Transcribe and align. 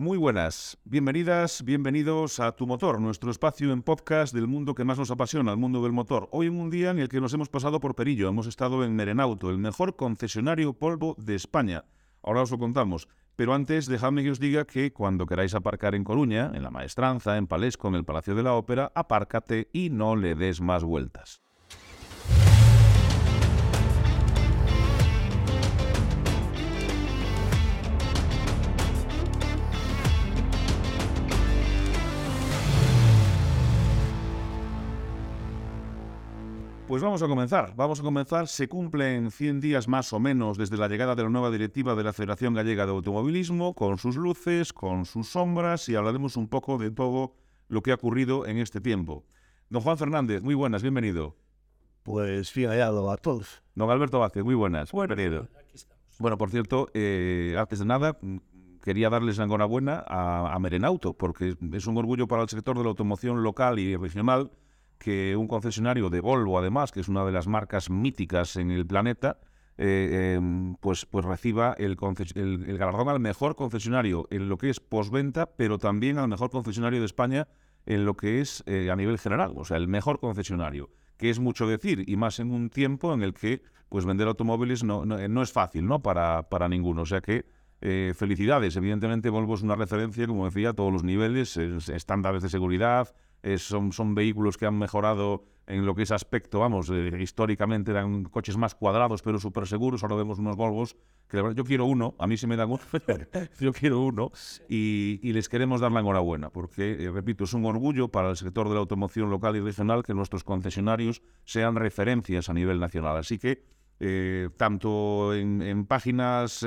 Muy 0.00 0.16
buenas, 0.16 0.78
bienvenidas, 0.84 1.62
bienvenidos 1.62 2.40
a 2.40 2.52
Tu 2.52 2.66
Motor, 2.66 3.02
nuestro 3.02 3.30
espacio 3.30 3.70
en 3.70 3.82
podcast 3.82 4.32
del 4.32 4.46
mundo 4.46 4.74
que 4.74 4.82
más 4.82 4.98
nos 4.98 5.10
apasiona, 5.10 5.50
el 5.50 5.58
mundo 5.58 5.82
del 5.82 5.92
motor. 5.92 6.26
Hoy 6.32 6.46
en 6.46 6.58
un 6.58 6.70
día 6.70 6.88
en 6.88 7.00
el 7.00 7.10
que 7.10 7.20
nos 7.20 7.34
hemos 7.34 7.50
pasado 7.50 7.80
por 7.80 7.94
Perillo, 7.94 8.26
hemos 8.26 8.46
estado 8.46 8.82
en 8.82 8.96
Merenauto, 8.96 9.50
el 9.50 9.58
mejor 9.58 9.96
concesionario 9.96 10.72
polvo 10.72 11.16
de 11.18 11.34
España. 11.34 11.84
Ahora 12.22 12.40
os 12.40 12.50
lo 12.50 12.58
contamos, 12.58 13.08
pero 13.36 13.52
antes 13.52 13.84
dejadme 13.84 14.22
que 14.22 14.30
os 14.30 14.40
diga 14.40 14.64
que 14.64 14.90
cuando 14.90 15.26
queráis 15.26 15.54
aparcar 15.54 15.94
en 15.94 16.04
Coruña, 16.04 16.50
en 16.54 16.62
la 16.62 16.70
Maestranza, 16.70 17.36
en 17.36 17.46
Palesco, 17.46 17.88
en 17.88 17.96
el 17.96 18.06
Palacio 18.06 18.34
de 18.34 18.42
la 18.42 18.54
Ópera, 18.54 18.92
apárcate 18.94 19.68
y 19.70 19.90
no 19.90 20.16
le 20.16 20.34
des 20.34 20.62
más 20.62 20.82
vueltas. 20.82 21.42
Pues 36.90 37.04
vamos 37.04 37.22
a 37.22 37.28
comenzar. 37.28 37.72
Vamos 37.76 38.00
a 38.00 38.02
comenzar. 38.02 38.48
Se 38.48 38.66
cumplen 38.68 39.30
100 39.30 39.60
días 39.60 39.86
más 39.86 40.12
o 40.12 40.18
menos 40.18 40.58
desde 40.58 40.76
la 40.76 40.88
llegada 40.88 41.14
de 41.14 41.22
la 41.22 41.28
nueva 41.28 41.48
directiva 41.52 41.94
de 41.94 42.02
la 42.02 42.12
Federación 42.12 42.52
Gallega 42.52 42.84
de 42.84 42.90
Automovilismo, 42.90 43.74
con 43.74 43.96
sus 43.96 44.16
luces, 44.16 44.72
con 44.72 45.04
sus 45.04 45.28
sombras, 45.28 45.88
y 45.88 45.94
hablaremos 45.94 46.36
un 46.36 46.48
poco 46.48 46.78
de 46.78 46.90
todo 46.90 47.36
lo 47.68 47.80
que 47.80 47.92
ha 47.92 47.94
ocurrido 47.94 48.44
en 48.44 48.58
este 48.58 48.80
tiempo. 48.80 49.24
Don 49.68 49.82
Juan 49.82 49.98
Fernández, 49.98 50.42
muy 50.42 50.56
buenas, 50.56 50.82
bienvenido. 50.82 51.36
Pues 52.02 52.52
bien 52.54 52.70
hallado 52.70 53.08
a 53.12 53.16
todos. 53.18 53.62
Don 53.76 53.88
Alberto 53.88 54.18
Vázquez, 54.18 54.42
muy 54.42 54.56
buenas, 54.56 54.90
bienvenido. 54.90 55.46
Bueno, 56.18 56.38
por 56.38 56.50
cierto, 56.50 56.88
eh, 56.92 57.54
antes 57.56 57.78
de 57.78 57.84
nada, 57.84 58.18
quería 58.82 59.10
darles 59.10 59.38
la 59.38 59.44
enhorabuena 59.44 60.04
a, 60.08 60.52
a 60.52 60.58
Merenauto, 60.58 61.12
porque 61.14 61.56
es 61.72 61.86
un 61.86 61.96
orgullo 61.98 62.26
para 62.26 62.42
el 62.42 62.48
sector 62.48 62.76
de 62.76 62.82
la 62.82 62.88
automoción 62.88 63.44
local 63.44 63.78
y 63.78 63.94
regional 63.94 64.50
que 65.00 65.34
un 65.34 65.48
concesionario 65.48 66.10
de 66.10 66.20
Volvo, 66.20 66.58
además, 66.58 66.92
que 66.92 67.00
es 67.00 67.08
una 67.08 67.24
de 67.24 67.32
las 67.32 67.48
marcas 67.48 67.88
míticas 67.88 68.56
en 68.56 68.70
el 68.70 68.86
planeta, 68.86 69.38
eh, 69.78 70.34
em, 70.36 70.76
pues, 70.76 71.06
pues 71.06 71.24
reciba 71.24 71.74
el, 71.78 71.96
el, 72.34 72.76
galardón 72.76 73.08
al 73.08 73.18
mejor 73.18 73.56
concesionario 73.56 74.28
en 74.30 74.50
lo 74.50 74.58
que 74.58 74.68
es 74.68 74.78
postventa, 74.78 75.46
pero 75.56 75.78
también 75.78 76.18
al 76.18 76.28
mejor 76.28 76.50
concesionario 76.50 77.00
de 77.00 77.06
España 77.06 77.48
en 77.86 78.04
lo 78.04 78.14
que 78.14 78.42
es 78.42 78.62
eh, 78.66 78.90
a 78.90 78.96
nivel 78.96 79.18
general, 79.18 79.54
o 79.56 79.64
sea, 79.64 79.78
el 79.78 79.88
mejor 79.88 80.20
concesionario, 80.20 80.90
que 81.16 81.30
es 81.30 81.40
mucho 81.40 81.66
decir, 81.66 82.04
y 82.06 82.16
más 82.16 82.38
en 82.40 82.50
un 82.50 82.68
tiempo 82.68 83.14
en 83.14 83.22
el 83.22 83.32
que 83.32 83.62
pues 83.88 84.04
vender 84.04 84.28
automóviles 84.28 84.84
no, 84.84 85.06
no, 85.06 85.42
es 85.42 85.50
fácil 85.50 85.86
¿no? 85.86 86.00
Para, 86.00 86.48
para 86.50 86.68
ninguno. 86.68 87.02
O 87.02 87.06
sea 87.06 87.20
que 87.22 87.46
eh, 87.80 88.12
felicidades. 88.14 88.76
Evidentemente 88.76 89.30
Volvo 89.30 89.54
es 89.54 89.62
una 89.62 89.74
referencia, 89.74 90.26
como 90.26 90.44
decía, 90.44 90.68
a 90.68 90.72
todos 90.74 90.92
los 90.92 91.02
niveles, 91.02 91.56
estándares 91.56 92.42
de 92.42 92.50
seguridad, 92.50 93.12
son, 93.56 93.92
son 93.92 94.14
vehículos 94.14 94.56
que 94.56 94.66
han 94.66 94.78
mejorado 94.78 95.44
en 95.70 95.86
lo 95.86 95.94
que 95.94 96.02
es 96.02 96.10
aspecto, 96.10 96.60
vamos, 96.60 96.90
eh, 96.90 97.12
históricamente 97.20 97.92
eran 97.92 98.24
coches 98.24 98.56
más 98.56 98.74
cuadrados 98.74 99.22
pero 99.22 99.38
súper 99.38 99.66
seguros, 99.66 100.02
ahora 100.02 100.16
vemos 100.16 100.38
unos 100.38 100.56
Volvos 100.56 100.96
que 101.28 101.36
yo 101.54 101.64
quiero 101.64 101.86
uno, 101.86 102.16
a 102.18 102.26
mí 102.26 102.36
se 102.36 102.48
me 102.48 102.56
da 102.56 102.66
uno, 102.66 102.80
yo 103.60 103.72
quiero 103.72 104.00
uno 104.00 104.32
y, 104.68 105.32
les 105.32 105.48
queremos 105.48 105.80
dar 105.80 105.92
la 105.92 106.00
enhorabuena 106.00 106.50
porque, 106.50 107.04
eh, 107.04 107.10
repito, 107.10 107.44
es 107.44 107.54
un 107.54 107.64
orgullo 107.64 108.08
para 108.08 108.30
el 108.30 108.36
sector 108.36 108.68
de 108.68 108.74
la 108.74 108.80
automoción 108.80 109.30
local 109.30 109.54
y 109.56 109.60
regional 109.60 110.02
que 110.02 110.12
nuestros 110.12 110.42
concesionarios 110.42 111.22
sean 111.44 111.76
referencias 111.76 112.48
a 112.48 112.52
nivel 112.52 112.80
nacional. 112.80 113.16
Así 113.16 113.38
que, 113.38 113.62
eh, 114.00 114.48
tanto 114.56 115.32
en, 115.34 115.86
páginas, 115.86 116.66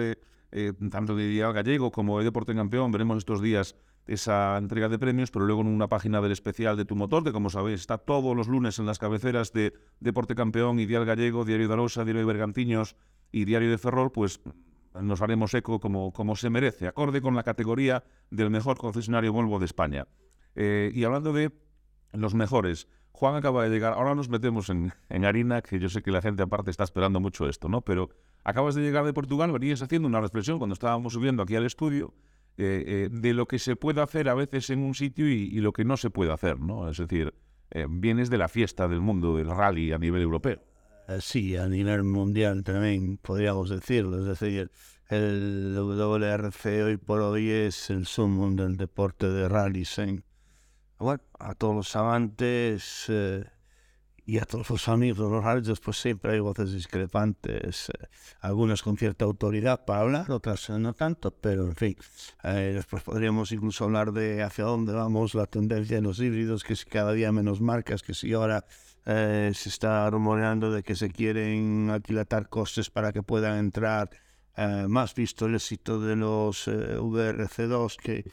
tanto 0.89 1.15
de 1.15 1.27
Dial 1.27 1.51
Gallego 1.51 1.91
como 1.91 2.19
de 2.19 2.25
Deporte 2.25 2.55
Campeón, 2.55 2.91
veremos 2.91 3.17
estos 3.17 3.41
días 3.41 3.75
esa 4.05 4.57
entrega 4.57 4.89
de 4.89 4.99
premios, 4.99 5.31
pero 5.31 5.45
luego 5.45 5.61
en 5.61 5.67
una 5.67 5.87
página 5.87 6.21
del 6.21 6.31
especial 6.31 6.75
de 6.75 6.85
Tu 6.85 6.95
Motor, 6.95 7.23
que 7.23 7.31
como 7.31 7.49
sabéis 7.49 7.81
está 7.81 7.97
todos 7.97 8.35
los 8.35 8.47
lunes 8.47 8.79
en 8.79 8.85
las 8.85 8.99
cabeceras 8.99 9.53
de 9.53 9.73
Deporte 9.99 10.35
Campeón, 10.35 10.79
Ideal 10.79 11.05
Gallego, 11.05 11.45
Diario 11.45 11.67
de 11.67 11.73
Arosa, 11.73 12.03
Diario 12.03 12.21
de 12.21 12.25
Bergantiños 12.25 12.95
y 13.31 13.45
Diario 13.45 13.71
de 13.71 13.77
Ferrol, 13.77 14.11
pues 14.11 14.41
nos 15.01 15.21
haremos 15.21 15.53
eco 15.53 15.79
como, 15.79 16.11
como 16.11 16.35
se 16.35 16.49
merece, 16.49 16.87
acorde 16.87 17.21
con 17.21 17.35
la 17.35 17.43
categoría 17.43 18.03
del 18.29 18.49
mejor 18.49 18.77
concesionario 18.77 19.33
Volvo 19.33 19.59
de 19.59 19.65
España. 19.65 20.07
Eh, 20.55 20.91
y 20.93 21.03
hablando 21.03 21.33
de 21.33 21.51
los 22.11 22.35
mejores, 22.35 22.87
Juan 23.11 23.35
acaba 23.35 23.63
de 23.63 23.69
llegar, 23.69 23.93
ahora 23.93 24.15
nos 24.15 24.29
metemos 24.29 24.69
en, 24.69 24.93
en, 25.09 25.25
harina, 25.25 25.61
que 25.61 25.79
yo 25.79 25.89
sé 25.89 26.03
que 26.03 26.11
la 26.11 26.21
gente 26.21 26.43
aparte 26.43 26.71
está 26.71 26.83
esperando 26.83 27.19
mucho 27.19 27.47
esto, 27.47 27.69
¿no? 27.69 27.81
Pero 27.81 28.09
acabas 28.43 28.75
de 28.75 28.81
llegar 28.81 29.05
de 29.05 29.13
Portugal, 29.13 29.51
venías 29.51 29.81
haciendo 29.81 30.07
una 30.07 30.19
reflexión 30.19 30.57
cuando 30.57 30.73
estábamos 30.73 31.13
subiendo 31.13 31.41
aquí 31.41 31.55
al 31.55 31.65
estudio 31.65 32.13
eh, 32.57 32.83
eh, 32.85 33.09
de 33.11 33.33
lo 33.33 33.47
que 33.47 33.57
se 33.57 33.75
puede 33.75 34.01
hacer 34.01 34.29
a 34.29 34.35
veces 34.35 34.69
en 34.69 34.83
un 34.83 34.93
sitio 34.93 35.27
y, 35.27 35.49
lo 35.59 35.73
que 35.73 35.85
no 35.85 35.97
se 35.97 36.11
puede 36.11 36.31
hacer, 36.31 36.59
¿no? 36.59 36.87
Es 36.87 36.97
decir, 36.97 37.33
eh, 37.71 37.87
vienes 37.89 38.29
de 38.29 38.37
la 38.37 38.47
fiesta 38.47 38.87
del 38.87 39.01
mundo 39.01 39.37
del 39.37 39.49
rally 39.49 39.91
a 39.91 39.97
nivel 39.97 40.21
europeo. 40.21 40.61
Sí, 41.19 41.57
a 41.57 41.67
nivel 41.67 42.03
mundial 42.03 42.63
también 42.63 43.17
podríamos 43.17 43.69
decirlo. 43.69 44.19
Es 44.19 44.39
decir, 44.39 44.71
el 45.09 45.75
WRC 45.75 46.83
hoy 46.83 46.97
por 46.97 47.21
hoy 47.21 47.49
es 47.49 47.89
el 47.89 48.05
sumo 48.05 48.49
del 48.51 48.77
deporte 48.77 49.27
de 49.27 49.49
rally. 49.49 49.83
Bueno, 50.99 51.23
a 51.39 51.55
todos 51.55 51.75
los 51.75 51.95
amantes 51.95 53.11
y 54.25 54.37
a 54.37 54.45
todos 54.45 54.69
los 54.69 54.87
amigos 54.87 55.17
de 55.17 55.35
los 55.35 55.43
rallies, 55.43 55.79
pues 55.79 55.97
siempre 55.97 56.33
hay 56.33 56.39
voces 56.39 56.71
discrepantes, 56.71 57.89
eh, 57.89 58.07
algunas 58.41 58.81
con 58.81 58.97
cierta 58.97 59.25
autoridad 59.25 59.83
para 59.85 60.01
hablar, 60.01 60.31
otras 60.31 60.69
no 60.69 60.93
tanto, 60.93 61.31
pero 61.31 61.65
en 61.65 61.75
fin, 61.75 61.97
eh, 62.43 62.71
después 62.73 63.03
podríamos 63.03 63.51
incluso 63.51 63.83
hablar 63.83 64.13
de 64.13 64.41
hacia 64.41 64.63
dónde 64.63 64.93
vamos, 64.93 65.35
la 65.35 65.45
tendencia 65.45 65.97
en 65.97 66.05
los 66.05 66.19
híbridos, 66.19 66.63
que 66.63 66.75
si 66.75 66.85
cada 66.85 67.11
día 67.11 67.31
menos 67.31 67.59
marcas, 67.59 68.01
que 68.01 68.13
si 68.13 68.31
ahora 68.33 68.65
eh, 69.05 69.51
se 69.53 69.69
está 69.69 70.09
rumoreando 70.09 70.71
de 70.71 70.83
que 70.83 70.95
se 70.95 71.09
quieren 71.09 71.89
aquilatar 71.91 72.47
costes 72.47 72.89
para 72.89 73.11
que 73.11 73.23
puedan 73.23 73.57
entrar 73.57 74.09
eh, 74.55 74.85
más 74.87 75.15
visto 75.15 75.47
el 75.47 75.55
éxito 75.55 75.99
de 75.99 76.15
los 76.15 76.67
eh, 76.67 76.97
VRC2 76.97 77.95
que 77.97 78.23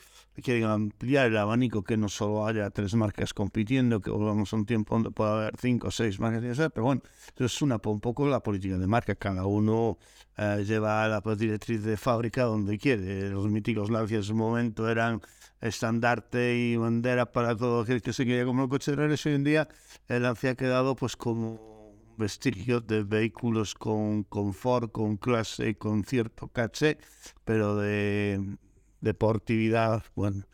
quieren 0.42 0.64
ampliar 0.64 1.26
el 1.26 1.36
abanico, 1.36 1.82
que 1.82 1.96
no 1.96 2.08
solo 2.08 2.46
haya 2.46 2.70
tres 2.70 2.94
marcas 2.94 3.34
compitiendo, 3.34 4.00
que 4.00 4.10
volvamos 4.10 4.52
a 4.52 4.56
un 4.56 4.66
tiempo 4.66 4.94
donde 4.94 5.10
pueda 5.10 5.32
haber 5.34 5.54
cinco 5.58 5.88
o 5.88 5.90
seis 5.90 6.18
marcas, 6.20 6.56
pero 6.72 6.84
bueno, 6.84 7.02
eso 7.34 7.44
es 7.44 7.62
una, 7.62 7.80
un 7.84 8.00
poco 8.00 8.26
la 8.26 8.40
política 8.40 8.78
de 8.78 8.86
marca, 8.86 9.14
cada 9.14 9.46
uno 9.46 9.98
eh, 10.36 10.64
lleva 10.66 11.06
la 11.08 11.22
directriz 11.36 11.82
de 11.84 11.96
fábrica 11.96 12.44
donde 12.44 12.78
quiere. 12.78 13.30
Los 13.30 13.48
míticos 13.48 13.90
Lancia 13.90 14.16
en 14.18 14.22
su 14.22 14.34
momento 14.34 14.88
eran 14.88 15.20
estandarte 15.60 16.56
y 16.56 16.76
bandera 16.76 17.32
para 17.32 17.56
todo 17.56 17.82
aquel 17.82 18.00
que 18.02 18.12
se 18.12 18.24
quería 18.24 18.44
como 18.44 18.64
el 18.64 18.68
coche 18.68 18.92
de 18.92 18.96
regreso. 18.96 19.28
Hoy 19.28 19.34
en 19.36 19.44
día 19.44 19.68
el 20.08 20.22
Lancia 20.22 20.50
ha 20.50 20.54
quedado 20.54 20.96
pues 20.96 21.16
como 21.16 21.79
vestigio 22.20 22.80
de 22.80 23.02
vehículos 23.02 23.74
con 23.74 24.22
confort, 24.22 24.92
con 24.92 25.16
clase, 25.16 25.76
con 25.76 26.04
cierto 26.04 26.48
caché, 26.48 26.98
pero 27.44 27.76
de 27.76 28.58
deportividad, 29.00 30.04
bueno, 30.14 30.44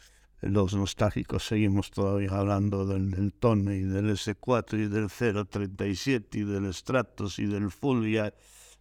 los 0.41 0.75
nostálgicos 0.75 1.44
seguimos 1.44 1.91
todavía 1.91 2.31
hablando 2.31 2.87
del, 2.87 3.10
del 3.10 3.34
y 3.34 3.82
del 3.82 4.10
S4 4.10 4.78
y 4.78 4.88
del 4.88 5.09
037 5.10 6.38
y 6.38 6.44
del 6.44 6.72
Stratos 6.72 7.38
y 7.38 7.47
del 7.47 7.71
Fulvia. 7.71 8.32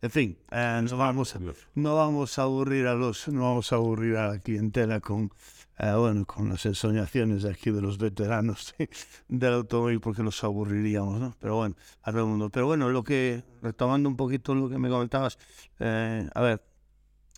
En 0.02 0.12
fin, 0.12 0.38
eh, 0.52 0.82
no, 0.88 0.98
vamos, 0.98 1.36
no 1.74 1.96
vamos 1.96 2.38
a 2.38 2.44
aburrir 2.44 2.88
a 2.88 2.94
los, 2.94 3.28
no 3.30 3.42
vamos 3.42 3.72
a 3.74 3.78
aburrir 3.78 4.18
a 4.18 4.28
la 4.28 4.40
clientela 4.40 5.00
con 5.00 5.32
eh, 5.78 5.94
bueno, 5.94 6.26
con 6.26 6.50
las 6.50 6.66
ensoñaciones 6.66 7.44
aquí 7.46 7.72
de 7.72 7.82
los 7.82 7.98
veteranos 7.98 8.74
del 9.28 9.54
automóvil 9.54 10.00
porque 10.00 10.24
los 10.24 10.44
aburriríamos, 10.44 11.20
¿no? 11.20 11.36
Pero 11.40 11.56
bueno, 11.58 11.76
a 12.02 12.12
todo 12.12 12.22
el 12.22 12.28
mundo. 12.28 12.50
Pero 12.50 12.66
bueno, 12.66 12.90
lo 12.90 13.04
que, 13.04 13.44
retomando 13.62 14.08
un 14.08 14.16
poquito 14.16 14.56
lo 14.56 14.70
que 14.70 14.78
me 14.78 14.90
comentabas, 14.90 15.38
eh, 15.80 16.30
a 16.34 16.42
ver, 16.42 16.64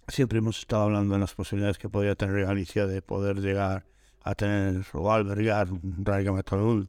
siempre 0.08 0.40
hemos 0.40 0.60
estado 0.60 0.84
hablando 0.84 1.16
de 1.16 1.20
las 1.20 1.34
posibilidades 1.34 1.78
que 1.78 1.90
podría 1.90 2.16
tener 2.16 2.46
Galicia 2.46 2.86
de 2.86 3.02
poder 3.02 3.38
llegar 3.38 3.86
a 4.24 4.36
tener 4.36 4.86
o 4.94 5.12
albergar 5.12 5.72
un 5.72 6.04
Raiga 6.06 6.32
Metal 6.32 6.88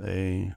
eh, 0.00 0.54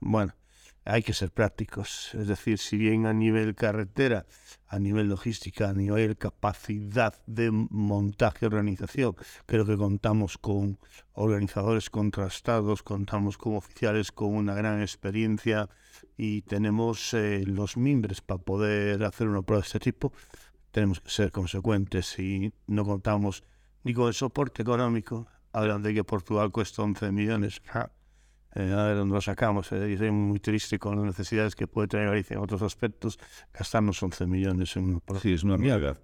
bueno, 0.00 0.34
hay 0.84 1.02
que 1.02 1.12
ser 1.12 1.30
prácticos. 1.30 2.14
Es 2.14 2.26
decir, 2.26 2.58
si 2.58 2.76
bien 2.76 3.06
a 3.06 3.12
nivel 3.12 3.54
carretera, 3.54 4.26
a 4.66 4.78
nivel 4.78 5.08
logística, 5.08 5.68
a 5.68 5.72
nivel 5.72 6.16
capacidad 6.16 7.14
de 7.26 7.50
montaje 7.50 8.38
y 8.42 8.46
organización, 8.46 9.16
creo 9.46 9.64
que 9.64 9.76
contamos 9.76 10.38
con 10.38 10.78
organizadores 11.12 11.90
contrastados, 11.90 12.82
contamos 12.82 13.38
con 13.38 13.56
oficiales 13.56 14.12
con 14.12 14.34
una 14.34 14.54
gran 14.54 14.80
experiencia 14.80 15.68
y 16.16 16.42
tenemos 16.42 17.14
eh, 17.14 17.44
los 17.46 17.76
mimbres 17.76 18.20
para 18.20 18.42
poder 18.42 19.04
hacer 19.04 19.28
una 19.28 19.42
prueba 19.42 19.62
de 19.62 19.66
este 19.66 19.80
tipo. 19.80 20.12
Tenemos 20.70 21.00
que 21.00 21.10
ser 21.10 21.30
consecuentes 21.30 22.18
y 22.18 22.52
no 22.66 22.84
contamos 22.84 23.44
ni 23.84 23.94
con 23.94 24.08
el 24.08 24.14
soporte 24.14 24.62
económico. 24.62 25.26
Hablan 25.52 25.82
de 25.82 25.92
que 25.92 26.02
Portugal 26.02 26.50
cuesta 26.50 26.82
11 26.82 27.12
millones 27.12 27.60
eh, 28.54 28.72
a 28.72 28.84
ver 28.84 28.96
dónde 28.96 29.14
lo 29.14 29.20
sacamos. 29.20 29.72
Eh, 29.72 29.98
y 29.98 30.10
muy 30.10 30.40
triste 30.40 30.78
con 30.78 30.96
las 30.96 31.04
necesidades 31.04 31.54
que 31.54 31.66
puede 31.66 31.88
tener 31.88 32.08
Galicia 32.08 32.34
en 32.34 32.40
otros 32.40 32.62
aspectos. 32.62 33.18
Gastarnos 33.52 34.02
11 34.02 34.26
millones 34.26 34.76
en 34.76 34.84
una 34.84 35.20
Sí, 35.20 35.32
es 35.32 35.42
una 35.44 35.56
realidad. 35.56 35.98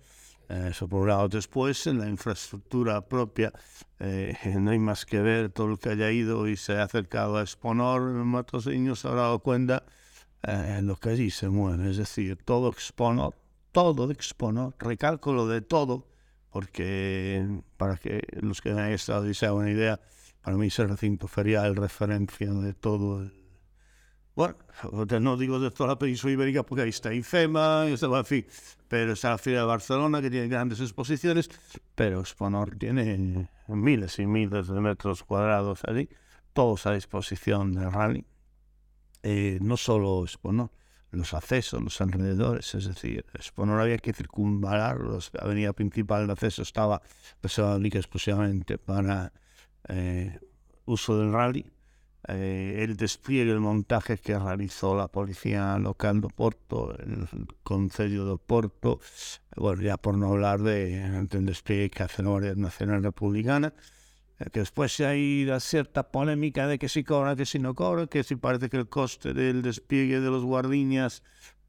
Eso 0.49 0.89
por 0.89 1.03
un 1.03 1.09
lado. 1.09 1.29
Después, 1.29 1.87
en 1.87 1.99
la 1.99 2.09
infraestructura 2.09 3.07
propia, 3.07 3.53
eh, 3.99 4.35
no 4.59 4.71
hay 4.71 4.79
más 4.79 5.05
que 5.05 5.21
ver 5.21 5.51
todo 5.51 5.73
el 5.73 5.79
que 5.79 5.91
haya 5.91 6.11
ido 6.11 6.49
y 6.49 6.57
se 6.57 6.75
ha 6.79 6.85
acercado 6.85 7.37
a 7.37 7.43
Exponor, 7.43 8.01
Matosiño 8.25 8.97
se 8.97 9.09
habrá 9.09 9.23
dado 9.23 9.41
cuenta 9.41 9.85
eh, 10.43 10.81
lo 10.83 10.97
que 10.97 11.11
allí 11.11 11.31
se 11.31 11.49
mueve. 11.49 11.91
Es 11.91 11.99
decir, 11.99 12.37
todo 12.43 12.71
Exponor, 12.71 13.35
todo 13.73 14.11
Exponor, 14.11 14.75
recálculo 14.79 15.47
de 15.47 15.61
todo, 15.61 16.07
porque 16.51 17.47
para 17.77 17.97
que 17.97 18.23
los 18.41 18.63
que 18.63 18.71
hayan 18.71 18.93
estado 18.93 19.29
y 19.29 19.35
se 19.35 19.47
hagan 19.47 19.59
una 19.59 19.71
idea, 19.71 20.01
para 20.49 20.57
mí 20.57 20.69
ese 20.69 20.87
recinto 20.87 21.29
ferial 21.29 21.77
referencia 21.77 22.51
de 22.51 22.73
todo 22.73 23.21
el 23.21 23.35
bueno, 24.35 24.57
no 25.21 25.37
digo 25.37 25.61
de 25.61 25.71
toda 25.71 25.91
la 25.91 25.99
península 25.99 26.33
ibérica 26.33 26.63
porque 26.63 26.85
ahí 26.85 26.89
está 26.89 27.13
IFEMA, 27.13 27.87
en 27.87 28.25
fin, 28.25 28.47
pero 28.89 29.13
está 29.13 29.29
la 29.29 29.37
Feria 29.37 29.61
de 29.61 29.67
Barcelona 29.67 30.23
que 30.23 30.31
tiene 30.31 30.49
grandes 30.49 30.81
exposiciones, 30.81 31.51
pero 31.95 32.21
Exponor 32.21 32.77
tiene 32.77 33.51
miles 33.67 34.19
y 34.21 34.27
miles 34.27 34.69
de 34.69 34.81
metros 34.81 35.23
cuadrados 35.23 35.83
allí, 35.87 36.09
todos 36.55 36.87
a 36.87 36.93
disposición 36.93 37.75
de 37.75 37.91
rally. 37.91 38.25
Eh, 39.23 39.59
no 39.61 39.77
solo 39.77 40.25
Exponor, 40.25 40.71
los 41.11 41.35
accesos, 41.35 41.83
los 41.83 42.01
alrededores, 42.01 42.75
es 42.75 42.87
decir, 42.87 43.27
Exponor 43.35 43.83
había 43.83 43.99
que 43.99 44.15
circunvalar, 44.15 44.99
la 45.01 45.43
avenida 45.43 45.75
principal 45.75 46.27
de 46.27 46.33
acceso 46.33 46.63
estaba 46.63 47.03
reservada 47.43 47.79
exclusivamente 47.87 48.79
para 48.79 49.31
eh, 49.89 50.39
uso 50.85 51.19
del 51.19 51.33
rally. 51.33 51.71
Eh, 52.27 52.81
el 52.85 52.97
despliegue, 52.97 53.53
el 53.53 53.61
montaje 53.61 54.19
que 54.19 54.39
realizó 54.39 54.95
la 54.95 55.09
policía 55.09 55.79
local 55.79 56.21
de 56.21 56.29
Porto, 56.29 56.95
el 56.99 57.27
Concello 57.63 58.27
de 58.27 58.37
Porto, 58.37 59.01
bueno, 59.57 59.81
ya 59.81 59.97
por 59.97 60.17
no 60.19 60.29
hablar 60.29 60.61
de, 60.61 61.27
del 61.29 61.47
despliegue 61.47 61.91
que 61.91 62.03
hace 62.03 62.23
la 62.23 62.31
Guardia 62.31 62.55
Nacional 62.55 63.03
Republicana, 63.03 63.73
eh, 64.39 64.51
que 64.53 64.61
después 64.61 65.01
hay 65.01 65.45
la 65.45 65.61
cierta 65.61 66.11
polémica 66.11 66.67
de 66.67 66.79
que 66.79 66.89
si 66.89 67.03
cobra, 67.05 67.35
que 67.35 67.47
si 67.47 67.61
no 67.61 67.75
cobra, 67.75 68.09
que 68.09 68.25
si 68.25 68.37
parece 68.37 68.69
que 68.69 68.77
el 68.77 68.89
coste 68.89 69.33
del 69.33 69.63
despliegue 69.63 70.21
de 70.21 70.29
los 70.29 70.45
guardiñas, 70.45 71.23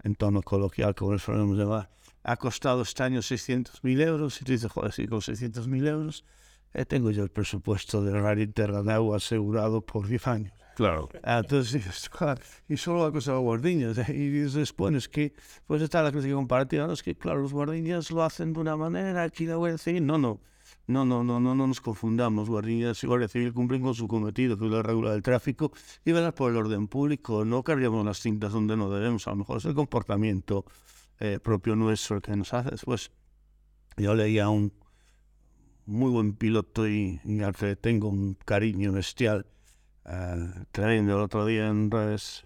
en 0.03 0.15
tono 0.15 0.41
coloquial, 0.41 0.95
como 0.95 1.13
lo 1.13 1.19
solemos 1.19 1.57
llamar, 1.57 1.89
ha 2.23 2.35
costado 2.35 2.81
este 2.81 3.03
año 3.03 3.19
600.000 3.19 4.01
euros, 4.01 4.41
y 4.41 4.45
tú 4.45 4.51
dices, 4.51 4.71
joder, 4.71 4.91
sí, 4.91 5.07
con 5.07 5.19
600.000 5.21 5.87
euros 5.87 6.25
eh, 6.73 6.85
tengo 6.85 7.11
yo 7.11 7.23
el 7.23 7.29
presupuesto 7.29 8.03
del 8.03 8.53
Terra 8.53 8.83
de 8.83 8.93
Agua 8.93 9.17
asegurado 9.17 9.81
por 9.81 10.07
10 10.07 10.27
años. 10.27 10.53
Claro. 10.75 11.09
Entonces, 11.25 12.09
y 12.69 12.77
solo 12.77 13.05
la 13.05 13.11
cosa 13.11 13.33
de 13.33 13.39
guardiñas. 13.39 13.97
Y 14.09 14.29
después 14.29 14.95
es 14.95 15.09
que, 15.09 15.33
pues 15.67 15.81
está 15.81 16.01
la 16.01 16.09
crítica 16.09 16.35
comparativa, 16.35 16.87
no, 16.87 16.93
es 16.93 17.03
que, 17.03 17.15
claro, 17.15 17.41
los 17.41 17.51
guardiñas 17.51 18.11
lo 18.11 18.23
hacen 18.23 18.53
de 18.53 18.61
una 18.61 18.77
manera, 18.77 19.23
aquí 19.23 19.45
la 19.45 19.55
Guardia 19.55 19.77
Civil, 19.77 20.05
no, 20.05 20.17
no. 20.17 20.39
No, 20.87 21.03
no, 21.03 21.23
no, 21.23 21.39
no, 21.39 21.53
no 21.53 21.67
nos 21.67 21.81
confundamos. 21.81 22.49
Guardiñas 22.49 23.03
y 23.03 23.07
Guardia 23.07 23.27
Civil 23.27 23.53
cumplen 23.53 23.81
con 23.81 23.93
su 23.93 24.07
cometido, 24.07 24.57
que 24.57 24.65
es 24.65 24.71
la 24.71 24.81
regula 24.81 25.11
del 25.11 25.21
tráfico 25.21 25.71
y 26.05 26.13
velar 26.13 26.33
por 26.33 26.49
el 26.49 26.57
orden 26.57 26.87
público. 26.87 27.43
No 27.43 27.61
cargamos 27.61 28.05
las 28.05 28.19
cintas 28.19 28.53
donde 28.53 28.77
no 28.77 28.89
debemos. 28.89 29.27
A 29.27 29.31
lo 29.31 29.37
mejor 29.37 29.57
es 29.57 29.65
el 29.65 29.75
comportamiento 29.75 30.65
eh, 31.19 31.39
propio 31.43 31.75
nuestro 31.75 32.21
que 32.21 32.35
nos 32.35 32.53
hace. 32.53 32.71
Después, 32.71 33.11
yo 33.97 34.15
leía 34.15 34.49
un, 34.49 34.71
muy 35.89 36.11
buen 36.11 36.33
piloto 36.33 36.87
y, 36.87 37.19
al 37.43 37.55
que 37.55 37.75
tengo 37.75 38.09
un 38.09 38.35
cariño 38.45 38.91
bestial. 38.91 39.47
Uh, 40.05 40.63
tremendo. 40.71 41.17
El 41.17 41.23
otro 41.23 41.45
día 41.45 41.67
en 41.67 41.91
redes, 41.91 42.45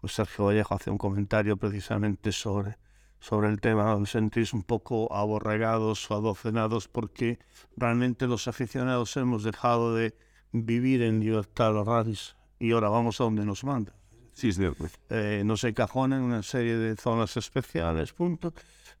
pues 0.00 0.14
Sergio 0.14 0.46
Vallejo 0.46 0.74
hace 0.74 0.90
un 0.90 0.98
comentario 0.98 1.56
precisamente 1.56 2.32
sobre, 2.32 2.78
sobre 3.20 3.48
el 3.48 3.60
tema. 3.60 3.94
Os 3.94 4.10
sentís 4.10 4.52
un 4.52 4.62
poco 4.62 5.12
aborregados 5.14 6.10
o 6.10 6.14
adocenados 6.14 6.88
porque 6.88 7.38
realmente 7.76 8.26
los 8.26 8.48
aficionados 8.48 9.16
hemos 9.16 9.44
dejado 9.44 9.94
de 9.94 10.14
vivir 10.52 11.02
en 11.02 11.20
libertad 11.20 11.72
los 11.72 11.86
rallies 11.86 12.36
y 12.58 12.72
ahora 12.72 12.88
vamos 12.88 13.20
a 13.20 13.24
donde 13.24 13.44
nos 13.44 13.64
manda. 13.64 13.94
Sí, 14.32 14.48
es 14.48 14.56
cierto. 14.56 14.86
Eh, 15.10 15.42
nos 15.44 15.62
encajonan 15.64 16.20
en 16.20 16.24
una 16.24 16.42
serie 16.42 16.76
de 16.76 16.96
zonas 16.96 17.36
especiales, 17.36 18.12
punto. 18.12 18.54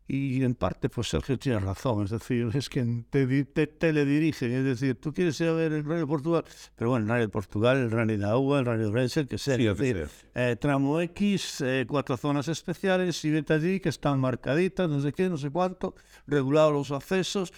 Y 0.08 0.42
en 0.42 0.54
parte, 0.54 0.88
pues 0.88 1.08
Sergio 1.08 1.38
tiene 1.38 1.60
razón, 1.60 2.04
es 2.04 2.10
decir, 2.10 2.50
es 2.54 2.68
que 2.68 3.04
te, 3.08 3.44
te 3.44 3.66
teledirigen, 3.68 4.52
es 4.52 4.64
decir, 4.64 4.96
tú 4.96 5.12
quieres 5.12 5.40
ir 5.40 5.48
a 5.48 5.52
ver 5.52 5.72
el 5.72 5.84
Rally 5.84 6.00
de 6.00 6.06
Portugal, 6.06 6.44
pero 6.76 6.90
bueno, 6.90 7.04
el 7.04 7.08
Rally 7.08 7.22
de 7.22 7.28
Portugal, 7.28 7.76
el 7.78 7.90
Rally 7.90 8.16
de 8.16 8.26
Agua, 8.26 8.58
el 8.58 8.66
Rally 8.66 8.82
de 8.82 8.90
Brenser, 8.90 9.28
que 9.28 9.38
sea, 9.38 9.54
es 9.54 9.78
decir, 9.78 10.08
eh, 10.34 10.56
tramo 10.60 11.00
X, 11.00 11.60
eh, 11.60 11.86
cuatro 11.88 12.16
zonas 12.16 12.48
especiales 12.48 13.24
y 13.24 13.30
vete 13.30 13.54
allí 13.54 13.80
que 13.80 13.88
están 13.90 14.18
marcaditas, 14.18 14.90
no 14.90 15.00
sé 15.00 15.12
qué, 15.12 15.28
no 15.30 15.38
sé 15.38 15.50
cuánto, 15.50 15.94
regulados 16.26 16.72
los 16.72 16.90
accesos, 16.90 17.52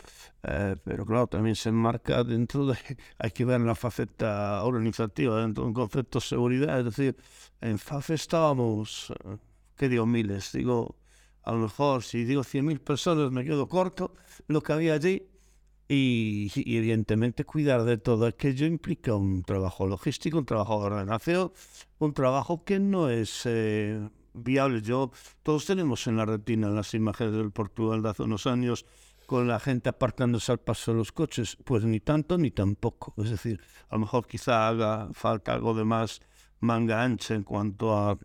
eh, 0.46 0.76
pero 0.84 1.04
claro, 1.06 1.26
también 1.26 1.56
se 1.56 1.70
enmarca 1.70 2.24
dentro 2.24 2.66
de, 2.66 2.76
hay 3.18 3.30
que 3.30 3.44
ver 3.44 3.60
la 3.60 3.74
faceta 3.74 4.62
organizativa, 4.64 5.40
dentro 5.40 5.64
de 5.64 5.68
un 5.68 5.74
concepto 5.74 6.18
de 6.18 6.24
seguridad, 6.24 6.78
es 6.78 6.84
decir, 6.84 7.16
en 7.60 7.78
FAFE 7.78 8.14
estábamos, 8.14 9.12
¿qué 9.76 9.88
digo? 9.88 10.06
Miles, 10.06 10.52
digo 10.52 10.96
a 11.44 11.52
lo 11.52 11.58
mejor 11.58 12.02
si 12.02 12.24
digo 12.24 12.42
100.000 12.42 12.80
personas 12.80 13.30
me 13.30 13.44
quedo 13.44 13.68
corto, 13.68 14.14
lo 14.48 14.62
que 14.62 14.72
había 14.72 14.94
allí. 14.94 15.28
Y, 15.86 16.50
evidentemente 16.56 17.44
cuidar 17.44 17.84
de 17.84 17.98
todo 17.98 18.24
aquello 18.24 18.66
implica 18.66 19.14
un 19.14 19.42
trabajo 19.42 19.86
logístico, 19.86 20.38
un 20.38 20.46
trabajo 20.46 20.80
de 20.80 20.86
ordenación, 20.86 21.52
un 21.98 22.14
trabajo 22.14 22.64
que 22.64 22.80
no 22.80 23.10
es 23.10 23.42
eh, 23.44 24.08
viable. 24.32 24.80
Yo, 24.80 25.12
todos 25.42 25.66
tenemos 25.66 26.06
en 26.06 26.16
la 26.16 26.24
retina 26.24 26.70
las 26.70 26.94
imágenes 26.94 27.34
del 27.34 27.50
Portugal 27.50 28.02
de 28.02 28.08
hace 28.08 28.22
unos 28.22 28.46
años 28.46 28.86
con 29.24 29.48
la 29.48 29.58
gente 29.60 29.88
apartándose 29.88 30.52
al 30.52 30.60
paso 30.60 30.92
de 30.92 30.98
los 30.98 31.12
coches, 31.12 31.56
pues 31.64 31.84
ni 31.84 32.00
tanto 32.00 32.38
ni 32.38 32.50
tampoco. 32.50 33.14
Es 33.18 33.30
decir, 33.30 33.60
a 33.88 33.94
lo 33.96 34.00
mejor 34.00 34.26
quizá 34.26 34.68
haga 34.68 35.08
falta 35.12 35.52
algo 35.52 35.74
de 35.74 35.84
más 35.84 36.20
manga 36.60 37.02
ancha 37.02 37.34
en 37.34 37.42
cuanto 37.42 37.96
a, 37.96 38.18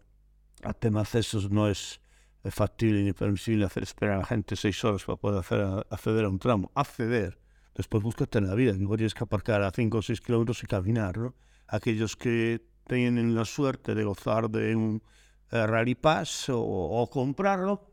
a 0.63 0.73
temas 0.73 1.15
esos, 1.15 1.49
no 1.51 1.67
es 1.67 2.01
factible 2.45 3.03
ni 3.03 3.13
permisible 3.13 3.65
hacer 3.65 3.83
esperar 3.83 4.15
a 4.15 4.19
la 4.19 4.25
gente 4.25 4.55
seis 4.55 4.83
horas 4.83 5.03
para 5.03 5.17
poder 5.17 5.39
hacer, 5.39 5.85
acceder 5.89 6.25
a 6.25 6.29
un 6.29 6.39
tramo. 6.39 6.71
Acceder. 6.75 7.39
Después 7.75 8.03
búscate 8.03 8.39
en 8.39 8.47
la 8.47 8.55
vida, 8.55 8.73
que 8.73 8.97
tienes 8.97 9.13
que 9.13 9.23
aparcar 9.23 9.61
a 9.61 9.71
cinco 9.71 9.99
o 9.99 10.01
seis 10.01 10.21
kilómetros 10.21 10.63
y 10.63 10.67
caminar, 10.67 11.17
¿no? 11.17 11.35
Aquellos 11.67 12.15
que 12.15 12.61
tienen 12.87 13.35
la 13.35 13.45
suerte 13.45 13.93
de 13.93 14.03
gozar 14.03 14.49
de 14.49 14.75
un 14.75 15.01
eh, 15.51 15.65
Rally 15.65 15.95
Pass 15.95 16.47
o, 16.49 17.07
comprarlo, 17.11 17.88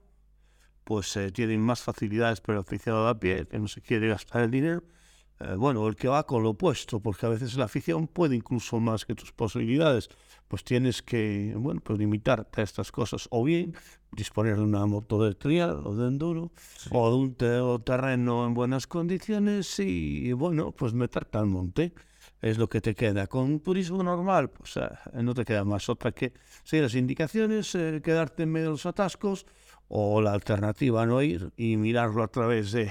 pues 0.87 1.17
eh, 1.17 1.33
tienen 1.33 1.61
más 1.61 1.83
facilidades 1.83 2.41
para 2.41 2.59
el 2.59 2.61
oficial 2.61 2.95
de 3.03 3.11
a 3.11 3.15
pie, 3.19 3.47
que 3.47 3.59
no 3.59 3.67
se 3.67 3.83
quiere 3.83 4.07
gastar 4.09 4.45
el 4.45 4.53
dinero. 4.53 4.85
Eh, 5.41 5.57
bueno, 5.57 5.87
el 5.89 5.97
que 5.97 6.07
va 6.07 6.25
con 6.25 6.45
lo 6.45 6.51
opuesto, 6.51 7.01
porque 7.01 7.27
a 7.27 7.29
veces 7.29 7.57
la 7.57 7.65
afición 7.65 8.07
puede 8.07 8.37
incluso 8.37 8.79
más 8.79 9.05
que 9.05 9.15
tus 9.15 9.33
posibilidades 9.33 10.09
pues 10.49 10.63
tienes 10.63 11.03
que, 11.03 11.55
bueno, 11.57 11.81
pues 11.83 11.99
limitarte 11.99 12.61
a 12.61 12.65
estas 12.65 12.93
cosas. 12.93 13.27
O 13.31 13.45
bien 13.45 13.75
disponer 14.13 14.57
de 14.57 14.63
una 14.63 14.87
moto 14.87 15.23
de 15.25 15.35
trial 15.35 15.83
o 15.85 15.95
de 15.95 16.09
enduro, 16.09 16.53
o 16.91 17.11
de 17.11 17.61
un 17.61 17.83
terreno 17.83 18.47
en 18.47 18.55
buenas 18.55 18.87
condiciones 18.87 19.79
y, 19.81 20.33
bueno, 20.33 20.73
pues 20.73 20.95
meterte 20.95 21.39
al 21.39 21.47
monte. 21.47 21.93
Es 22.41 22.59
lo 22.59 22.69
que 22.69 22.81
te 22.81 22.95
queda. 22.95 23.27
Con 23.27 23.45
un 23.45 23.61
turismo 23.61 24.03
normal, 24.03 24.51
pues 24.51 24.77
eh, 24.77 24.89
no 25.23 25.33
te 25.33 25.45
queda 25.45 25.65
más 25.65 25.89
otra 25.89 26.13
que 26.13 26.35
seguir 26.65 26.85
las 26.85 26.95
indicaciones, 26.95 27.75
eh, 27.75 28.01
quedarte 28.05 28.43
en 28.43 28.53
medio 28.53 28.67
de 28.67 28.73
los 28.73 28.87
atascos, 28.87 29.47
o 29.89 30.21
la 30.21 30.33
alternativa 30.33 31.07
no 31.07 31.23
ir 31.23 31.53
y 31.57 31.77
mirarlo 31.77 32.23
a 32.23 32.29
través 32.29 32.73
de, 32.73 32.91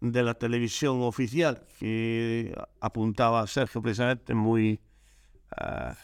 de 0.00 0.22
la 0.22 0.34
televisión 0.34 1.02
oficial, 1.02 1.66
que 1.78 2.54
apuntaba 2.80 3.46
Sergio 3.46 3.82
precisamente 3.82 4.34
muy... 4.34 4.80
Uh, 5.60 5.94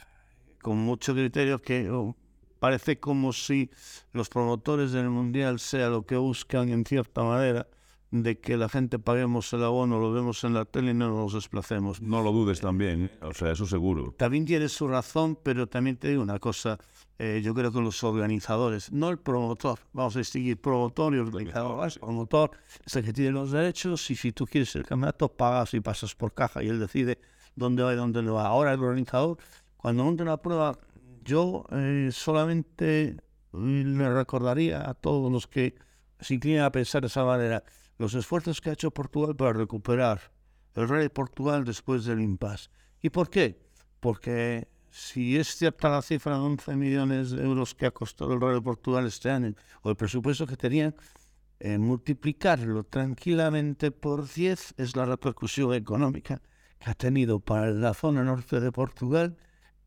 con 0.60 0.78
mucho 0.78 1.14
criterio 1.14 1.60
que 1.60 1.90
oh, 1.90 2.16
parece 2.58 2.98
como 3.00 3.32
si 3.32 3.70
los 4.12 4.28
promotores 4.28 4.92
del 4.92 5.10
Mundial 5.10 5.58
sea 5.58 5.88
lo 5.88 6.04
que 6.04 6.16
buscan 6.16 6.68
en 6.68 6.84
cierta 6.84 7.22
manera 7.22 7.66
de 8.10 8.40
que 8.40 8.56
la 8.56 8.68
gente 8.68 8.98
paguemos 8.98 9.52
el 9.52 9.62
abono, 9.62 10.00
lo 10.00 10.12
vemos 10.12 10.42
en 10.42 10.54
la 10.54 10.64
tele 10.64 10.90
y 10.90 10.94
no 10.94 11.08
nos 11.10 11.32
desplacemos. 11.32 12.02
No 12.02 12.22
lo 12.22 12.32
dudes 12.32 12.60
también, 12.60 13.04
¿eh? 13.04 13.10
o 13.22 13.32
sea, 13.32 13.52
eso 13.52 13.66
seguro. 13.66 14.12
También 14.18 14.44
tiene 14.44 14.68
su 14.68 14.88
razón, 14.88 15.38
pero 15.42 15.68
también 15.68 15.96
te 15.96 16.08
digo 16.08 16.22
una 16.22 16.40
cosa, 16.40 16.78
eh, 17.22 17.42
yo 17.42 17.52
creo 17.52 17.70
que 17.70 17.82
los 17.82 18.02
organizadores, 18.02 18.90
no 18.92 19.10
el 19.10 19.18
promotor, 19.18 19.78
vamos 19.92 20.16
a 20.16 20.20
distinguir 20.20 20.58
promotor 20.58 21.14
y 21.14 21.18
organizador. 21.18 21.86
El 21.86 22.00
promotor 22.00 22.52
es 22.82 22.96
el 22.96 23.04
que 23.04 23.12
tiene 23.12 23.32
los 23.32 23.50
derechos 23.50 24.10
y 24.10 24.16
si 24.16 24.32
tú 24.32 24.46
quieres 24.46 24.74
el 24.74 24.86
campeonato, 24.86 25.28
pagas 25.28 25.74
y 25.74 25.80
pasas 25.80 26.14
por 26.14 26.32
caja 26.32 26.62
y 26.62 26.68
él 26.68 26.80
decide 26.80 27.20
dónde 27.54 27.82
va 27.82 27.92
y 27.92 27.96
dónde 27.96 28.22
no 28.22 28.36
va. 28.36 28.46
Ahora 28.46 28.72
el 28.72 28.80
organizador 28.80 29.36
cuando 29.76 30.02
monte 30.02 30.24
la 30.24 30.38
prueba, 30.38 30.78
yo 31.22 31.66
eh, 31.72 32.08
solamente 32.10 33.18
le 33.52 34.14
recordaría 34.14 34.88
a 34.88 34.94
todos 34.94 35.30
los 35.30 35.46
que 35.46 35.74
se 36.20 36.32
inclinan 36.32 36.64
a 36.64 36.72
pensar 36.72 37.02
de 37.02 37.08
esa 37.08 37.26
manera 37.26 37.62
los 37.98 38.14
esfuerzos 38.14 38.62
que 38.62 38.70
ha 38.70 38.72
hecho 38.72 38.90
Portugal 38.90 39.36
para 39.36 39.52
recuperar 39.52 40.32
el 40.74 40.88
rey 40.88 41.02
de 41.02 41.10
Portugal 41.10 41.66
después 41.66 42.06
del 42.06 42.22
impasse. 42.22 42.70
¿Y 43.02 43.10
por 43.10 43.28
qué? 43.28 43.60
Porque 44.00 44.69
si 44.90 45.36
es 45.36 45.56
cierta 45.56 45.88
la 45.88 46.02
cifra 46.02 46.34
de 46.34 46.40
11 46.40 46.76
millones 46.76 47.30
de 47.30 47.44
euros 47.44 47.74
que 47.74 47.86
ha 47.86 47.90
costado 47.90 48.34
el 48.34 48.40
de 48.40 48.60
Portugal 48.60 49.06
este 49.06 49.30
año, 49.30 49.54
o 49.82 49.90
el 49.90 49.96
presupuesto 49.96 50.46
que 50.46 50.56
tenían, 50.56 50.94
eh, 51.60 51.78
multiplicarlo 51.78 52.84
tranquilamente 52.84 53.90
por 53.90 54.32
10 54.32 54.74
es 54.76 54.96
la 54.96 55.04
repercusión 55.04 55.74
económica 55.74 56.40
que 56.78 56.90
ha 56.90 56.94
tenido 56.94 57.38
para 57.40 57.70
la 57.70 57.94
zona 57.94 58.24
norte 58.24 58.60
de 58.60 58.72
Portugal 58.72 59.36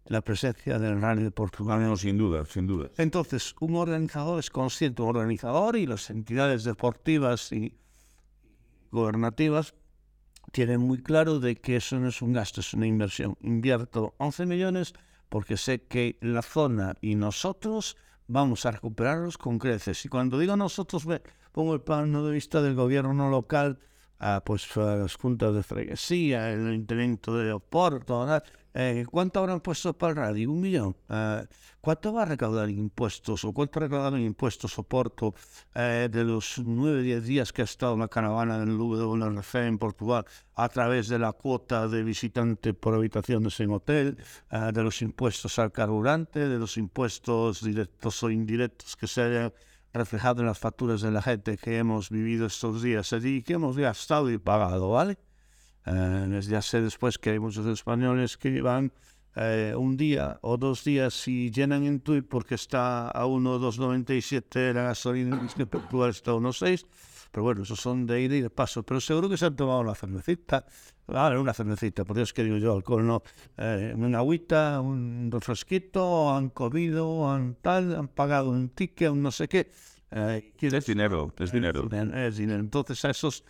la 0.05 0.21
presencia 0.21 0.79
del 0.79 1.01
Rally 1.01 1.23
de 1.23 1.31
Portugal. 1.31 1.81
No, 1.81 1.95
sin 1.97 2.17
duda, 2.17 2.45
sin 2.45 2.67
duda. 2.67 2.91
Entonces, 2.97 3.55
un 3.59 3.75
organizador 3.75 4.39
es 4.39 4.49
consciente, 4.49 5.01
un 5.01 5.09
organizador 5.09 5.75
y 5.77 5.87
las 5.87 6.09
entidades 6.09 6.63
deportivas 6.63 7.51
y 7.51 7.75
gobernativas 8.91 9.73
tienen 10.51 10.81
muy 10.81 11.01
claro 11.01 11.39
de 11.39 11.55
que 11.55 11.77
eso 11.77 11.99
no 11.99 12.09
es 12.09 12.21
un 12.21 12.33
gasto, 12.33 12.61
es 12.61 12.73
una 12.73 12.87
inversión. 12.87 13.37
Invierto 13.41 14.13
11 14.17 14.45
millones 14.45 14.93
porque 15.29 15.57
sé 15.57 15.83
que 15.83 16.17
la 16.21 16.41
zona 16.41 16.95
y 17.01 17.15
nosotros 17.15 17.97
vamos 18.27 18.65
a 18.65 18.71
recuperarlos 18.71 19.37
con 19.37 19.57
creces. 19.57 20.05
Y 20.05 20.09
cuando 20.09 20.37
digo 20.37 20.55
nosotros, 20.55 21.07
pongo 21.51 21.73
el 21.73 21.81
plano 21.81 22.25
de 22.25 22.33
vista 22.33 22.61
del 22.61 22.75
gobierno 22.75 23.29
local, 23.29 23.79
pues 24.45 24.77
a 24.77 24.95
las 24.95 25.15
juntas 25.15 25.53
de 25.53 25.63
freguesía, 25.63 26.51
el 26.51 26.67
ayuntamiento 26.67 27.37
de 27.37 27.51
Oporto, 27.51 28.25
eh, 28.75 29.05
¿Cuánto 29.09 29.39
habrán 29.39 29.61
puesto 29.61 29.93
para 29.93 30.11
el 30.11 30.17
radio? 30.17 30.51
Un 30.51 30.61
millón. 30.61 30.95
Eh, 31.07 31.45
¿Cuánto 31.79 32.11
va 32.13 32.23
a 32.23 32.25
recaudar 32.25 32.69
impuestos 32.69 33.45
o 33.45 33.53
cuánto 33.53 33.79
en 33.83 34.21
impuestos 34.21 34.79
Oporto 34.79 35.35
eh, 35.75 36.09
de 36.11 36.23
los 36.23 36.57
nueve, 36.57 37.03
diez 37.03 37.23
días 37.23 37.53
que 37.53 37.61
ha 37.61 37.65
estado 37.65 37.95
la 37.97 38.07
caravana 38.07 38.57
del 38.57 38.75
WRF 38.75 39.55
en 39.55 39.77
Portugal 39.77 40.25
a 40.55 40.69
través 40.69 41.07
de 41.07 41.19
la 41.19 41.33
cuota 41.33 41.87
de 41.87 42.03
visitante 42.03 42.73
por 42.73 42.95
habitaciones 42.95 43.59
en 43.59 43.71
hotel, 43.71 44.17
de 44.49 44.83
los 44.83 45.01
impuestos 45.01 45.59
al 45.59 45.71
carburante, 45.71 46.47
de 46.47 46.57
los 46.57 46.77
impuestos 46.77 47.63
directos 47.63 48.23
o 48.23 48.29
indirectos 48.29 48.95
que 48.95 49.07
se 49.07 49.21
hayan 49.21 49.53
reflejado 49.93 50.41
en 50.41 50.47
las 50.47 50.59
facturas 50.59 51.01
de 51.01 51.11
la 51.11 51.21
gente 51.21 51.57
que 51.57 51.77
hemos 51.77 52.09
vivido 52.09 52.47
estos 52.47 52.81
días 52.81 53.13
allí, 53.13 53.43
que 53.43 53.53
hemos 53.53 53.77
gastado 53.77 54.31
y 54.31 54.37
pagado, 54.37 54.89
¿vale? 54.89 55.17
Eh, 55.85 56.39
ya 56.43 56.61
sé 56.61 56.81
después 56.81 57.17
que 57.17 57.31
hay 57.31 57.39
muchos 57.39 57.65
españoles 57.67 58.37
que 58.37 58.61
van 58.61 58.91
eh, 59.35 59.73
un 59.75 59.97
día 59.97 60.37
o 60.41 60.57
dos 60.57 60.83
días 60.83 61.27
y 61.27 61.51
llenan 61.51 61.83
en 61.85 61.99
Tui 61.99 62.21
porque 62.21 62.55
está 62.55 63.09
a 63.09 63.25
1,297 63.25 64.73
la 64.73 64.83
gasolina 64.83 65.41
y 65.57 65.65
Portugal 65.65 66.11
está 66.11 66.31
a 66.31 66.35
1,6. 66.35 66.85
Pero 67.33 67.45
bueno, 67.45 67.63
esos 67.63 67.79
son 67.79 68.05
de 68.05 68.21
ida 68.21 68.35
y 68.35 68.41
de 68.41 68.51
paso. 68.51 68.83
Pero 68.83 69.01
seguro 69.01 69.27
que 69.27 69.37
se 69.37 69.47
han 69.47 69.55
tomado 69.55 69.79
una 69.79 69.95
cervecita. 69.95 70.67
Vale, 71.07 71.39
una 71.39 71.51
cervecita, 71.51 72.05
por 72.05 72.15
Dios 72.15 72.31
que 72.31 72.43
digo 72.43 72.57
yo, 72.57 72.73
alcohol 72.73 73.07
no. 73.07 73.23
Eh, 73.57 73.91
una 73.97 74.19
agüita, 74.19 74.79
un 74.79 75.31
refresquito, 75.31 76.31
han 76.31 76.51
comido, 76.51 77.27
han 77.31 77.55
tal, 77.55 77.95
han 77.95 78.07
pagado 78.09 78.51
un 78.51 78.69
ticket, 78.69 79.09
un 79.09 79.23
no 79.23 79.31
sé 79.31 79.47
qué. 79.47 79.71
Eh, 80.11 80.53
es 80.61 80.85
dinero, 80.85 81.33
es 81.39 81.51
dinero. 81.51 81.89
Es 82.13 82.37
dinero. 82.37 82.59
Entonces 82.59 83.03
a 83.03 83.09
esos 83.09 83.43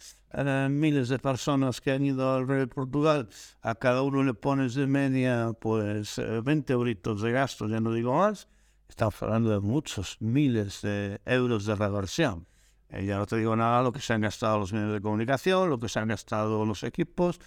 miles 0.70 1.10
de 1.10 1.20
personas 1.20 1.82
que 1.82 1.92
han 1.92 2.06
ido 2.06 2.34
al 2.34 2.48
rey 2.48 2.60
de 2.60 2.68
Portugal, 2.68 3.28
a 3.62 3.76
cada 3.76 4.02
uno 4.02 4.24
le 4.24 4.34
pones 4.34 4.76
de 4.76 4.88
media 4.88 5.52
pues 5.60 6.16
20 6.18 6.72
eh, 6.72 6.74
euritos 6.74 7.22
de 7.22 7.34
gasto, 7.34 7.68
ya 7.68 7.82
no 7.82 7.92
digo 7.92 8.16
más, 8.16 8.48
estamos 8.88 9.22
hablando 9.22 9.50
de 9.50 9.60
muchos 9.60 10.16
miles 10.22 10.82
de 10.84 11.20
euros 11.26 11.66
de 11.66 11.76
reversión. 11.76 12.48
Eh, 12.94 13.06
ya 13.06 13.18
no 13.18 13.26
te 13.26 13.38
digo 13.38 13.56
nada 13.56 13.82
lo 13.82 13.92
que 13.92 14.00
se 14.00 14.14
han 14.14 14.22
gastado 14.22 14.60
los 14.60 14.72
medios 14.72 14.94
de 14.94 15.02
comunicación, 15.02 15.70
lo 15.70 15.80
que 15.80 15.90
se 15.90 16.00
han 16.00 16.08
gastado 16.08 16.66
los 16.66 16.84
equipos. 16.84 17.40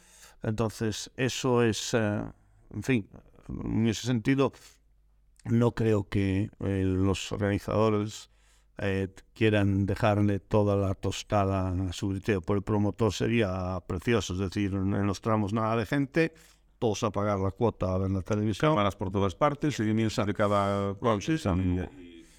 Entonces, 0.42 1.10
eso 1.16 1.62
es, 1.62 1.94
eh, 1.94 2.22
en 2.74 2.82
fin, 2.82 3.08
en 3.48 3.86
ese 3.86 4.06
sentido, 4.06 4.52
no 5.44 5.72
creo 5.72 6.08
que 6.08 6.50
los 6.58 7.30
organizadores 7.30 8.30
eh, 8.78 9.08
quieran 9.32 9.86
dejarle 9.86 10.40
toda 10.40 10.76
la 10.76 10.94
tostada 10.94 11.70
a 11.70 11.92
su 11.92 12.10
criterio 12.10 12.42
por 12.42 12.56
el 12.56 12.62
promotor 12.62 13.12
sería 13.12 13.80
precioso, 13.86 14.34
es 14.34 14.40
decir, 14.40 14.74
en 14.74 15.06
los 15.06 15.20
tramos 15.20 15.52
nada 15.52 15.76
de 15.76 15.86
gente, 15.86 16.34
todos 16.78 17.02
a 17.04 17.10
pagar 17.10 17.38
la 17.38 17.52
cuota 17.52 17.94
a 17.94 17.98
ver 17.98 18.10
la 18.10 18.22
televisión. 18.22 18.72
Cámaras 18.72 18.96
por 18.96 19.10
todas 19.10 19.34
partes, 19.34 19.76
seguimiento 19.76 20.24
de 20.24 20.34
cada 20.34 20.94
sí, 21.20 21.38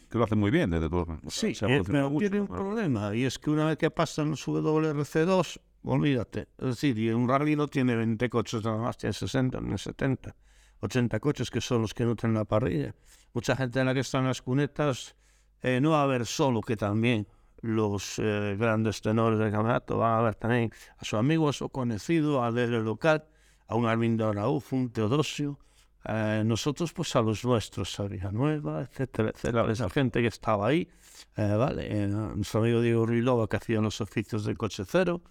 que 0.10 0.18
lo 0.18 0.24
hace 0.24 0.36
muy 0.36 0.52
bien 0.52 0.70
desde 0.70 0.90
todo. 0.90 1.20
Sí, 1.28 1.54
eh, 1.62 1.82
pero 1.86 2.10
tiene 2.18 2.42
un 2.42 2.48
problema, 2.48 3.16
y 3.16 3.26
es 3.26 3.38
que 3.40 3.50
una 3.50 3.66
vez 3.66 3.78
que 3.78 3.92
pasan 3.92 4.32
los 4.32 4.48
WRC2, 4.48 5.60
olvídate. 5.84 6.48
Es 6.58 6.68
decir, 6.68 6.98
y 6.98 7.10
un 7.10 7.28
rally 7.28 7.56
no 7.56 7.68
tiene 7.68 7.96
20 7.96 8.30
coches 8.30 8.64
nada 8.64 8.78
más, 8.78 8.98
tiene 8.98 9.14
60, 9.14 9.60
tiene 9.60 9.78
70, 9.78 10.36
80 10.80 11.20
coches 11.20 11.50
que 11.50 11.62
son 11.62 11.82
los 11.82 11.94
que 11.94 12.06
nutren 12.06 12.34
la 12.34 12.46
parrilla. 12.46 12.96
Mucha 13.34 13.56
gente 13.56 13.80
en 13.80 13.86
la 13.86 13.94
que 13.94 14.02
están 14.02 14.26
las 14.26 14.42
cunetas 14.42 15.16
eh, 15.62 15.80
no 15.82 15.92
va 15.92 16.02
a 16.02 16.04
haber 16.04 16.26
solo 16.26 16.62
que 16.62 16.78
también 16.78 17.28
los 17.62 18.20
eh, 18.20 18.56
grandes 18.58 19.02
tenores 19.02 19.40
del 19.40 19.52
campeonato, 19.52 19.98
van 19.98 20.20
a 20.20 20.22
ver 20.22 20.36
también 20.36 20.72
a 20.98 21.06
su 21.06 21.18
amigo, 21.18 21.50
a 21.50 21.54
su 21.54 21.70
conocido, 21.70 22.44
al 22.44 22.56
líder 22.56 22.84
local, 22.84 23.26
a 23.68 23.76
un 23.76 23.86
Armindo 23.88 24.30
Araújo, 24.30 24.76
un 24.76 24.92
Teodosio, 24.92 25.60
eh, 26.08 26.44
nosotros 26.46 26.94
pues 26.94 27.16
a 27.16 27.22
los 27.22 27.44
nuestros, 27.44 28.00
a 28.00 28.32
Nueva, 28.32 28.82
etcétera, 28.82 29.30
etcétera, 29.30 29.72
esa 29.72 29.90
gente 29.90 30.22
que 30.22 30.28
estaba 30.28 30.68
ahí, 30.68 30.88
vale, 31.36 32.08
nuestro 32.08 32.62
amigo 32.62 32.82
Diego 32.82 33.06
Ruilova 33.06 33.48
que 33.48 33.58
hacía 33.58 33.82
los 33.82 34.00
oficios 34.02 34.46
del 34.46 34.58
coche 34.58 34.84
cero, 34.86 35.22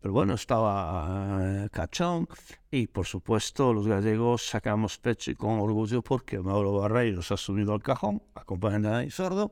pero 0.00 0.12
bueno, 0.12 0.34
estaba 0.34 1.68
Cachón. 1.70 2.28
Y 2.70 2.88
por 2.88 3.06
supuesto 3.06 3.72
los 3.72 3.86
gallegos 3.86 4.46
sacamos 4.46 4.98
pecho 4.98 5.30
y 5.30 5.34
con 5.34 5.60
orgullo 5.60 6.02
porque 6.02 6.38
Mauro 6.38 6.72
Barreiros 6.72 7.30
ha 7.32 7.36
subido 7.36 7.72
al 7.72 7.82
cajón, 7.82 8.22
acompañado 8.34 8.96
a 8.96 9.10
Sordo 9.10 9.50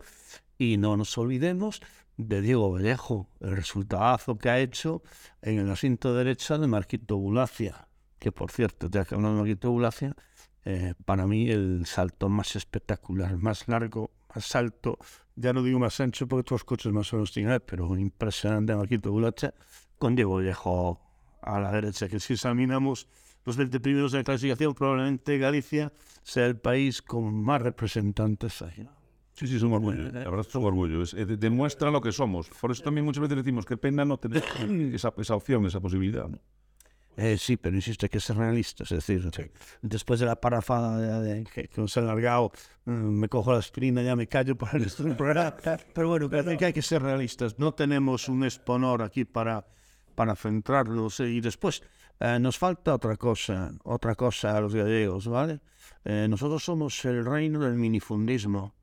y 0.58 0.76
no 0.76 0.96
nos 0.96 1.16
olvidemos 1.18 1.80
de 2.16 2.40
Diego 2.40 2.70
Vallejo, 2.70 3.28
el 3.40 3.56
resultado 3.56 4.36
que 4.36 4.50
ha 4.50 4.60
hecho 4.60 5.02
en 5.40 5.58
el 5.58 5.70
asiento 5.70 6.14
derecha 6.14 6.58
de 6.58 6.66
Marquito 6.66 7.16
Bulacia, 7.16 7.88
que 8.18 8.30
por 8.30 8.50
cierto, 8.50 8.88
ya 8.90 9.04
que 9.04 9.14
hablamos 9.14 9.38
de 9.38 9.42
Marquito 9.42 9.70
Bulacia, 9.70 10.14
eh, 10.64 10.94
para 11.04 11.26
mí 11.26 11.50
el 11.50 11.86
salto 11.86 12.28
más 12.28 12.56
espectacular, 12.56 13.36
más 13.36 13.68
largo, 13.68 14.10
más 14.34 14.54
alto, 14.54 14.98
ya 15.34 15.52
no 15.52 15.62
digo 15.62 15.78
más 15.78 16.00
ancho 16.00 16.26
porque 16.26 16.44
todos 16.44 16.60
los 16.60 16.64
coches 16.64 16.92
más 16.92 17.12
o 17.12 17.16
menos 17.16 17.32
tienen, 17.32 17.62
pero 17.66 17.96
impresionante 17.96 18.74
Marquito 18.74 19.10
Bulacia 19.10 19.54
con 19.98 20.14
Diego 20.14 20.36
Vallejo 20.36 21.00
a 21.42 21.60
la 21.60 21.72
derecha, 21.72 22.08
que 22.08 22.20
si 22.20 22.34
examinamos 22.34 23.08
los 23.44 23.56
20 23.56 23.80
primeros 23.80 24.12
de 24.12 24.18
la 24.18 24.24
clasificación, 24.24 24.74
probablemente 24.74 25.38
Galicia 25.38 25.92
sea 26.22 26.46
el 26.46 26.56
país 26.56 27.02
con 27.02 27.42
más 27.42 27.60
representantes 27.62 28.62
ahí. 28.62 28.88
Sí, 29.34 29.46
sí, 29.46 29.56
es 29.56 29.62
un 29.62 29.72
orgullo. 29.72 30.04
La 30.12 30.30
verdad 30.30 30.46
es 30.46 30.54
un 30.54 30.64
orgullo. 30.64 31.02
Eh, 31.02 31.24
demuestra 31.38 31.90
lo 31.90 32.00
que 32.00 32.12
somos. 32.12 32.48
Por 32.60 32.70
eso 32.70 32.82
también 32.82 33.04
muchas 33.04 33.22
veces 33.22 33.38
decimos 33.38 33.64
que 33.64 33.76
pena 33.76 34.04
no 34.04 34.18
tener 34.18 34.44
esa, 34.94 35.12
esa 35.16 35.34
opción, 35.34 35.66
esa 35.66 35.80
posibilidad. 35.80 36.28
Eh, 37.16 37.36
sí, 37.38 37.56
pero 37.56 37.76
insisto, 37.76 38.06
hay 38.06 38.10
que 38.10 38.20
ser 38.20 38.36
realistas. 38.36 38.90
Es 38.90 39.06
decir, 39.06 39.30
después 39.82 40.18
de 40.20 40.26
la 40.26 40.40
parafada 40.40 41.20
de, 41.20 41.44
que, 41.44 41.68
nos 41.76 41.96
ha 41.96 42.00
alargado, 42.00 42.52
mm, 42.86 42.92
me 42.92 43.28
cojo 43.28 43.52
la 43.52 43.58
aspirina, 43.58 44.02
ya 44.02 44.16
me 44.16 44.26
callo 44.26 44.56
para 44.56 44.78
el 44.78 45.16
programa. 45.16 45.54
Pero 45.94 46.08
bueno, 46.08 46.30
que 46.30 46.64
hay 46.64 46.72
que 46.72 46.82
ser 46.82 47.02
realistas. 47.02 47.58
No 47.58 47.74
tenemos 47.74 48.28
un 48.28 48.44
exponor 48.44 49.02
aquí 49.02 49.24
para 49.24 49.66
para 50.14 50.36
centrarnos. 50.36 51.20
Y 51.20 51.40
después 51.40 51.82
eh, 52.20 52.38
nos 52.38 52.58
falta 52.58 52.94
otra 52.94 53.16
cosa, 53.16 53.72
otra 53.84 54.14
cosa 54.14 54.56
a 54.56 54.60
los 54.60 54.74
gallegos, 54.74 55.26
¿vale? 55.26 55.60
Eh, 56.04 56.26
nosotros 56.28 56.64
somos 56.64 57.04
el 57.04 57.24
reino 57.24 57.60
del 57.60 57.74
minifundismo, 57.74 58.74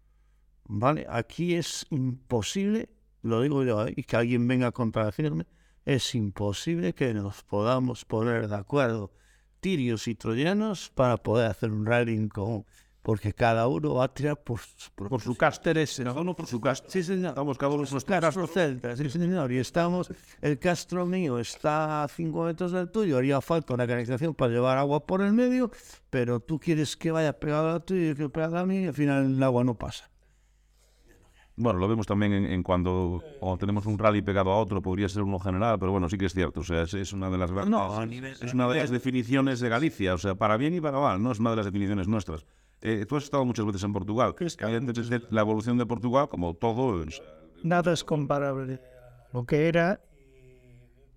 ¿vale? 0.66 1.06
Aquí 1.10 1.56
es 1.56 1.86
imposible, 1.90 2.90
lo 3.22 3.42
digo 3.42 3.64
yo, 3.64 3.88
¿eh? 3.88 3.94
y 3.96 4.04
que 4.04 4.16
alguien 4.16 4.48
venga 4.48 4.68
a 4.68 4.72
contradecirme, 4.72 5.46
es 5.90 6.14
imposible 6.14 6.94
que 6.94 7.16
nos 7.16 7.42
podamos 7.42 8.06
poner 8.06 8.48
de 8.48 8.56
acuerdo 8.56 9.12
tirios 9.60 10.08
y 10.08 10.14
troyanos 10.14 10.92
para 10.92 11.18
poder 11.18 11.50
hacer 11.50 11.72
un 11.72 11.84
rally 11.84 12.30
común 12.30 12.64
porque 13.02 13.34
cada 13.34 13.68
uno 13.68 13.96
va 13.96 14.04
a 14.04 14.14
tirar 14.14 14.38
por, 14.38 14.60
por, 14.94 15.20
su 15.20 15.32
interés. 15.32 16.00
Cada 16.04 16.22
uno 16.22 16.36
por 16.36 16.46
su 16.46 16.62
castro. 16.62 16.92
Sí, 16.92 17.02
señor. 17.02 17.30
Estamos 17.30 17.58
cada 17.58 17.74
uno 17.74 17.86
por 17.90 18.06
castro 18.06 18.46
celtas, 18.46 19.00
sí, 19.00 19.10
señor. 19.10 19.52
Y 19.52 19.58
estamos, 19.58 20.12
el 20.42 20.60
castro 20.60 21.08
mío 21.08 21.40
está 21.40 22.04
a 22.04 22.08
5 22.08 22.44
metros 22.44 22.72
del 22.72 22.92
tuyo, 22.92 23.18
haría 23.18 23.42
falta 23.42 23.74
una 23.74 23.88
canalización 23.88 24.36
para 24.36 24.52
llevar 24.54 24.78
agua 24.78 25.08
por 25.08 25.22
el 25.22 25.34
medio, 25.34 25.72
pero 26.12 26.40
tú 26.40 26.60
quieres 26.60 26.96
que 26.96 27.10
vaya 27.10 27.34
pegado 27.34 27.70
a 27.70 27.80
tuyo 27.80 28.12
y 28.12 28.16
que 28.16 28.30
pegado 28.30 28.60
a 28.60 28.66
mí, 28.66 28.84
y 28.84 28.88
al 28.88 28.94
final 28.94 29.26
el 29.26 29.42
agua 29.42 29.64
no 29.64 29.76
pasa. 29.76 30.08
Bueno, 31.60 31.78
lo 31.78 31.90
vemos 31.90 32.08
también 32.08 32.32
en, 32.34 32.64
cuando, 32.64 33.22
tenemos 33.60 33.86
un 33.86 34.00
rally 34.00 34.22
pegado 34.22 34.50
a 34.52 34.58
otro, 34.58 34.82
podría 34.82 35.10
ser 35.10 35.24
uno 35.24 35.40
general, 35.40 35.78
pero 35.78 35.92
bueno, 35.92 36.08
sí 36.08 36.18
que 36.18 36.28
es 36.28 36.34
cierto. 36.34 36.62
O 36.62 36.64
sea, 36.64 36.84
es, 36.84 37.12
una 37.12 37.30
de 37.30 37.38
las 37.38 37.52
no, 37.52 38.02
es 38.04 38.54
una 38.54 38.70
de 38.70 38.80
las 38.80 38.90
definiciones 38.90 39.60
de 39.60 39.68
Galicia, 39.68 40.14
o 40.14 40.18
sea, 40.18 40.36
para 40.36 40.56
bien 40.56 40.74
y 40.74 40.80
para 40.80 41.00
mal, 41.00 41.22
no 41.22 41.34
es 41.34 41.40
una 41.40 41.50
de 41.50 41.58
las 41.58 41.66
definiciones 41.66 42.08
nuestras. 42.08 42.46
Eh, 42.82 43.06
tú 43.06 43.18
has 43.18 43.26
estado 43.26 43.44
muchas 43.44 43.66
veces 43.66 43.84
en 43.84 43.92
Portugal. 43.92 44.34
Desde 44.40 45.22
la 45.32 45.42
evolución 45.42 45.78
de 45.78 45.86
Portugal, 45.86 46.30
como 46.30 46.54
todo. 46.54 47.04
Nada 47.62 47.92
es 47.92 48.06
comparable 48.06 48.80
lo 49.34 49.44
que 49.44 49.68
era 49.68 50.02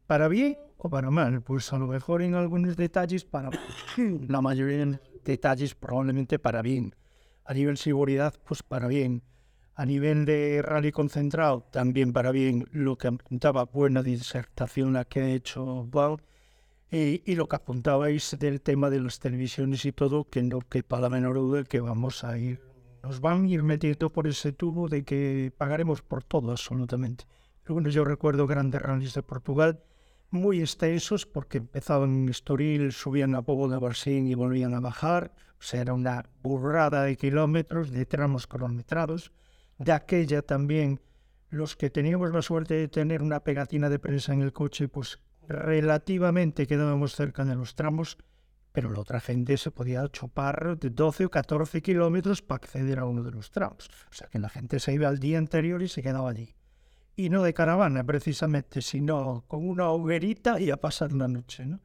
para 0.09 0.27
bien 0.27 0.59
o 0.77 0.91
para 0.91 1.11
mal. 1.11 1.41
Pues 1.43 1.73
a 1.73 1.79
lo 1.79 1.87
mejor 1.87 2.21
en 2.23 2.35
algunos 2.35 2.77
detalles 2.77 3.25
para 3.25 3.51
la 4.29 4.41
mayoría 4.41 4.85
de 4.87 5.01
detalles 5.25 5.77
probablemente 5.77 6.41
para 6.41 6.63
bien. 6.63 6.97
A 7.45 7.55
nivel 7.55 7.77
seguridad, 7.77 8.35
pues 8.45 8.65
para 8.65 8.89
bien. 8.89 9.23
A 9.75 9.87
nivel 9.87 10.25
de 10.25 10.61
rally 10.63 10.93
concentrado, 10.93 11.67
también 11.71 12.13
para 12.13 12.31
bien 12.31 12.67
lo 12.73 12.97
que 12.99 13.09
apuntaba, 13.09 13.65
buena 13.65 14.03
disertación 14.03 14.93
la 14.93 15.05
que 15.05 15.21
ha 15.21 15.31
hecho 15.31 15.89
Juan, 15.91 16.17
y, 16.91 17.23
y, 17.25 17.35
lo 17.37 17.49
que 17.49 17.57
apuntabais 17.57 18.37
del 18.39 18.61
tema 18.61 18.91
de 18.91 19.01
las 19.01 19.19
televisiones 19.19 19.85
y 19.87 19.93
todo, 19.93 20.25
que 20.25 20.43
no 20.43 20.61
quepa 20.61 21.01
la 21.01 21.09
menor 21.09 21.37
duda 21.37 21.65
que 21.65 21.81
vamos 21.81 22.23
a 22.23 22.37
ir, 22.37 22.61
nos 23.03 23.21
van 23.21 23.45
a 23.45 23.49
ir 23.49 23.63
metiendo 23.63 24.11
por 24.11 24.27
ese 24.27 24.53
tubo 24.53 24.89
de 24.89 25.05
que 25.05 25.53
pagaremos 25.57 26.03
por 26.03 26.23
todo 26.23 26.51
absolutamente. 26.51 27.25
Bueno, 27.67 27.89
yo 27.89 28.05
recuerdo 28.05 28.47
grandes 28.47 28.83
rallies 28.83 29.15
de 29.15 29.23
Portugal 29.23 29.83
muy 30.31 30.61
extensos 30.61 31.27
porque 31.27 31.59
empezaban 31.59 32.23
en 32.23 32.29
Estoril, 32.29 32.93
subían 32.93 33.35
a 33.35 33.43
Povo 33.43 33.69
de 33.69 33.79
Barsín 33.79 34.27
y 34.27 34.35
volvían 34.35 34.75
a 34.75 34.81
bajar. 34.81 35.33
O 35.61 35.63
sea, 35.63 35.83
era 35.83 35.95
una 35.95 36.25
burrada 36.43 37.05
de 37.05 37.17
kilómetros, 37.17 37.91
de 37.91 38.07
tramos 38.07 38.47
cronometrados. 38.47 39.33
De 39.85 39.93
aquella 39.93 40.43
también, 40.43 41.01
los 41.51 41.77
que 41.77 41.91
teníamos 41.91 42.33
la 42.33 42.43
suerte 42.43 42.75
de 42.75 42.89
tener 42.89 43.23
una 43.23 43.41
pegatina 43.41 43.89
de 43.89 43.99
prensa 43.99 44.33
en 44.33 44.43
el 44.43 44.53
coche, 44.53 44.89
pues 44.89 45.19
relativamente 45.49 46.67
quedábamos 46.67 47.15
cerca 47.15 47.45
de 47.45 47.57
los 47.57 47.75
tramos, 47.75 48.17
pero 48.73 48.91
la 48.91 49.01
otra 49.01 49.21
gente 49.21 49.57
se 49.57 49.71
podía 49.71 50.09
chopar 50.09 50.79
de 50.79 50.91
12 50.91 51.27
o 51.27 51.31
14 51.31 51.83
kilómetros 51.83 52.43
para 52.43 52.57
acceder 52.57 52.99
a 53.01 53.07
uno 53.07 53.23
de 53.23 53.33
los 53.33 53.51
tramos. 53.51 53.91
O 54.11 54.15
sea 54.15 54.29
que 54.29 54.39
la 54.39 54.49
gente 54.49 54.79
se 54.79 54.95
iba 54.95 55.09
al 55.09 55.19
día 55.19 55.39
anterior 55.39 55.83
y 55.83 55.89
se 55.89 56.03
quedaba 56.03 56.31
allí. 56.31 56.55
Y 57.17 57.29
no 57.29 57.43
de 57.43 57.53
caravana 57.53 58.05
precisamente, 58.05 58.81
sino 58.81 59.45
con 59.49 59.69
una 59.69 59.91
hoguerita 59.91 60.61
y 60.61 60.71
a 60.71 60.79
pasar 60.79 61.13
la 61.13 61.29
noche. 61.29 61.67
¿no? 61.67 61.81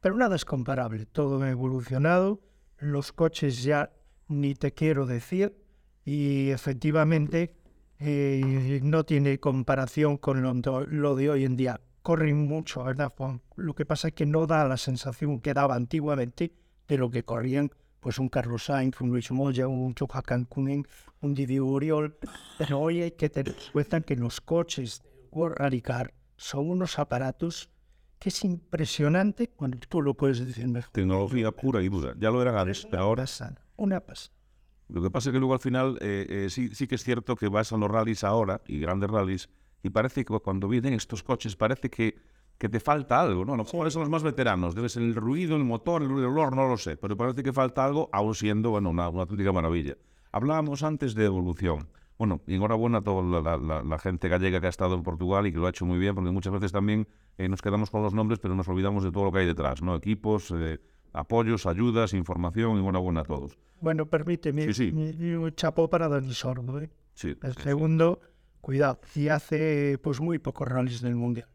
Pero 0.00 0.16
nada 0.16 0.34
es 0.34 0.44
comparable, 0.44 1.06
todo 1.06 1.42
ha 1.42 1.50
evolucionado, 1.50 2.40
los 2.78 3.12
coches 3.12 3.62
ya 3.62 3.92
ni 4.28 4.54
te 4.54 4.72
quiero 4.72 5.06
decir, 5.06 5.63
y 6.04 6.50
efectivamente 6.50 7.54
eh, 7.98 8.80
no 8.82 9.04
tiene 9.04 9.38
comparación 9.38 10.16
con 10.16 10.42
lo, 10.42 10.52
lo 10.86 11.16
de 11.16 11.30
hoy 11.30 11.44
en 11.44 11.56
día 11.56 11.80
corren 12.04 12.46
mucho, 12.46 12.84
¿verdad, 12.84 13.10
Juan? 13.16 13.40
Lo 13.56 13.74
que 13.74 13.86
pasa 13.86 14.08
es 14.08 14.14
que 14.14 14.26
no 14.26 14.46
da 14.46 14.68
la 14.68 14.76
sensación 14.76 15.40
que 15.40 15.54
daba 15.54 15.74
antiguamente 15.74 16.52
de 16.86 16.98
lo 16.98 17.10
que 17.10 17.24
corrían 17.24 17.70
pues 17.98 18.18
un 18.18 18.28
Carlos 18.28 18.64
Sainz, 18.66 19.00
un 19.00 19.08
Luis 19.08 19.30
Moya, 19.30 19.66
un 19.66 19.94
Choca 19.94 20.20
Cancún, 20.20 20.86
un 21.22 21.34
Didi 21.34 21.58
Uriol. 21.58 22.18
Pero 22.58 22.78
hoy 22.78 23.00
hay 23.00 23.12
que 23.12 23.30
tener 23.30 23.54
en 23.54 23.72
cuenta 23.72 24.02
que 24.02 24.16
los 24.16 24.42
coches 24.42 25.02
de 25.02 25.28
World 25.32 25.56
Rally 25.56 25.80
Car 25.80 26.12
son 26.36 26.68
unos 26.68 26.98
aparatos 26.98 27.70
que 28.18 28.28
es 28.28 28.44
impresionante 28.44 29.48
cuando 29.48 29.78
tú 29.78 30.02
lo 30.02 30.12
puedes 30.12 30.44
decir 30.44 30.68
mejor. 30.68 30.92
Tecnología 30.92 31.50
pura 31.52 31.82
y 31.82 31.88
dura. 31.88 32.12
Ya 32.18 32.30
lo 32.30 32.42
eran 32.42 32.58
antes, 32.58 32.84
una 32.84 32.98
ahora. 32.98 33.22
Pasada, 33.22 33.64
una 33.76 34.00
pasada. 34.00 34.36
Lo 34.88 35.02
que 35.02 35.10
pasa 35.10 35.30
es 35.30 35.32
que 35.32 35.38
luego 35.38 35.54
al 35.54 35.60
final 35.60 35.98
eh, 36.00 36.26
eh, 36.28 36.50
sí, 36.50 36.74
sí 36.74 36.86
que 36.86 36.96
es 36.96 37.04
cierto 37.04 37.36
que 37.36 37.48
vas 37.48 37.72
a 37.72 37.76
los 37.76 37.90
rallies 37.90 38.24
ahora 38.24 38.60
y 38.66 38.78
grandes 38.78 39.10
rallies 39.10 39.48
y 39.82 39.90
parece 39.90 40.24
que 40.24 40.38
cuando 40.40 40.66
vienen 40.66 40.94
estos 40.94 41.22
coches 41.22 41.56
parece 41.56 41.90
que, 41.90 42.16
que 42.58 42.68
te 42.68 42.80
falta 42.80 43.20
algo, 43.20 43.44
¿no? 43.44 43.64
¿Cuáles 43.64 43.92
son 43.92 44.00
los 44.00 44.10
más 44.10 44.22
veteranos? 44.22 44.74
Debe 44.74 44.88
ser 44.88 45.02
el 45.02 45.14
ruido, 45.14 45.56
el 45.56 45.64
motor, 45.64 46.02
el 46.02 46.10
olor, 46.10 46.56
no 46.56 46.66
lo 46.66 46.78
sé, 46.78 46.96
pero 46.96 47.16
parece 47.16 47.42
que 47.42 47.52
falta 47.52 47.84
algo, 47.84 48.08
aún 48.10 48.34
siendo, 48.34 48.70
bueno, 48.70 48.90
una, 48.90 49.04
auténtica 49.04 49.52
maravilla. 49.52 49.96
Hablábamos 50.32 50.82
antes 50.82 51.14
de 51.14 51.26
evolución. 51.26 51.88
Bueno, 52.16 52.40
y 52.46 52.54
enhorabuena 52.54 52.98
a 52.98 53.00
toda 53.02 53.58
la, 53.58 53.98
gente 53.98 54.28
gallega 54.28 54.60
que 54.60 54.66
ha 54.66 54.70
estado 54.70 54.94
en 54.94 55.02
Portugal 55.02 55.46
y 55.46 55.52
que 55.52 55.58
lo 55.58 55.66
ha 55.66 55.70
hecho 55.70 55.84
muy 55.84 55.98
bien, 55.98 56.14
porque 56.14 56.30
muchas 56.30 56.52
veces 56.52 56.72
también 56.72 57.06
eh, 57.36 57.48
nos 57.48 57.60
quedamos 57.60 57.90
con 57.90 58.02
los 58.02 58.14
nombres, 58.14 58.38
pero 58.38 58.54
nos 58.54 58.68
olvidamos 58.68 59.02
de 59.02 59.10
todo 59.10 59.24
lo 59.24 59.32
que 59.32 59.40
hay 59.40 59.46
detrás, 59.46 59.82
¿no? 59.82 59.96
Equipos, 59.96 60.50
eh, 60.56 60.78
apoyos, 61.14 61.64
ayudas, 61.64 62.12
información, 62.12 62.76
y 62.76 62.80
enhorabuena 62.80 63.20
a 63.20 63.24
todos. 63.24 63.56
Bueno, 63.80 64.06
permíteme, 64.06 64.72
Sí, 64.72 64.90
sí. 64.90 65.34
un 65.34 65.54
chapó 65.54 65.88
para 65.88 66.08
Dani 66.08 66.34
Sordo, 66.34 66.80
¿eh? 66.80 66.90
Sí, 67.14 67.34
El 67.42 67.54
segundo, 67.54 68.20
cuidado, 68.60 69.00
y 69.14 69.28
hace 69.28 69.98
pues 70.02 70.20
muy 70.20 70.38
pocos 70.38 70.68
rallies 70.68 71.00
del 71.00 71.14
mundial. 71.14 71.48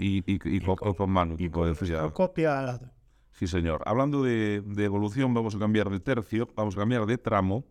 Y, 0.00 0.18
y, 0.18 0.24
y, 0.26 0.56
y 0.56 0.60
con, 0.60 0.76
con 0.94 1.10
Manu, 1.10 1.36
y 1.38 1.48
con 1.48 1.68
el 1.68 1.76
Lo 1.90 2.12
copia 2.12 2.58
al 2.58 2.66
lado. 2.66 2.90
Sí, 3.32 3.46
señor. 3.46 3.82
Hablando 3.86 4.24
de, 4.24 4.62
de, 4.62 4.84
evolución, 4.84 5.32
vamos 5.32 5.54
a 5.54 5.58
cambiar 5.58 5.90
de 5.90 6.00
tercio, 6.00 6.48
vamos 6.56 6.76
a 6.76 6.80
cambiar 6.80 7.06
de 7.06 7.18
tramo 7.18 7.64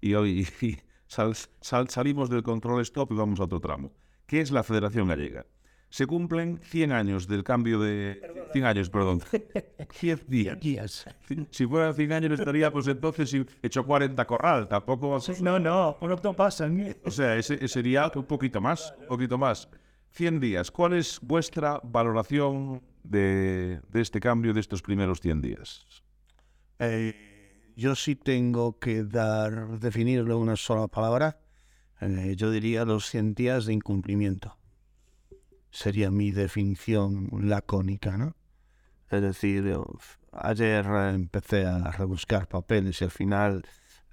y 0.00 0.14
hoy 0.14 0.46
sal, 1.06 1.34
sal, 1.60 1.88
salimos 1.88 2.28
del 2.28 2.42
control 2.42 2.82
stop 2.82 3.12
y 3.12 3.14
vamos 3.14 3.40
a 3.40 3.44
otro 3.44 3.60
tramo. 3.60 3.92
¿Qué 4.26 4.40
es 4.40 4.50
la 4.50 4.62
Federación 4.62 5.08
Gallega? 5.08 5.46
Se 5.88 6.06
cumplen 6.06 6.58
100 6.58 6.92
años 6.92 7.28
del 7.28 7.44
cambio 7.44 7.78
de... 7.78 8.20
100 8.54 8.64
años, 8.64 8.90
perdón. 8.90 9.20
10 10.00 10.28
días. 10.28 10.58
Guías. 10.60 11.06
Si 11.50 11.66
fueran 11.66 11.94
100 11.94 12.12
años 12.12 12.38
estaría, 12.38 12.72
pues 12.72 12.86
entonces 12.86 13.34
hecho 13.62 13.84
40 13.84 14.24
corral. 14.26 14.68
Tampoco... 14.68 15.18
No, 15.42 15.58
no, 15.58 15.96
pronto 16.00 16.32
pasan. 16.32 16.80
¿eh? 16.80 16.96
O 17.04 17.10
sea, 17.10 17.36
ese, 17.36 17.54
ese 17.54 17.68
sería 17.68 18.10
un 18.14 18.24
poquito 18.24 18.60
más, 18.60 18.94
un 19.00 19.06
poquito 19.08 19.36
más. 19.36 19.68
100 20.10 20.40
días. 20.40 20.70
¿Cuál 20.70 20.94
es 20.94 21.18
vuestra 21.20 21.80
valoración 21.82 22.80
de, 23.02 23.80
de 23.90 24.00
este 24.00 24.20
cambio 24.20 24.54
de 24.54 24.60
estos 24.60 24.80
primeros 24.80 25.20
100 25.20 25.40
días? 25.40 25.86
Eh, 26.78 27.72
yo 27.76 27.94
sí 27.96 28.14
tengo 28.14 28.78
que 28.78 29.04
dar, 29.04 29.78
definirlo 29.80 30.36
en 30.36 30.42
una 30.42 30.56
sola 30.56 30.86
palabra. 30.86 31.40
Eh, 32.00 32.34
yo 32.36 32.50
diría 32.50 32.84
los 32.84 33.10
100 33.10 33.34
días 33.34 33.66
de 33.66 33.72
incumplimiento. 33.72 34.56
Sería 35.70 36.10
mi 36.10 36.30
definición 36.30 37.28
lacónica, 37.48 38.16
¿no? 38.16 38.36
Es 39.10 39.22
decir, 39.22 39.76
ayer 40.32 40.86
eh, 40.86 41.10
empecé 41.10 41.66
a 41.66 41.90
rebuscar 41.90 42.48
papeles 42.48 43.00
y 43.00 43.04
al 43.04 43.10
final 43.10 43.64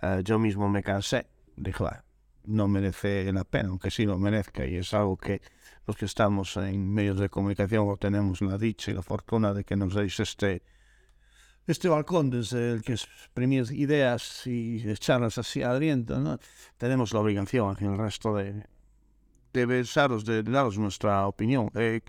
eh, 0.02 0.22
yo 0.24 0.40
mismo 0.40 0.70
me 0.70 0.84
cansé. 0.84 1.28
Dije, 1.56 1.84
ah, 1.86 2.04
no 2.46 2.68
merece 2.68 3.32
la 3.32 3.44
pena, 3.44 3.70
aunque 3.70 3.92
sí 3.92 4.06
lo 4.06 4.18
merezca. 4.18 4.66
Y 4.66 4.76
es 4.76 4.94
algo 4.94 5.18
que 5.18 5.42
los 5.88 5.96
que 5.96 6.06
estamos 6.06 6.58
en 6.58 6.92
medios 6.94 7.20
de 7.20 7.30
comunicación 7.30 7.88
o 7.90 7.98
tenemos 7.98 8.42
la 8.42 8.58
dicha 8.58 8.92
y 8.92 8.94
la 8.94 9.02
fortuna 9.02 9.54
de 9.54 9.64
que 9.64 9.76
nos 9.76 9.94
deis 9.94 10.20
este, 10.20 10.64
este 11.68 11.90
balcón 11.90 12.30
desde 12.30 12.74
el 12.74 12.84
que 12.84 12.94
exprimir 12.94 13.66
ideas 13.72 14.46
y 14.48 14.88
echarlas 14.90 15.38
así 15.38 15.64
al 15.64 15.80
viento, 15.80 16.20
¿no? 16.20 16.40
tenemos 16.78 17.14
la 17.14 17.20
obligación 17.20 17.78
en 17.80 17.94
el 17.94 17.98
resto 17.98 18.36
de, 18.36 18.66
de 19.54 19.66
besaros, 19.66 20.26
de 20.26 20.44
daros 20.44 20.78
nuestra 20.78 21.28
opinión. 21.28 21.70
Eh, 21.76 22.02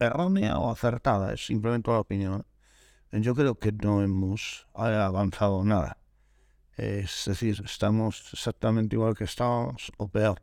errónea 0.00 0.58
o 0.58 0.70
acertada, 0.70 1.32
es 1.32 1.46
simplemente 1.46 1.90
una 1.90 2.00
opinión. 2.00 2.46
Yo 3.12 3.34
creo 3.34 3.56
que 3.56 3.72
no 3.72 4.02
hemos 4.02 4.66
avanzado 4.74 5.64
nada. 5.64 5.98
Es 6.76 7.24
decir, 7.26 7.60
estamos 7.64 8.30
exactamente 8.32 8.96
igual 8.96 9.14
que 9.14 9.24
estábamos, 9.24 9.92
o 9.98 10.08
peor. 10.08 10.40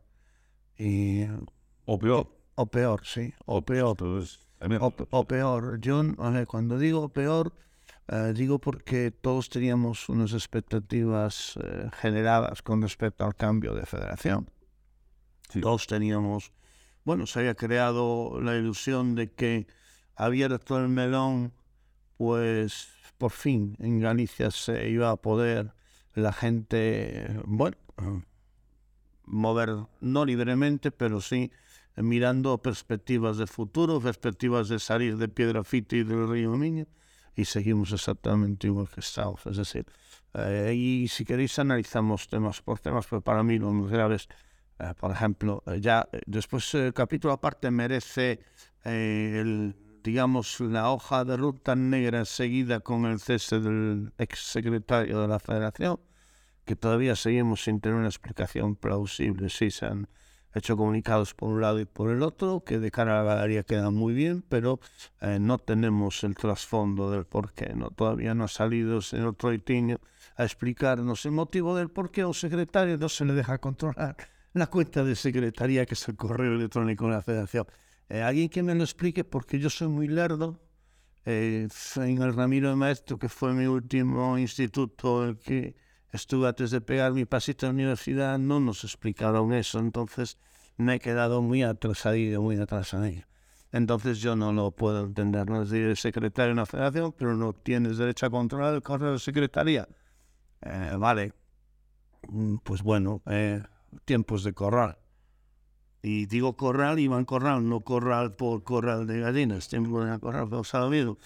Y, 0.76 1.24
o 1.84 1.98
peor. 1.98 2.28
O, 2.54 2.66
peor, 2.66 3.04
sí. 3.04 3.34
O 3.46 3.62
peor. 3.62 3.96
Entonces, 3.98 4.46
o, 4.80 4.92
o, 5.10 5.24
peor. 5.24 5.80
Yo, 5.80 6.02
cuando 6.46 6.78
digo 6.78 7.08
peor, 7.08 7.52
eh, 8.08 8.32
digo 8.34 8.58
porque 8.58 9.10
todos 9.10 9.48
teníamos 9.48 10.08
unas 10.08 10.32
expectativas 10.32 11.58
eh, 11.62 11.90
generadas 12.00 12.62
con 12.62 12.82
respecto 12.82 13.24
al 13.24 13.34
cambio 13.34 13.74
de 13.74 13.86
federación. 13.86 14.50
Sí. 15.50 15.60
Todos 15.60 15.86
teníamos, 15.86 16.52
bueno, 17.04 17.26
se 17.26 17.40
había 17.40 17.54
creado 17.54 18.40
la 18.40 18.56
ilusión 18.56 19.14
de 19.14 19.32
que 19.32 19.66
abierto 20.14 20.78
el 20.78 20.88
melón, 20.88 21.52
pues 22.16 22.88
por 23.18 23.30
fin 23.30 23.76
en 23.80 24.00
Galicia 24.00 24.50
se 24.50 24.88
iba 24.88 25.10
a 25.10 25.16
poder 25.16 25.72
la 26.14 26.32
gente, 26.32 27.40
bueno, 27.44 27.76
mover 29.24 29.70
no 30.00 30.24
libremente, 30.24 30.90
pero 30.90 31.20
sí 31.20 31.50
mirando 31.96 32.58
perspectivas 32.58 33.38
de 33.38 33.46
futuro, 33.46 34.00
perspectivas 34.00 34.68
de 34.68 34.78
salir 34.78 35.16
de 35.16 35.28
Piedrafita 35.28 35.96
y 35.96 36.04
del 36.04 36.28
río 36.28 36.56
Miño, 36.56 36.86
y 37.34 37.44
seguimos 37.44 37.92
exactamente 37.92 38.66
igual 38.66 38.88
que 38.88 39.00
estamos. 39.00 39.46
Es 39.46 39.56
decir, 39.56 39.86
eh, 40.34 40.74
y 40.74 41.08
si 41.08 41.24
queréis 41.24 41.58
analizamos 41.58 42.28
temas 42.28 42.60
por 42.62 42.78
temas, 42.78 43.06
pero 43.08 43.20
para 43.20 43.42
mí 43.42 43.58
lo 43.58 43.72
más 43.72 43.90
grave 43.90 44.16
eh, 44.78 44.94
por 44.98 45.10
ejemplo, 45.10 45.62
ya 45.80 46.08
después 46.26 46.74
el 46.74 46.92
capítulo 46.94 47.34
aparte 47.34 47.70
merece 47.70 48.40
eh, 48.84 49.72
digamos, 50.02 50.60
la 50.60 50.90
hoja 50.90 51.24
de 51.24 51.36
ruta 51.36 51.76
negra 51.76 52.24
seguida 52.24 52.80
con 52.80 53.04
el 53.04 53.20
cese 53.20 53.60
del 53.60 54.12
ex 54.18 54.38
secretario 54.40 55.20
de 55.20 55.28
la 55.28 55.38
Federación, 55.38 56.00
que 56.64 56.76
todavía 56.76 57.16
seguimos 57.16 57.64
sin 57.64 57.80
tener 57.80 57.98
una 57.98 58.08
explicación 58.08 58.76
plausible. 58.76 59.50
Sí, 59.50 59.70
se 59.70 59.86
han 59.86 60.08
hecho 60.54 60.76
comunicados 60.76 61.34
por 61.34 61.50
un 61.50 61.60
lado 61.60 61.78
y 61.80 61.84
por 61.84 62.10
el 62.10 62.22
otro, 62.22 62.62
que 62.64 62.78
de 62.78 62.90
cara 62.90 63.20
a 63.20 63.22
la 63.22 63.34
galería 63.34 63.64
quedan 63.64 63.94
muy 63.94 64.14
bien, 64.14 64.42
pero 64.48 64.80
eh, 65.20 65.38
no 65.38 65.58
tenemos 65.58 66.24
el 66.24 66.34
trasfondo 66.34 67.10
del 67.10 67.26
por 67.26 67.52
qué. 67.52 67.74
¿no? 67.74 67.90
Todavía 67.90 68.34
no 68.34 68.44
ha 68.44 68.48
salido 68.48 68.96
el 68.96 69.02
señor 69.02 69.34
Troitinho 69.34 69.98
a 70.36 70.44
explicarnos 70.44 71.26
el 71.26 71.32
motivo 71.32 71.76
del 71.76 71.90
por 71.90 72.10
qué 72.10 72.22
a 72.22 72.28
un 72.28 72.34
secretario 72.34 72.96
no 72.96 73.08
se 73.08 73.24
le 73.24 73.34
deja 73.34 73.58
controlar 73.58 74.16
la 74.54 74.66
cuenta 74.66 75.04
de 75.04 75.14
secretaría, 75.14 75.86
que 75.86 75.94
es 75.94 76.08
el 76.08 76.16
correo 76.16 76.54
electrónico 76.54 77.06
de 77.06 77.12
la 77.12 77.22
Federación. 77.22 77.66
Eh, 78.08 78.22
alguien 78.22 78.48
que 78.48 78.62
me 78.62 78.74
lo 78.74 78.82
explique, 78.82 79.24
porque 79.24 79.58
yo 79.58 79.70
soy 79.70 79.88
muy 79.88 80.08
lerdo. 80.08 80.60
Eh, 81.24 81.68
en 81.96 82.22
el 82.22 82.34
Ramiro 82.34 82.70
de 82.70 82.76
Maestro, 82.76 83.18
que 83.18 83.28
fue 83.28 83.52
mi 83.52 83.66
último 83.66 84.38
instituto 84.38 85.24
el 85.26 85.38
que 85.38 85.76
estuve 86.10 86.48
antes 86.48 86.70
de 86.70 86.80
pegar 86.80 87.12
mi 87.12 87.26
pasito 87.26 87.66
a 87.66 87.68
la 87.68 87.74
universidad, 87.74 88.38
no 88.38 88.60
nos 88.60 88.84
explicaron 88.84 89.52
eso, 89.52 89.78
entonces 89.78 90.38
me 90.78 90.94
he 90.94 91.00
quedado 91.00 91.42
muy 91.42 91.62
atrasadillo, 91.62 92.40
muy 92.40 92.56
atrasadillo. 92.56 93.24
Entonces 93.72 94.20
yo 94.20 94.34
no 94.36 94.52
lo 94.52 94.70
puedo 94.70 95.04
entender, 95.04 95.50
no 95.50 95.62
es 95.62 95.70
decir, 95.70 95.94
secretario 95.96 96.48
de 96.48 96.52
una 96.54 96.66
federación, 96.66 97.12
pero 97.12 97.36
no 97.36 97.52
tienes 97.52 97.98
derecho 97.98 98.26
a 98.26 98.30
controlar 98.30 98.74
el 98.74 98.82
correo 98.82 99.12
de 99.12 99.18
secretaría. 99.18 99.86
Eh, 100.62 100.94
vale, 100.98 101.34
mm, 102.28 102.56
pues 102.64 102.82
bueno, 102.82 103.22
eh, 103.26 103.62
tiempos 104.04 104.44
de 104.44 104.52
corral. 104.52 104.98
Y 106.02 106.26
digo 106.26 106.56
corral, 106.56 106.98
Iván 106.98 107.24
Corral, 107.24 107.68
no 107.68 107.80
corral 107.80 108.36
por 108.36 108.62
corral 108.62 109.06
de 109.06 109.20
gallinas, 109.20 109.68
tiempo 109.68 110.04
de 110.04 110.18
corral 110.20 110.48
por 110.48 110.64
sabido. 110.64 111.18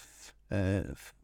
Eh, 0.49 0.83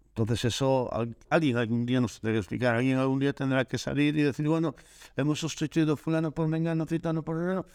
entonces 0.09 0.45
eso, 0.45 0.89
alguien 1.29 1.57
algún 1.57 1.85
día 1.85 2.01
nos 2.01 2.19
que 2.19 2.37
explicar, 2.37 2.75
alguien 2.75 2.97
algún 2.97 3.19
día 3.19 3.33
tendrá 3.33 3.65
que 3.65 3.77
salir 3.77 4.17
y 4.17 4.21
decir, 4.21 4.47
bueno, 4.47 4.75
hemos 5.15 5.39
sustituido 5.39 5.97
fulano 5.97 6.31
por 6.31 6.47
mengano, 6.47 6.85
citano 6.85 7.23
por 7.23 7.37
mengano. 7.37 7.65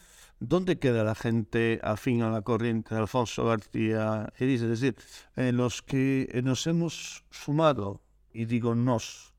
¿Dónde 0.40 0.78
queda 0.78 1.04
la 1.04 1.14
gente 1.14 1.80
afín 1.82 2.22
a 2.22 2.30
la 2.30 2.42
corriente 2.42 2.94
de 2.94 3.00
Alfonso 3.00 3.46
García 3.46 4.32
Es 4.36 4.60
decir, 4.60 4.96
en 5.36 5.56
los 5.56 5.82
que 5.82 6.40
nos 6.44 6.66
hemos 6.66 7.24
sumado, 7.30 8.02
y 8.32 8.44
digo 8.44 8.74
nos, 8.74 9.33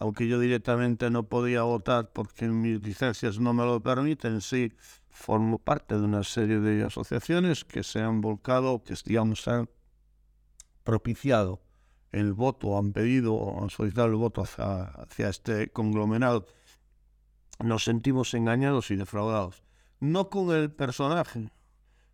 aunque 0.00 0.26
yo 0.26 0.40
directamente 0.40 1.10
no 1.10 1.24
podía 1.24 1.62
votar 1.62 2.10
porque 2.12 2.48
mis 2.48 2.82
licencias 2.82 3.38
no 3.38 3.52
me 3.52 3.66
lo 3.66 3.82
permiten, 3.82 4.40
sí 4.40 4.72
formo 5.10 5.58
parte 5.58 5.94
de 5.94 6.00
una 6.00 6.24
serie 6.24 6.58
de 6.58 6.84
asociaciones 6.84 7.66
que 7.66 7.82
se 7.82 8.00
han 8.00 8.22
volcado, 8.22 8.82
que 8.82 8.94
digamos 9.04 9.46
han 9.46 9.68
propiciado 10.84 11.60
el 12.12 12.32
voto, 12.32 12.78
han 12.78 12.94
pedido 12.94 13.60
han 13.62 13.68
solicitado 13.68 14.08
el 14.08 14.14
voto 14.14 14.40
hacia, 14.40 14.84
hacia 14.84 15.28
este 15.28 15.70
conglomerado, 15.70 16.46
nos 17.62 17.84
sentimos 17.84 18.32
engañados 18.32 18.90
y 18.90 18.96
defraudados. 18.96 19.62
No 20.00 20.30
con 20.30 20.50
el 20.56 20.72
personaje, 20.72 21.52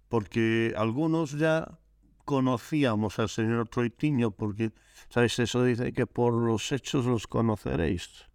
porque 0.08 0.74
algunos 0.76 1.38
ya 1.38 1.78
conocíamos 2.26 3.18
al 3.18 3.30
señor 3.30 3.68
Troitiño, 3.68 4.32
porque, 4.32 4.72
¿sabéis? 5.08 5.38
Eso 5.38 5.64
dice 5.64 5.92
que 5.94 6.06
por 6.06 6.34
los 6.34 6.70
hechos 6.72 7.06
los 7.06 7.26
conoceréis. 7.26 8.26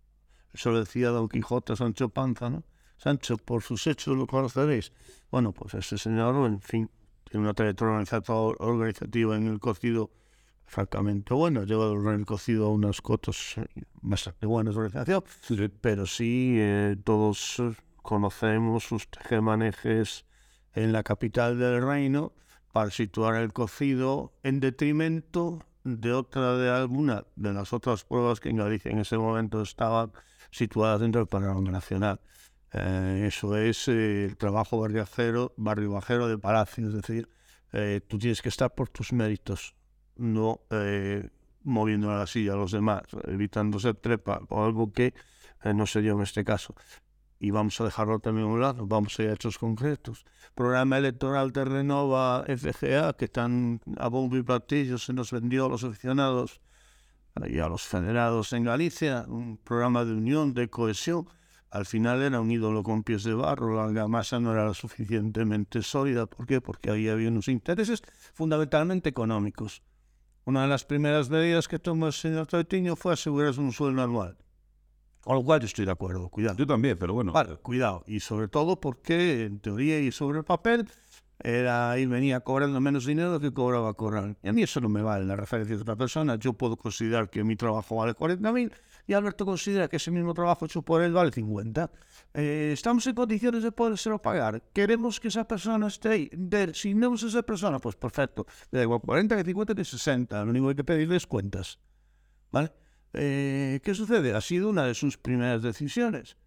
Eso 0.54 0.72
lo 0.72 0.80
decía 0.80 1.10
Don 1.10 1.30
Quijote 1.30 1.74
a 1.74 1.76
Sancho 1.76 2.10
Panza, 2.10 2.50
¿no? 2.50 2.64
Sancho, 2.98 3.38
por 3.38 3.62
sus 3.62 3.86
hechos 3.88 4.18
lo 4.18 4.26
conoceréis. 4.26 4.92
Bueno, 5.30 5.52
pues 5.52 5.74
ese 5.74 5.98
señor, 5.98 6.36
en 6.48 6.62
fin, 6.62 6.90
tiene 7.30 7.44
una 7.44 7.54
trayectoria 7.54 8.04
organizativa 8.60 9.36
en 9.36 9.48
el 9.48 9.60
cocido 9.60 10.10
francamente 10.66 11.34
bueno. 11.34 11.64
Lleva 11.64 11.92
en 11.92 12.20
el 12.20 12.26
cocido 12.26 12.70
unas 12.70 13.02
cotas 13.02 13.56
bastante 14.02 14.46
buenas 14.46 14.76
de 14.76 14.82
organización, 14.82 15.24
pero 15.82 16.06
sí, 16.06 16.56
eh, 16.58 16.96
todos 17.04 17.62
conocemos 18.02 18.86
sus 18.86 19.10
tejemanejes 19.10 20.26
en 20.74 20.94
la 20.94 21.04
capital 21.04 21.60
del 21.60 21.82
reino 21.82 22.34
para 22.72 22.92
situar 22.92 23.36
el 23.36 23.54
cocido 23.54 24.34
en 24.44 24.60
detrimento 24.60 25.60
de 25.84 26.14
otra 26.14 26.58
de 26.58 26.70
alguna 26.70 27.26
de 27.36 27.54
las 27.54 27.74
otras 27.74 28.04
pruebas 28.04 28.40
que 28.40 28.50
en 28.50 28.58
Galicia 28.58 28.92
en 28.92 29.00
ese 29.00 29.18
momento 29.18 29.62
estaban 29.62 30.12
situadas 30.52 31.00
dentro 31.00 31.20
del 31.20 31.28
panorama 31.28 31.72
nacional. 31.72 32.20
Eh, 32.74 33.26
eso 33.28 33.58
es 33.58 33.88
eh, 33.88 34.26
el 34.26 34.38
trabajo 34.38 34.80
barriajero, 34.80 35.54
barrio 35.58 35.92
bajero 35.92 36.28
de 36.28 36.38
Palacio, 36.38 36.88
es 36.88 36.94
decir, 36.94 37.30
eh, 37.74 38.02
tú 38.08 38.18
tienes 38.18 38.42
que 38.42 38.50
estar 38.50 38.74
por 38.74 38.90
tus 38.90 39.12
méritos, 39.12 39.76
no 40.16 40.62
moviendo 41.64 42.10
la 42.10 42.28
silla 42.28 42.54
a 42.54 42.56
los 42.56 42.72
demás, 42.72 43.04
evitando 43.28 43.80
ser 43.80 43.96
trepa 43.96 44.42
o 44.50 44.64
algo 44.64 44.92
que 44.92 45.14
no 45.64 45.86
se 45.86 46.02
dio 46.02 46.14
en 46.14 46.22
este 46.22 46.44
caso 46.44 46.76
y 47.42 47.50
vamos 47.50 47.82
a 47.82 47.86
dejarlo 47.86 48.20
también 48.20 48.48
a 48.48 48.52
un 48.52 48.62
lado, 48.62 48.86
vamos 48.86 49.18
a 49.18 49.24
ir 49.24 49.30
a 49.30 49.34
hechos 49.34 49.58
concretos. 49.58 50.26
Programa 50.54 51.00
electoral 51.00 51.52
de 51.52 51.66
Renova 51.66 52.46
FGA, 52.46 53.14
que 53.14 53.26
están 53.26 53.82
a 53.98 54.10
bombo 54.10 54.38
y 54.38 54.44
platillo, 54.44 55.00
se 55.00 55.12
nos 55.12 55.32
vendió 55.32 55.66
a 55.66 55.70
los 55.70 55.84
aficionados 55.84 56.62
y 57.48 57.58
a 57.58 57.68
los 57.68 57.82
federados 57.82 58.54
en 58.54 58.66
Galicia, 58.66 59.26
un 59.28 59.58
programa 59.58 60.06
de 60.06 60.14
unión, 60.14 60.54
de 60.54 60.70
cohesión. 60.70 61.28
Al 61.72 61.88
final 61.88 62.22
era 62.22 62.40
un 62.40 62.52
ídolo 62.52 62.84
con 62.84 63.02
pies 63.02 63.24
de 63.24 63.34
barro, 63.34 63.92
la 63.92 64.08
masa 64.08 64.40
no 64.40 64.54
era 64.54 64.72
suficientemente 64.76 65.82
sólida. 65.82 66.28
¿Por 66.28 66.46
qué? 66.46 66.62
Porque 66.62 66.92
ahí 66.92 67.10
había 67.10 67.30
unos 67.30 67.48
intereses 67.48 68.04
fundamentalmente 68.36 69.10
económicos. 69.10 69.82
Una 70.46 70.62
de 70.62 70.68
las 70.68 70.86
primeras 70.86 71.32
medidas 71.32 71.68
que 71.68 71.80
tomó 71.80 72.06
el 72.06 72.14
señor 72.14 72.46
Troitiño 72.46 72.96
fue 72.96 73.14
asegurarse 73.14 73.60
un 73.60 73.72
sueldo 73.72 74.04
anual. 74.04 74.38
Con 75.24 75.36
lo 75.36 75.44
cual 75.44 75.64
estoy 75.64 75.86
de 75.86 75.92
acuerdo, 75.92 76.30
cuidado. 76.30 76.58
Yo 76.58 76.66
también, 76.66 76.98
pero 76.98 77.14
bueno. 77.14 77.32
Vale, 77.32 77.58
cuidado. 77.58 78.04
Y 78.08 78.20
sobre 78.20 78.48
todo 78.48 78.80
porque, 78.80 79.46
en 79.46 79.60
teoría 79.60 80.00
y 80.00 80.12
sobre 80.12 80.40
el 80.40 80.46
papel, 80.46 80.88
era 81.44 81.98
ir 81.98 82.08
venía 82.08 82.40
cobrando 82.42 82.80
menos 82.80 83.06
dinero 83.06 83.40
que 83.40 83.52
cobraba 83.52 83.94
Corral. 83.94 84.38
Y 84.44 84.50
a 84.50 84.54
mí 84.54 84.64
eso 84.64 84.80
no 84.80 84.90
me 84.90 85.02
vale 85.02 85.26
la 85.26 85.36
referencia 85.36 85.76
de 85.76 85.82
otra 85.82 85.96
persona. 85.96 86.36
Yo 86.36 86.54
puedo 86.54 86.78
considerar 86.78 87.30
que 87.30 87.44
mi 87.44 87.56
trabajo 87.56 87.98
vale 87.98 88.14
40.000 88.14 88.72
y 89.08 89.14
Alberto 89.14 89.46
considera 89.46 89.88
que 89.88 89.98
ese 89.98 90.12
mismo 90.12 90.34
trabajo 90.34 90.66
hecho 90.66 90.82
por 90.82 91.02
él 91.02 91.14
vale 91.14 91.32
50. 91.32 91.92
Eh, 92.34 92.72
estamos 92.74 93.06
en 93.08 93.16
condiciones 93.16 93.64
de 93.64 93.72
podérselo 93.72 94.22
pagar. 94.22 94.62
Queremos 94.74 95.20
que 95.20 95.30
esa 95.30 95.48
persona 95.48 95.88
esté 95.88 96.10
ahí. 96.10 96.30
De, 96.32 96.74
si 96.74 96.94
no 96.94 97.14
es 97.16 97.24
esa 97.24 97.42
persona, 97.44 97.80
pues 97.80 97.96
perfecto. 97.96 98.46
Da 98.72 98.82
igual 98.82 99.02
40, 99.02 99.38
que 99.38 99.44
50, 99.44 99.76
que 99.76 99.86
60. 99.86 100.46
Lo 100.46 100.52
único 100.52 100.66
que 100.66 100.70
hay 100.70 100.76
que 100.76 100.84
pedirles 100.84 101.28
cuentas. 101.28 101.80
¿Vale? 102.52 102.72
Eh, 103.14 103.80
¿Qué 103.84 103.94
sucede? 103.94 104.34
Ha 104.34 104.42
sido 104.42 104.70
una 104.70 104.86
de 104.86 104.94
sus 104.94 105.18
primeras 105.18 105.62
decisiones. 105.62 106.38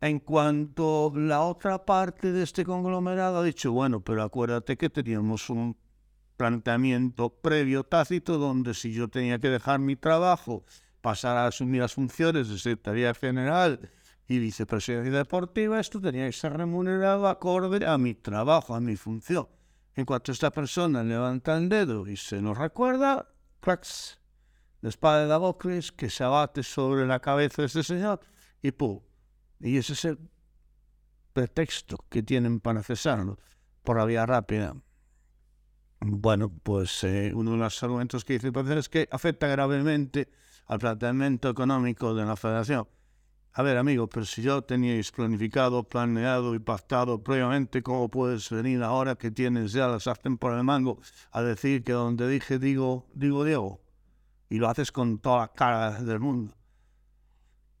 En 0.00 0.18
cuanto 0.18 1.12
la 1.14 1.42
otra 1.42 1.84
parte 1.84 2.32
de 2.32 2.42
este 2.42 2.64
conglomerado 2.64 3.38
ha 3.38 3.44
dicho, 3.44 3.72
bueno, 3.72 4.00
pero 4.00 4.22
acuérdate 4.22 4.78
que 4.78 4.88
teníamos 4.88 5.50
un 5.50 5.76
planteamiento 6.38 7.28
previo 7.28 7.84
tácito 7.84 8.38
donde 8.38 8.72
si 8.72 8.94
yo 8.94 9.08
tenía 9.08 9.38
que 9.38 9.50
dejar 9.50 9.78
mi 9.78 9.96
trabajo, 9.96 10.64
pasar 11.02 11.36
a 11.36 11.46
asumir 11.46 11.82
las 11.82 11.92
funciones 11.92 12.48
de 12.48 12.58
Secretaría 12.58 13.12
General 13.12 13.90
y 14.26 14.38
Vicepresidencia 14.38 15.18
Deportiva, 15.18 15.78
esto 15.78 16.00
tenía 16.00 16.24
que 16.24 16.32
ser 16.32 16.56
remunerado 16.56 17.28
acorde 17.28 17.86
a 17.86 17.98
mi 17.98 18.14
trabajo, 18.14 18.74
a 18.74 18.80
mi 18.80 18.96
función. 18.96 19.48
En 19.96 20.06
cuanto 20.06 20.32
esta 20.32 20.50
persona 20.50 21.02
levanta 21.02 21.58
el 21.58 21.68
dedo 21.68 22.06
y 22.06 22.16
se 22.16 22.40
nos 22.40 22.56
recuerda, 22.56 23.28
cracks, 23.60 24.19
la 24.80 24.88
espada 24.88 25.22
de 25.22 25.26
Damocles 25.26 25.92
que 25.92 26.10
se 26.10 26.24
abate 26.24 26.62
sobre 26.62 27.06
la 27.06 27.20
cabeza 27.20 27.62
de 27.62 27.66
este 27.66 27.82
señor 27.82 28.20
y 28.62 28.72
¡pum! 28.72 29.00
Y 29.60 29.76
ese 29.76 29.92
es 29.92 30.04
el 30.06 30.18
pretexto 31.32 31.98
que 32.08 32.22
tienen 32.22 32.60
para 32.60 32.82
cesarlo 32.82 33.38
por 33.82 33.98
la 33.98 34.04
vía 34.04 34.26
rápida. 34.26 34.74
Bueno, 36.00 36.50
pues 36.62 37.04
eh, 37.04 37.32
uno 37.34 37.52
de 37.52 37.58
los 37.58 37.82
argumentos 37.82 38.24
que 38.24 38.38
dice 38.38 38.50
es 38.78 38.88
que 38.88 39.08
afecta 39.10 39.46
gravemente 39.48 40.30
al 40.66 40.78
planteamiento 40.78 41.50
económico 41.50 42.14
de 42.14 42.24
la 42.24 42.36
federación. 42.36 42.88
A 43.52 43.62
ver, 43.62 43.76
amigo, 43.76 44.08
pero 44.08 44.24
si 44.24 44.42
yo 44.42 44.62
teníais 44.62 45.10
planificado, 45.10 45.82
planeado 45.82 46.54
y 46.54 46.60
pactado 46.60 47.22
previamente, 47.22 47.82
¿cómo 47.82 48.08
puedes 48.08 48.48
venir 48.48 48.82
ahora 48.82 49.16
que 49.16 49.30
tienes 49.30 49.72
ya 49.72 49.88
la 49.88 49.98
sartén 49.98 50.38
por 50.38 50.54
el 50.54 50.62
mango 50.62 51.00
a 51.32 51.42
decir 51.42 51.82
que 51.82 51.92
donde 51.92 52.28
dije 52.28 52.58
digo, 52.58 53.08
digo 53.12 53.44
Diego? 53.44 53.80
Y 54.50 54.58
lo 54.58 54.68
haces 54.68 54.92
con 54.92 55.18
toda 55.20 55.38
la 55.38 55.48
cara 55.48 56.02
del 56.02 56.20
mundo. 56.20 56.54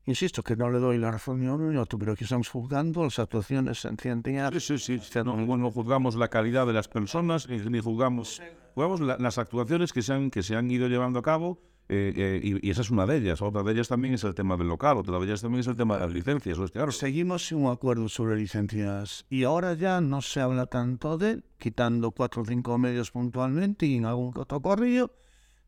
Insisto 0.06 0.42
que 0.42 0.56
no 0.56 0.70
le 0.70 0.78
doy 0.78 0.96
la 0.96 1.10
razón 1.10 1.40
ni 1.40 1.46
a 1.46 1.52
uno 1.52 1.70
ni 1.70 1.76
a 1.76 1.82
otro, 1.82 1.98
pero 1.98 2.16
que 2.16 2.24
estamos 2.24 2.48
juzgando 2.48 3.04
las 3.04 3.18
actuaciones 3.18 3.84
en 3.84 3.98
Sí, 3.98 4.78
sí, 4.78 4.98
sí. 4.98 5.18
No, 5.24 5.36
no, 5.36 5.70
juzgamos 5.70 6.16
la 6.16 6.28
calidad 6.28 6.66
de 6.66 6.72
las 6.72 6.88
personas, 6.88 7.48
ni, 7.48 7.80
juzgamos, 7.80 8.40
juzgamos 8.74 9.00
las 9.00 9.38
actuaciones 9.38 9.92
que 9.92 10.00
se 10.00 10.12
han, 10.14 10.30
que 10.30 10.42
se 10.42 10.56
han 10.56 10.70
ido 10.70 10.88
llevando 10.88 11.18
a 11.18 11.22
cabo, 11.22 11.60
eh, 11.88 12.12
eh, 12.16 12.60
y, 12.62 12.70
esa 12.70 12.80
es 12.80 12.90
una 12.90 13.04
de 13.04 13.18
ellas. 13.18 13.42
Otra 13.42 13.62
de 13.62 13.72
ellas 13.72 13.88
también 13.88 14.14
es 14.14 14.24
el 14.24 14.34
tema 14.34 14.56
del 14.56 14.68
local, 14.68 14.96
otra 14.96 15.18
de 15.18 15.26
ellas 15.26 15.42
también 15.42 15.60
es 15.60 15.66
el 15.66 15.76
tema 15.76 15.94
de 15.94 16.06
las 16.06 16.12
licencias. 16.12 16.58
claro. 16.70 16.92
Seguimos 16.92 17.48
sin 17.48 17.58
un 17.58 17.70
acuerdo 17.70 18.08
sobre 18.08 18.36
licencias 18.36 19.26
y 19.28 19.42
ahora 19.42 19.74
ya 19.74 20.00
no 20.00 20.22
se 20.22 20.40
habla 20.40 20.66
tanto 20.66 21.18
de 21.18 21.42
quitando 21.58 22.12
cuatro 22.12 22.42
o 22.42 22.44
cinco 22.44 22.78
medios 22.78 23.10
puntualmente 23.10 23.86
y 23.86 23.96
en 23.96 24.06
algún 24.06 24.32
otro 24.36 24.60
corrillo 24.62 25.10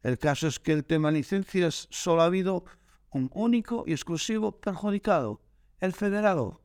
el 0.02 0.18
caso 0.18 0.48
es 0.48 0.58
que 0.58 0.72
el 0.72 0.84
tema 0.84 1.10
licencias 1.10 1.86
solo 1.90 2.22
ha 2.22 2.26
habido 2.26 2.64
un 3.10 3.30
único 3.34 3.84
y 3.86 3.92
exclusivo 3.92 4.52
perjudicado, 4.52 5.40
el 5.80 5.92
federado. 5.92 6.60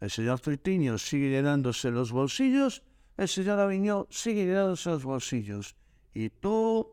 El 0.00 0.10
señor 0.10 0.40
Tritiño 0.40 0.98
sigue 0.98 1.30
llenándose 1.30 1.90
los 1.90 2.12
bolsillos, 2.12 2.82
el 3.16 3.28
señor 3.28 3.60
Aviñó 3.60 4.06
sigue 4.10 4.44
llenándose 4.44 4.90
los 4.90 5.04
bolsillos. 5.04 5.74
Y 6.12 6.28
tú, 6.28 6.86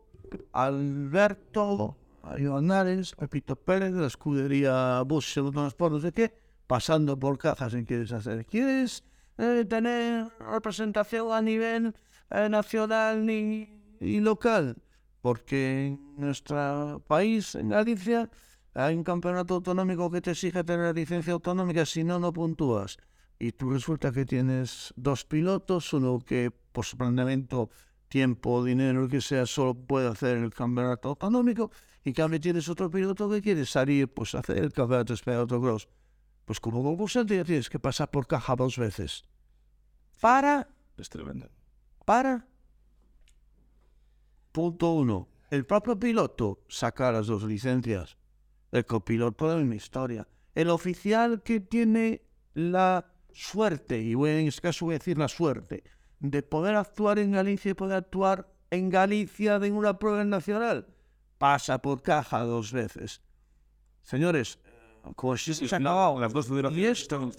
Alberto, 0.52 1.98
Ares, 2.22 3.14
Pepito 3.14 3.56
Pérez, 3.56 3.92
de 3.92 4.00
la 4.00 4.06
escudería 4.06 5.02
Bush, 5.02 5.36
no 5.38 6.00
sé 6.00 6.12
qué, 6.12 6.34
pasando 6.66 7.18
por 7.18 7.36
cajas 7.36 7.74
en 7.74 7.84
quieres 7.84 8.10
hacer. 8.12 8.46
¿Quieres 8.46 9.04
eh, 9.36 9.66
tener 9.68 10.28
representación 10.38 11.30
a 11.30 11.42
nivel 11.42 11.94
eh, 12.30 12.48
nacional 12.48 13.28
y 13.28 14.20
local? 14.20 14.76
Porque 15.24 15.86
en 15.86 16.16
nuestro 16.18 17.02
país, 17.06 17.54
en 17.54 17.70
Galicia, 17.70 18.28
Hay 18.74 18.94
un 18.94 19.04
campeonato 19.04 19.54
autonómico 19.54 20.10
que 20.10 20.20
te 20.20 20.32
exige 20.32 20.64
tener 20.64 20.94
licencia 20.94 21.32
autonómica, 21.32 21.86
si 21.86 22.04
no, 22.04 22.18
no 22.18 22.30
puntúas. 22.30 22.98
Y 23.38 23.52
tú 23.52 23.70
resulta 23.70 24.12
que 24.12 24.26
tienes 24.26 24.92
dos 24.96 25.24
pilotos, 25.24 25.94
uno 25.94 26.18
que 26.18 26.50
por 26.50 26.84
su 26.84 26.98
planteamiento, 26.98 27.70
tiempo, 28.08 28.62
dinero, 28.62 29.02
lo 29.02 29.08
que 29.08 29.22
sea, 29.22 29.46
solo 29.46 29.72
puede 29.72 30.08
hacer 30.08 30.36
el 30.36 30.52
campeonato 30.52 31.08
autonómico, 31.10 31.70
y 32.04 32.12
cambio 32.12 32.38
tienes 32.38 32.68
otro 32.68 32.90
piloto 32.90 33.30
que 33.30 33.40
quiere 33.40 33.64
salir, 33.64 34.12
pues 34.12 34.34
hacer 34.34 34.58
el 34.58 34.74
campeonato 34.74 35.14
de 35.14 35.34
autocross. 35.36 35.88
Pues 36.44 36.60
como 36.60 36.82
concursante 36.82 37.34
ya 37.34 37.44
tienes 37.44 37.70
que 37.70 37.78
pasar 37.78 38.10
por 38.10 38.26
caja 38.26 38.56
dos 38.56 38.76
veces. 38.76 39.24
Para. 40.20 40.68
Es 40.98 41.08
tremendo. 41.08 41.48
Para. 42.04 42.46
Punto 44.54 44.92
uno. 44.92 45.26
El 45.50 45.66
propio 45.66 45.98
piloto 45.98 46.60
saca 46.68 47.10
las 47.10 47.26
dos 47.26 47.42
licencias. 47.42 48.16
El 48.70 48.86
copiloto 48.86 49.48
de 49.48 49.64
mi 49.64 49.74
historia. 49.74 50.28
El 50.54 50.70
oficial 50.70 51.42
que 51.42 51.58
tiene 51.58 52.22
la 52.54 53.04
suerte, 53.32 54.00
y 54.00 54.14
voy, 54.14 54.30
en 54.30 54.46
este 54.46 54.62
caso 54.62 54.84
voy 54.84 54.94
a 54.94 54.98
decir 54.98 55.18
la 55.18 55.26
suerte, 55.26 55.82
de 56.20 56.44
poder 56.44 56.76
actuar 56.76 57.18
en 57.18 57.32
Galicia 57.32 57.72
y 57.72 57.74
poder 57.74 57.96
actuar 57.96 58.48
en 58.70 58.90
Galicia 58.90 59.56
en 59.56 59.74
una 59.74 59.98
prueba 59.98 60.22
nacional, 60.22 60.86
pasa 61.36 61.82
por 61.82 62.00
caja 62.00 62.44
dos 62.44 62.70
veces. 62.70 63.22
Señores, 64.04 64.60
como 65.16 65.36
si 65.36 65.52
se. 65.52 65.80
Las 65.80 66.32
dos 66.32 66.48
y, 66.70 66.84
esto, 66.84 67.32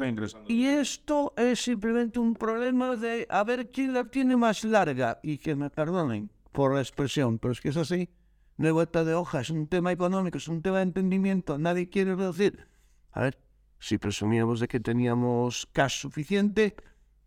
y 0.50 0.66
esto 0.66 1.34
es 1.38 1.62
simplemente 1.62 2.20
un 2.20 2.36
problema 2.36 2.98
de 2.98 3.26
a 3.30 3.46
ver 3.46 3.72
quién 3.72 3.94
la 3.94 4.04
tiene 4.04 4.36
más 4.36 4.66
larga. 4.66 5.18
Y 5.24 5.38
que 5.38 5.56
me 5.56 5.70
perdonen 5.70 6.35
por 6.56 6.74
la 6.74 6.82
expresión, 6.82 7.38
pero 7.38 7.52
es 7.52 7.62
que 7.62 7.70
es 7.70 7.78
así. 7.78 8.10
No 8.58 8.68
hay 8.68 8.72
vuelta 8.72 9.04
de 9.04 9.14
hoja, 9.14 9.42
es 9.42 9.50
un 9.50 9.68
tema 9.68 9.92
económico, 9.92 10.38
es 10.38 10.48
un 10.48 10.62
tema 10.62 10.78
de 10.78 10.84
entendimiento. 10.84 11.58
Nadie 11.58 11.90
quiere 11.90 12.16
reducir. 12.16 12.68
A 13.12 13.22
ver, 13.24 13.38
si 13.78 13.98
presumíamos 13.98 14.62
de 14.62 14.70
que 14.70 14.80
teníamos 14.80 15.68
cash 15.74 16.00
suficiente, 16.00 16.76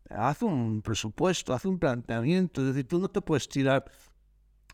haz 0.09 0.43
un 0.43 0.81
presupuesto, 0.81 1.53
haz 1.53 1.67
un 1.67 1.79
planteamiento. 1.79 2.63
Es 2.63 2.69
decir, 2.69 2.89
tú 2.89 2.99
no 2.99 3.09
te 3.09 3.21
puedes 3.21 3.49
tirar 3.49 3.85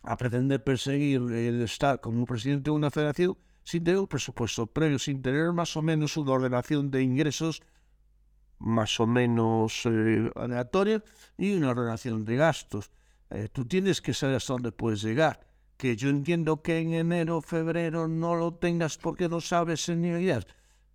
a 0.03 0.17
pretender 0.17 0.63
perseguir 0.63 1.23
el 1.33 1.63
estar 1.63 2.01
como 2.01 2.25
presidente 2.25 2.71
de 2.71 2.77
una 2.77 2.91
federación 2.91 3.37
sin 3.65 3.83
tener 3.83 3.99
un 3.99 4.07
presupuesto 4.07 4.67
previo, 4.67 4.99
sin 5.01 5.21
tener 5.21 5.53
más 5.53 5.77
o 5.77 5.83
menos 5.83 6.17
una 6.17 6.33
ordenación 6.33 6.91
de 6.91 7.03
ingresos 7.03 7.63
más 8.59 9.01
o 9.01 9.07
menos 9.07 9.83
eh, 9.87 10.31
aleatoria 10.37 11.03
y 11.37 11.55
una 11.55 11.71
ordenación 11.71 12.25
de 12.25 12.37
gastos. 12.37 12.93
Eh, 13.31 13.49
tú 13.53 13.65
tienes 13.65 14.01
que 14.01 14.15
saber 14.15 14.37
hasta 14.37 14.53
dónde 14.55 14.73
puedes 14.73 15.03
llegar. 15.03 15.41
Que 15.77 15.97
yo 15.97 16.09
entiendo 16.09 16.63
que 16.63 16.79
en 16.79 16.95
enero, 16.95 17.41
febrero 17.41 18.07
no 18.07 18.37
lo 18.37 18.55
tengas 18.55 18.97
porque 18.97 19.29
no 19.29 19.41
sabes 19.41 19.89
en 19.89 20.05
ideas, 20.05 20.47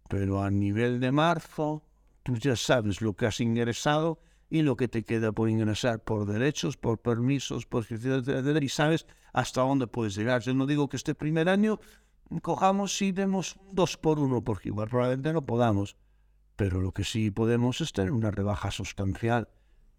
pero 0.08 0.42
a 0.42 0.50
nivel 0.50 1.00
de 1.00 1.12
marzo 1.12 1.84
tú 2.24 2.36
ya 2.38 2.56
sabes 2.56 3.02
lo 3.02 3.16
que 3.16 3.26
has 3.26 3.40
ingresado 3.40 4.20
y 4.50 4.62
lo 4.62 4.76
que 4.76 4.88
te 4.88 5.04
queda 5.04 5.32
por 5.32 5.50
ingresar 5.50 6.04
por 6.04 6.26
derechos, 6.26 6.78
por 6.78 7.00
permisos, 7.00 7.66
por 7.66 7.86
y 7.90 8.70
sabes 8.70 9.06
hasta 9.34 9.62
dónde 9.62 9.88
puedes 9.88 10.16
llegar. 10.16 10.42
Yo 10.42 10.54
no 10.54 10.66
digo 10.66 10.90
que 10.90 10.98
este 10.98 11.14
primer 11.14 11.50
año 11.50 11.80
cojamos 12.42 13.02
y 13.02 13.12
demos 13.12 13.58
dos 13.72 13.98
por 13.98 14.20
uno, 14.20 14.44
porque 14.44 14.70
igual 14.70 14.90
probablemente 14.90 15.34
no 15.34 15.46
podamos. 15.46 15.96
Pero 16.56 16.82
lo 16.82 16.92
que 16.92 17.04
sí 17.04 17.32
podemos 17.32 17.80
es 17.82 17.94
tener 17.94 18.12
una 18.12 18.32
rebaja 18.32 18.72
sustancial, 18.72 19.48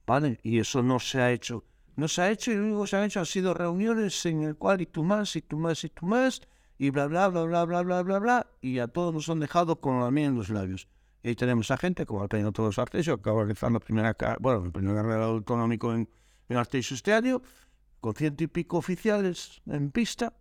¿vale? 0.07 0.39
Y 0.43 0.59
eso 0.59 0.83
no 0.83 0.99
se 0.99 1.21
ha 1.21 1.33
hecho. 1.33 1.65
No 1.97 2.09
se 2.09 2.23
ha 2.23 2.31
hecho 2.31 2.53
y 2.53 2.57
lo 2.57 2.63
único 2.63 2.83
que 2.83 2.89
se 2.89 2.97
han 2.97 3.05
hecho 3.05 3.21
han 3.21 3.27
sido 3.27 3.55
reuniones 3.55 4.25
en 4.27 4.43
el 4.43 4.57
cual 4.57 4.81
y 4.81 4.87
tú 4.87 5.05
más, 5.05 5.35
y 5.37 5.43
tú 5.43 5.59
más, 5.59 5.85
y 5.85 5.91
tú 5.91 6.07
más, 6.07 6.41
y 6.79 6.91
bla, 6.91 7.07
bla, 7.07 7.29
bla, 7.29 7.45
bla, 7.45 7.65
bla, 7.65 7.83
bla, 7.83 8.03
bla, 8.03 8.19
bla, 8.19 8.47
y 8.61 8.79
a 8.79 8.89
todos 8.89 9.13
nos 9.13 9.29
han 9.29 9.41
dejado 9.41 9.81
con 9.81 10.01
la 10.01 10.11
miel 10.11 10.29
en 10.29 10.37
los 10.37 10.49
labios. 10.49 10.89
Y 11.23 11.29
ahí 11.29 11.35
tenemos 11.37 11.71
a 11.71 11.77
gente 11.77 12.07
como 12.07 12.25
el 12.25 12.53
Todos 12.53 12.79
Artesio, 12.79 13.17
que 13.17 13.21
acaba 13.21 13.41
de 13.41 13.45
realizar 13.45 13.71
la 13.71 13.81
primera, 13.81 14.17
bueno, 14.41 14.65
el 14.65 14.73
primer 14.73 14.95
carrera 14.95 15.25
autonómico 15.27 15.93
en, 15.93 16.09
en 16.49 16.57
Artesio 16.57 16.95
este 16.95 17.13
año, 17.13 17.43
con 18.01 18.15
ciento 18.15 18.45
y 18.45 18.47
pico 18.47 18.79
oficiales 18.79 19.61
en 19.67 19.91
pista, 19.91 20.33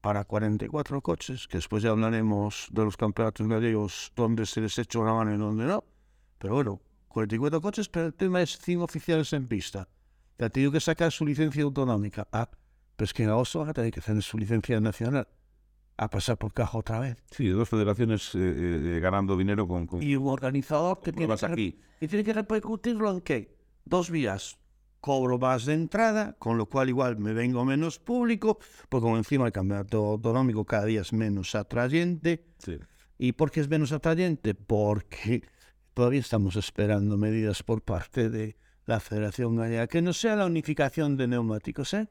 para 0.00 0.24
44 0.24 1.00
coches, 1.00 1.46
que 1.46 1.58
después 1.58 1.82
ya 1.82 1.90
hablaremos 1.90 2.68
de 2.72 2.84
los 2.84 2.96
campeonatos 2.96 3.46
gallegos, 3.46 4.12
donde 4.16 4.46
se 4.46 4.60
les 4.60 4.78
echa 4.78 4.98
una 4.98 5.14
mano 5.14 5.34
y 5.34 5.38
donde 5.38 5.64
no. 5.64 5.84
Pero 6.38 6.54
bueno, 6.54 6.80
44 7.08 7.60
coches, 7.60 7.88
pero 7.88 8.06
el 8.06 8.14
tema 8.14 8.42
es 8.42 8.58
100 8.58 8.82
oficiales 8.82 9.32
en 9.32 9.46
pista. 9.46 9.88
Ya 10.38 10.48
tenido 10.50 10.70
que 10.70 10.80
sacar 10.80 11.10
su 11.10 11.26
licencia 11.26 11.64
autonómica. 11.64 12.28
Ah, 12.32 12.48
pero 12.96 13.04
es 13.04 13.12
que 13.12 13.24
en 13.24 13.30
agosto 13.30 13.62
a 13.62 13.72
tener 13.72 13.92
que 13.92 14.00
hacer 14.00 14.22
su 14.22 14.38
licencia 14.38 14.80
nacional. 14.80 15.28
A 15.96 16.08
pasar 16.08 16.38
por 16.38 16.52
caja 16.52 16.78
otra 16.78 17.00
vez. 17.00 17.16
Sí, 17.32 17.48
dos 17.48 17.68
federaciones 17.68 18.32
eh, 18.36 18.38
eh, 18.38 19.00
ganando 19.00 19.36
dinero 19.36 19.66
con, 19.66 19.88
Y 20.00 20.14
un 20.14 20.28
organizador 20.28 21.00
que 21.00 21.12
tiene 21.12 21.36
que, 21.36 21.46
aquí. 21.46 21.80
y 22.00 22.06
tiene 22.06 22.24
que 22.24 22.32
repercutirlo 22.32 23.10
en 23.10 23.20
qué? 23.20 23.56
Dos 23.84 24.10
vías 24.10 24.58
cobro 25.00 25.38
más 25.38 25.64
de 25.64 25.74
entrada, 25.74 26.36
con 26.38 26.58
lo 26.58 26.66
cual 26.66 26.88
igual 26.88 27.18
me 27.18 27.32
vengo 27.32 27.64
menos 27.64 27.98
público, 27.98 28.58
porque 28.88 29.02
como 29.02 29.16
encima 29.16 29.46
el 29.46 29.52
campeonato 29.52 30.06
autonómico 30.06 30.64
cada 30.64 30.84
día 30.86 31.00
es 31.00 31.12
menos 31.12 31.54
atrayente. 31.54 32.46
¿Y 33.18 33.32
por 33.32 33.50
qué 33.50 33.60
es 33.60 33.68
menos 33.68 33.92
atrayente? 33.92 34.54
Porque 34.54 35.42
todavía 35.94 36.20
estamos 36.20 36.56
esperando 36.56 37.16
medidas 37.16 37.62
por 37.62 37.82
parte 37.82 38.28
de 38.30 38.56
la 38.88 39.00
Federación 39.00 39.54
Gallega, 39.54 39.86
que 39.86 40.00
no 40.00 40.14
sea 40.14 40.34
la 40.34 40.46
unificación 40.46 41.18
de 41.18 41.28
neumáticos, 41.28 41.92
¿eh? 41.92 42.08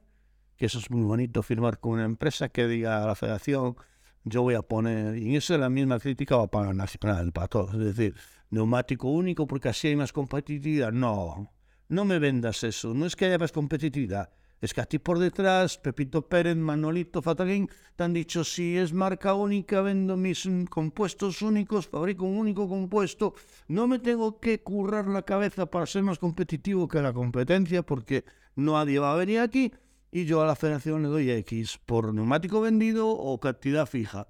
que 0.58 0.68
eso 0.68 0.78
es 0.78 0.92
muy 0.92 1.02
bonito 1.02 1.42
firmar 1.42 1.80
con 1.80 1.94
una 1.94 2.06
empresa 2.06 2.50
que 2.50 2.68
diga 2.68 3.04
a 3.04 3.08
la 3.08 3.16
Federación, 3.16 3.76
yo 4.24 4.44
voy 4.44 4.54
a 4.54 4.62
poner, 4.62 5.18
y 5.18 5.36
eso 5.36 5.56
es 5.56 5.60
la 5.60 5.70
misma 5.70 6.00
crítica 6.00 6.38
va 6.38 6.52
para 6.52 6.74
nacional, 6.74 7.32
para 7.32 7.48
todos, 7.48 7.74
es 7.74 7.96
decir, 7.96 8.16
neumático 8.52 9.10
único 9.10 9.48
porque 9.48 9.70
así 9.70 9.88
hay 9.88 9.96
más 9.96 10.14
competitividad. 10.14 10.92
No, 10.92 11.52
no 11.90 12.06
me 12.06 12.20
vendas 12.20 12.64
eso, 12.64 12.94
no 12.94 13.08
es 13.08 13.16
que 13.16 13.26
haya 13.26 13.40
más 13.40 13.52
competitividad, 13.52 14.30
es 14.60 14.74
que 14.74 14.82
a 14.82 14.86
ti 14.86 14.98
por 14.98 15.20
detrás, 15.20 15.78
Pepito 15.78 16.28
Pérez, 16.28 16.56
Manolito, 16.56 17.22
Fatalín, 17.22 17.70
te 17.96 18.04
han 18.04 18.14
dicho, 18.14 18.44
si 18.44 18.78
es 18.78 18.92
marca 18.92 19.34
única, 19.34 19.82
vendo 19.82 20.18
mis 20.18 20.46
mm, 20.46 20.66
compuestos 20.66 21.42
únicos, 21.42 21.88
fabrico 21.88 22.26
un 22.26 22.38
único 22.38 22.68
compuesto, 22.68 23.36
no 23.68 23.88
me 23.88 24.00
tengo 24.00 24.40
que 24.40 24.62
currar 24.64 25.08
la 25.08 25.22
cabeza 25.22 25.68
para 25.68 25.86
ser 25.86 26.04
más 26.04 26.18
competitivo 26.18 26.88
que 26.88 27.02
la 27.02 27.14
competencia, 27.14 27.84
porque 27.84 28.26
nadie 28.56 29.00
va 29.00 29.14
a 29.14 29.18
venir 29.18 29.40
aquí, 29.40 29.72
y 30.12 30.26
yo 30.26 30.42
a 30.42 30.48
la 30.48 30.56
federación 30.56 31.04
le 31.04 31.10
doy 31.10 31.30
X 31.30 31.80
por 31.86 32.14
neumático 32.14 32.62
vendido 32.62 33.10
o 33.10 33.40
cantidad 33.40 33.86
fija. 33.86 34.28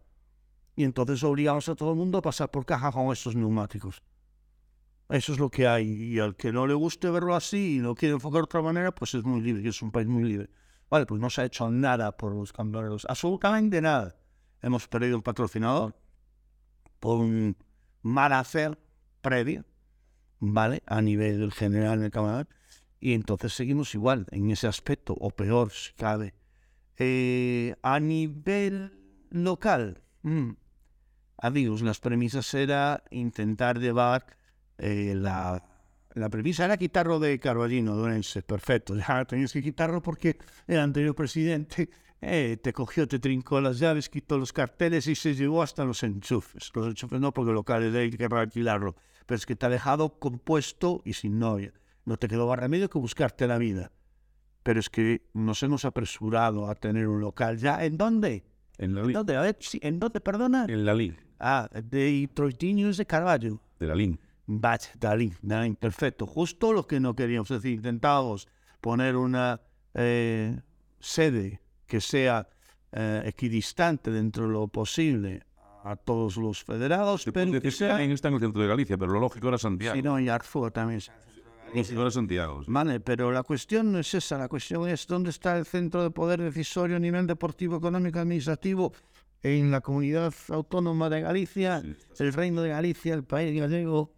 Y 0.75 0.83
entonces 0.83 1.23
obligamos 1.23 1.69
a 1.69 1.75
todo 1.75 1.91
el 1.91 1.97
mundo 1.97 2.17
a 2.17 2.21
pasar 2.21 2.51
por 2.51 2.65
caja 2.65 2.91
con 2.91 3.11
estos 3.11 3.35
neumáticos. 3.35 4.03
Eso 5.09 5.33
es 5.33 5.39
lo 5.39 5.49
que 5.49 5.67
hay. 5.67 5.87
Y 5.87 6.19
al 6.19 6.35
que 6.35 6.51
no 6.51 6.67
le 6.67 6.73
guste 6.73 7.09
verlo 7.09 7.35
así 7.35 7.77
y 7.77 7.79
no 7.79 7.95
quiere 7.95 8.15
enfocar 8.15 8.41
de 8.41 8.45
otra 8.45 8.61
manera, 8.61 8.93
pues 8.93 9.13
es 9.15 9.23
muy 9.23 9.41
libre, 9.41 9.67
es 9.67 9.81
un 9.81 9.91
país 9.91 10.07
muy 10.07 10.23
libre. 10.23 10.49
Vale, 10.89 11.05
pues 11.05 11.19
no 11.19 11.29
se 11.29 11.41
ha 11.41 11.45
hecho 11.45 11.69
nada 11.69 12.15
por 12.15 12.33
los 12.33 12.53
camioneros, 12.53 13.05
absolutamente 13.09 13.81
nada. 13.81 14.15
Hemos 14.61 14.87
perdido 14.87 15.17
un 15.17 15.23
patrocinador 15.23 15.95
por 16.99 17.19
un 17.19 17.57
mal 18.01 18.33
hacer 18.33 18.79
previo, 19.21 19.65
¿vale? 20.39 20.81
A 20.85 21.01
nivel 21.01 21.51
general 21.51 21.99
en 21.99 22.05
el 22.05 22.11
campeonato. 22.11 22.55
Y 22.99 23.13
entonces 23.13 23.53
seguimos 23.53 23.93
igual 23.93 24.25
en 24.31 24.49
ese 24.49 24.67
aspecto, 24.67 25.15
o 25.19 25.29
peor 25.29 25.71
si 25.71 25.93
cabe. 25.93 26.33
Eh, 26.97 27.75
a 27.83 27.99
nivel 27.99 28.97
local, 29.29 30.01
mmm, 30.23 30.51
amigos, 31.37 31.81
las 31.81 31.99
premisas 31.99 32.51
era 32.53 33.03
intentar 33.11 33.77
llevar 33.77 34.25
eh, 34.77 35.13
la, 35.15 35.63
la, 36.13 36.29
premisa 36.29 36.65
era 36.65 36.77
quitarlo 36.77 37.19
de 37.19 37.39
Carballino, 37.39 37.95
Donense, 37.95 38.41
perfecto, 38.41 38.95
ya 38.95 39.25
tenías 39.25 39.53
que 39.53 39.61
quitarlo 39.61 40.01
porque 40.01 40.37
el 40.67 40.79
anterior 40.79 41.15
presidente 41.15 41.89
eh, 42.19 42.57
te 42.61 42.73
cogió, 42.73 43.07
te 43.07 43.19
trincó 43.19 43.61
las 43.61 43.79
llaves, 43.79 44.09
quitó 44.09 44.37
los 44.37 44.51
carteles 44.51 45.07
y 45.07 45.15
se 45.15 45.35
llevó 45.35 45.61
hasta 45.61 45.85
los 45.85 46.01
enchufes. 46.03 46.71
Los 46.73 46.87
enchufes 46.87 47.19
no, 47.19 47.31
porque 47.31 47.51
el 47.51 47.55
local 47.55 47.91
de 47.91 47.99
ahí 47.99 48.09
que 48.09 48.25
alquilarlo, 48.25 48.95
pero 49.25 49.37
es 49.37 49.45
que 49.45 49.55
te 49.55 49.65
ha 49.65 49.69
dejado 49.69 50.17
compuesto 50.19 51.01
y 51.05 51.13
sin 51.13 51.37
novia. 51.37 51.73
No 52.05 52.17
te 52.17 52.27
quedó 52.27 52.47
más 52.47 52.57
remedio 52.57 52.89
que 52.89 52.97
buscarte 52.97 53.47
la 53.47 53.57
vida. 53.57 53.91
Pero 54.63 54.79
es 54.79 54.89
que 54.89 55.29
nos 55.33 55.61
hemos 55.63 55.85
apresurado 55.85 56.69
a 56.69 56.75
tener 56.75 57.07
un 57.07 57.21
local 57.21 57.57
ya. 57.57 57.83
¿En 57.85 57.97
dónde? 57.97 58.43
En 58.77 58.95
la 58.95 59.01
¿En 59.01 59.13
dónde? 59.13 59.35
A 59.35 59.41
ver, 59.41 59.57
¿en 59.81 59.99
dónde, 59.99 60.21
perdona? 60.21 60.65
En 60.67 60.85
la 60.85 60.93
LIN. 60.93 61.17
Ah, 61.39 61.69
de 61.71 62.29
Troitiños 62.33 62.97
de 62.97 63.05
Carvalho. 63.05 63.61
De 63.79 63.87
la 63.87 63.95
LIN. 63.95 64.19
Batch 64.47 64.95
Dalí, 64.97 65.33
perfecto. 65.79 66.25
Justo 66.25 66.73
lo 66.73 66.87
que 66.87 66.99
no 66.99 67.15
queríamos. 67.15 67.51
Es 67.51 67.61
decir, 67.61 67.75
intentábamos 67.75 68.47
poner 68.81 69.15
una 69.17 69.61
eh, 69.93 70.59
sede 70.99 71.61
que 71.85 71.99
sea 71.99 72.47
eh, 72.93 73.23
equidistante 73.25 74.09
dentro 74.09 74.47
de 74.47 74.53
lo 74.53 74.67
posible 74.69 75.43
a 75.83 75.95
todos 75.97 76.37
los 76.37 76.63
federados. 76.63 77.25
pero 77.33 77.61
que 77.61 77.71
sea... 77.71 77.89
También 77.89 78.11
está 78.11 78.29
en 78.29 78.35
el 78.35 78.39
centro 78.39 78.61
de 78.61 78.67
Galicia, 78.67 78.97
pero 78.97 79.11
lo 79.11 79.19
lógico 79.19 79.49
era 79.49 79.57
Santiago. 79.57 79.95
Sí, 79.95 80.01
no, 80.01 80.19
y 80.19 80.29
Arfur 80.29 80.71
también. 80.71 81.01
Lógico 81.73 82.01
era 82.01 82.11
Santiago. 82.11 82.61
Vale, 82.67 83.01
pero 83.01 83.31
la 83.31 83.43
cuestión 83.43 83.91
no 83.91 83.99
es 83.99 84.13
esa. 84.13 84.37
La 84.37 84.47
cuestión 84.47 84.87
es 84.87 85.05
dónde 85.07 85.29
está 85.29 85.57
el 85.57 85.65
centro 85.65 86.03
de 86.03 86.11
poder 86.11 86.41
decisorio 86.41 86.95
a 86.95 86.99
nivel 86.99 87.27
deportivo, 87.27 87.77
económico, 87.77 88.19
administrativo 88.19 88.93
en 89.43 89.71
la 89.71 89.81
comunidad 89.81 90.33
autónoma 90.49 91.09
de 91.09 91.21
Galicia, 91.21 91.83
el 92.19 92.33
Reino 92.33 92.61
de 92.61 92.69
Galicia, 92.69 93.13
el 93.13 93.23
país 93.23 93.59
gallego, 93.59 94.13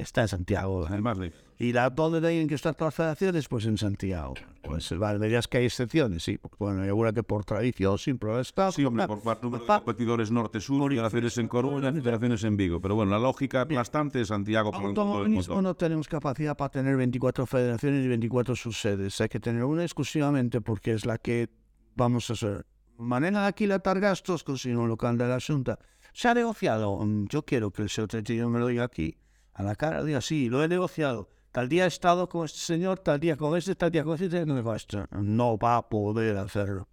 está 0.00 0.22
en 0.22 0.28
Santiago. 0.28 0.86
Además, 0.86 1.18
¿Y 1.58 1.74
la 1.74 1.90
dónde 1.90 2.20
tienen 2.20 2.48
que 2.48 2.54
estar 2.54 2.74
todas 2.74 2.92
las 2.92 2.94
federaciones? 2.94 3.46
Pues 3.46 3.66
en 3.66 3.76
Santiago. 3.76 4.32
Pues 4.62 4.96
vale, 4.98 5.18
me 5.18 5.26
dirás 5.26 5.46
que 5.46 5.58
hay 5.58 5.66
excepciones, 5.66 6.22
sí. 6.22 6.38
Bueno, 6.58 6.82
alguna 6.82 7.12
que 7.12 7.22
por 7.22 7.44
tradición, 7.44 7.98
sí, 7.98 8.14
pero 8.14 8.40
está... 8.40 8.72
Sí, 8.72 8.82
hombre, 8.82 9.06
por 9.06 9.22
parte 9.22 9.46
de 9.46 9.58
competidores 9.58 10.30
norte-sur, 10.30 10.90
federaciones 10.90 11.36
en 11.36 11.48
Coruña, 11.48 11.92
federaciones 11.92 12.44
en 12.44 12.56
Vigo. 12.56 12.80
Pero 12.80 12.94
bueno, 12.94 13.12
la 13.12 13.18
lógica 13.18 13.60
aplastante 13.60 14.22
es 14.22 14.28
Santiago 14.28 14.70
por 14.70 14.86
Automovilismo 14.86 15.60
no 15.60 15.74
tenemos 15.74 16.08
capacidad 16.08 16.56
para 16.56 16.70
tener 16.70 16.96
24 16.96 17.44
federaciones 17.44 18.04
y 18.04 18.08
24 18.08 18.56
subsedes. 18.56 19.20
Hay 19.20 19.28
que 19.28 19.40
tener 19.40 19.64
una 19.64 19.82
exclusivamente 19.82 20.60
porque 20.62 20.92
es 20.92 21.04
la 21.04 21.18
que 21.18 21.50
vamos 21.94 22.30
a 22.30 22.32
hacer. 22.32 22.66
Manera 22.96 23.42
de 23.42 23.48
aquilatar 23.48 24.00
gastos, 24.00 24.44
con 24.44 24.58
si 24.58 24.70
no 24.70 24.86
lo 24.86 24.96
la 25.00 25.38
Junta. 25.40 25.78
Se 26.12 26.28
ha 26.28 26.34
negociado. 26.34 26.96
Mm, 26.98 27.26
Yo 27.28 27.44
quiero 27.44 27.70
que 27.70 27.82
el 27.82 27.90
secretario 27.90 28.48
me 28.48 28.58
lo 28.58 28.66
diga 28.66 28.84
aquí, 28.84 29.16
a 29.54 29.62
la 29.62 29.74
cara, 29.74 30.02
diga, 30.04 30.20
sí, 30.20 30.48
lo 30.48 30.62
he 30.62 30.68
negociado. 30.68 31.28
Tal 31.52 31.68
día 31.68 31.84
he 31.84 31.88
estado 31.88 32.28
con 32.28 32.44
este 32.44 32.60
señor, 32.60 33.00
tal 33.00 33.18
día 33.18 33.36
con 33.36 33.56
este, 33.56 33.74
tal 33.74 33.90
día 33.90 34.04
con 34.04 34.14
este, 34.22 34.46
no, 34.46 34.74
este. 34.74 35.04
No 35.10 35.58
va 35.58 35.76
a 35.76 35.88
poder 35.88 36.36
hacerlo. 36.36 36.88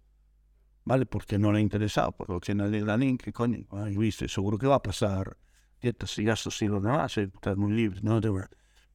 ¿Vale? 0.84 1.06
Porque 1.06 1.38
no 1.38 1.52
le 1.52 1.58
ha 1.58 1.60
interesado, 1.60 2.12
porque 2.12 2.32
lo 2.32 2.40
tiene 2.40 2.64
el 2.64 2.86
lanín, 2.86 3.18
que 3.18 3.32
coño, 3.32 3.66
ay, 3.70 3.96
viste, 3.96 4.26
seguro 4.26 4.58
que 4.58 4.66
va 4.66 4.76
a 4.76 4.82
pasar 4.82 5.36
dietas 5.80 6.18
y 6.18 6.24
gastos 6.24 6.60
y 6.62 6.66
lo 6.66 6.80
demás, 6.80 7.16
eh, 7.18 7.30
estás 7.32 7.56
muy 7.56 7.72
libre, 7.72 8.00
no 8.02 8.20
te 8.20 8.30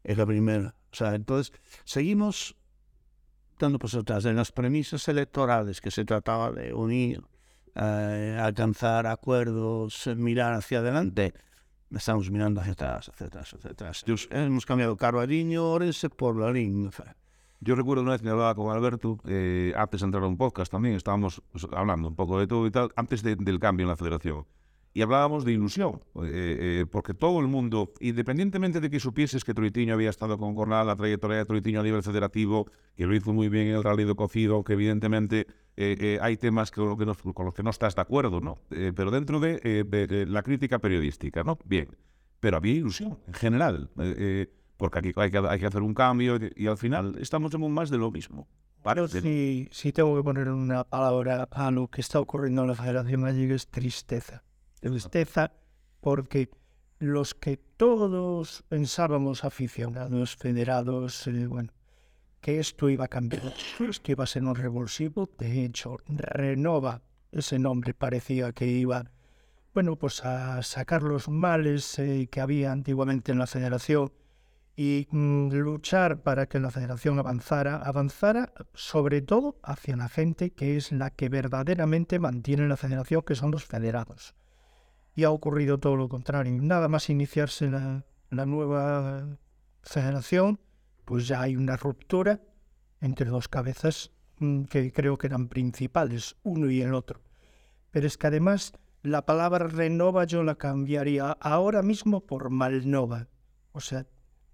Es 0.04 0.18
la 0.18 0.26
primera. 0.26 0.76
O 0.92 0.96
sea, 0.96 1.16
entonces, 1.16 1.54
seguimos 1.86 2.56
dando 3.58 3.80
pasos 3.80 4.02
atrás 4.02 4.26
en 4.26 4.36
las 4.36 4.52
premisas 4.52 5.08
electorales 5.08 5.80
que 5.80 5.92
se 5.92 6.04
trataba 6.04 6.52
de 6.52 6.74
unir, 6.74 7.24
eh, 7.76 8.38
alcanzar 8.42 9.08
acuerdos, 9.08 10.08
mirar 10.16 10.54
hacia 10.54 10.80
adelante. 10.80 11.34
Estamos 11.96 12.30
mirando 12.32 12.60
hacia 12.62 12.74
atrás, 12.74 13.10
hacia 13.10 13.28
atrás, 13.28 13.54
hacia 13.54 13.72
atrás. 13.72 14.04
Hemos 14.32 14.66
cambiado 14.66 14.98
Carvariño, 14.98 15.64
Orense 15.72 16.10
por 16.10 16.36
Larín. 16.38 16.90
Yo 17.60 17.76
recuerdo 17.76 18.02
una 18.04 18.12
vez 18.12 18.22
que 18.22 18.30
hablaba 18.30 18.56
con 18.56 18.76
Alberto, 18.76 19.20
eh, 19.26 19.74
antes 19.78 20.02
de 20.02 20.06
entrar 20.06 20.24
a 20.24 20.28
un 20.28 20.36
podcast 20.38 20.72
también, 20.72 20.96
estábamos 20.96 21.42
pues, 21.52 21.66
hablando 21.72 22.08
un 22.10 22.16
poco 22.16 22.40
de 22.40 22.48
todo 22.48 22.66
y 22.68 22.72
tal, 22.72 22.92
antes 22.96 23.22
de- 23.24 23.36
del 23.36 23.60
cambio 23.60 23.86
en 23.86 23.90
la 23.90 23.96
federación. 23.96 24.46
Y 24.96 25.02
hablábamos 25.02 25.44
de 25.44 25.52
ilusión, 25.54 26.02
eh, 26.18 26.22
eh, 26.82 26.86
porque 26.90 27.16
todo 27.16 27.40
el 27.40 27.48
mundo, 27.48 27.94
independientemente 28.00 28.80
de 28.80 28.92
que 28.92 29.00
supieses 29.00 29.44
que 29.44 29.54
Troitiño 29.56 29.96
había 29.96 30.12
estado 30.12 30.38
con 30.38 30.54
Cornal, 30.54 30.86
la 30.86 30.96
trayectoria 30.96 31.38
de 31.38 31.46
Troitiño 31.46 31.80
a 31.80 31.84
nivel 31.84 32.04
federativo, 32.04 32.68
que 32.96 33.08
lo 33.08 33.16
hizo 33.16 33.34
muy 33.34 33.50
bien 33.50 33.68
en 33.70 33.76
el 33.76 33.84
Rally 33.84 34.04
de 34.06 34.14
Cocido, 34.14 34.64
que 34.64 34.74
evidentemente 34.74 35.48
eh, 35.78 35.98
eh, 36.00 36.20
hay 36.22 36.38
temas 36.38 36.70
con, 36.70 36.90
lo 36.90 36.96
que 36.98 37.08
no, 37.08 37.16
con 37.16 37.46
los 37.46 37.56
que 37.56 37.64
no 37.64 37.72
estás 37.72 37.96
de 37.96 38.02
acuerdo, 38.04 38.40
¿no? 38.40 38.60
Eh, 38.70 38.94
pero 38.96 39.10
dentro 39.10 39.40
de, 39.40 39.60
eh, 39.64 39.84
de- 39.84 40.28
la 40.28 40.44
crítica 40.44 40.78
periodística, 40.78 41.44
¿no? 41.44 41.58
Bien. 41.66 41.88
Pero 42.40 42.58
había 42.58 42.74
ilusión, 42.74 43.18
en 43.26 43.34
general, 43.34 43.90
porque 44.78 45.00
aquí 45.00 45.12
hay 45.16 45.32
que, 45.32 45.38
hay 45.40 45.60
que 45.60 45.66
hacer 45.66 45.82
un 45.82 45.94
cambio 45.96 46.36
y, 46.36 46.52
y 46.66 46.68
al 46.68 46.78
final 46.78 47.16
estamos 47.20 47.54
en 47.56 47.64
un 47.64 47.74
más 47.74 47.90
de 47.90 47.98
lo 47.98 48.12
mismo. 48.12 48.48
De- 49.14 49.22
si, 49.22 49.68
si 49.72 49.92
tengo 49.92 50.16
que 50.18 50.24
poner 50.24 50.50
una 50.50 50.84
palabra 50.84 51.48
a 51.50 51.72
lo 51.72 51.88
que 51.88 52.02
está 52.02 52.20
ocurriendo 52.20 52.62
en 52.64 52.68
la 52.68 52.76
Federación 52.76 53.22
Gallega 53.24 53.56
es 53.56 53.68
tristeza. 53.70 54.44
Tristeza 54.84 55.50
porque 56.02 56.50
los 57.00 57.34
que 57.34 57.56
todos 57.56 58.66
pensábamos 58.68 59.46
aficionados, 59.46 60.36
federados, 60.36 61.26
eh, 61.28 61.48
bueno, 61.48 61.72
que 62.42 62.60
esto 62.60 62.90
iba 62.90 63.06
a 63.06 63.08
cambiar, 63.08 63.54
esto 63.80 64.12
iba 64.12 64.26
a 64.26 64.28
ser 64.28 64.44
un 64.44 64.56
revulsivo, 64.56 65.30
de 65.38 65.64
hecho, 65.64 66.00
Renova, 66.08 67.02
ese 67.32 67.60
nombre 67.60 67.94
parecía 67.94 68.52
que 68.52 68.68
iba, 68.68 69.10
bueno, 69.74 69.96
pues 69.96 70.26
a 70.26 70.62
sacar 70.64 71.02
los 71.02 71.30
males 71.30 71.98
eh, 72.00 72.28
que 72.30 72.42
había 72.42 72.74
antiguamente 72.74 73.32
en 73.32 73.40
la 73.40 73.48
federación 73.48 74.12
y 74.76 75.08
mm, 75.12 75.54
luchar 75.54 76.24
para 76.24 76.48
que 76.48 76.60
la 76.60 76.72
federación 76.72 77.20
avanzara, 77.20 77.78
avanzara 77.78 78.52
sobre 78.74 79.22
todo 79.22 79.56
hacia 79.64 79.96
la 79.96 80.10
gente 80.10 80.52
que 80.52 80.76
es 80.76 80.92
la 80.92 81.10
que 81.10 81.30
verdaderamente 81.30 82.20
mantiene 82.20 82.68
la 82.68 82.76
federación, 82.76 83.22
que 83.22 83.36
son 83.36 83.52
los 83.52 83.64
federados. 83.64 84.36
Y 85.16 85.24
ha 85.24 85.32
ocurrido 85.32 85.80
todo 85.80 85.96
lo 85.96 86.10
contrario. 86.10 86.60
Nada 86.62 86.88
más 86.88 87.10
iniciarse 87.10 87.70
la, 87.70 88.06
la 88.30 88.46
nueva 88.46 89.38
federación, 89.84 90.60
pues 91.06 91.28
ya 91.28 91.42
hay 91.42 91.56
una 91.56 91.78
ruptura 91.78 92.42
entre 93.02 93.30
dos 93.30 93.48
cabezas 93.48 94.12
mm, 94.40 94.64
que 94.64 94.92
creo 94.92 95.18
que 95.18 95.28
eran 95.28 95.50
principales, 95.50 96.36
uno 96.44 96.70
y 96.70 96.82
el 96.82 96.94
otro. 96.94 97.22
Pero 97.92 98.08
es 98.08 98.18
que 98.18 98.28
además 98.28 98.74
la 99.04 99.26
palabra 99.26 99.68
renova 99.68 100.24
yo 100.24 100.44
la 100.44 100.56
cambiaría 100.56 101.32
ahora 101.42 101.84
mismo 101.84 102.22
por 102.22 102.50
malnova. 102.50 103.28
O 103.74 103.82
sea, 103.82 104.08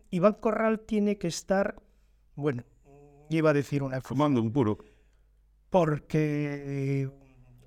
Iván 0.09 0.33
Corral 0.33 0.81
tiene 0.81 1.17
que 1.17 1.27
estar, 1.27 1.81
bueno, 2.35 2.63
iba 3.29 3.51
a 3.51 3.53
decir 3.53 3.83
una 3.83 4.01
Fumando 4.01 4.41
un 4.41 4.51
puro. 4.51 4.79
porque 5.69 7.09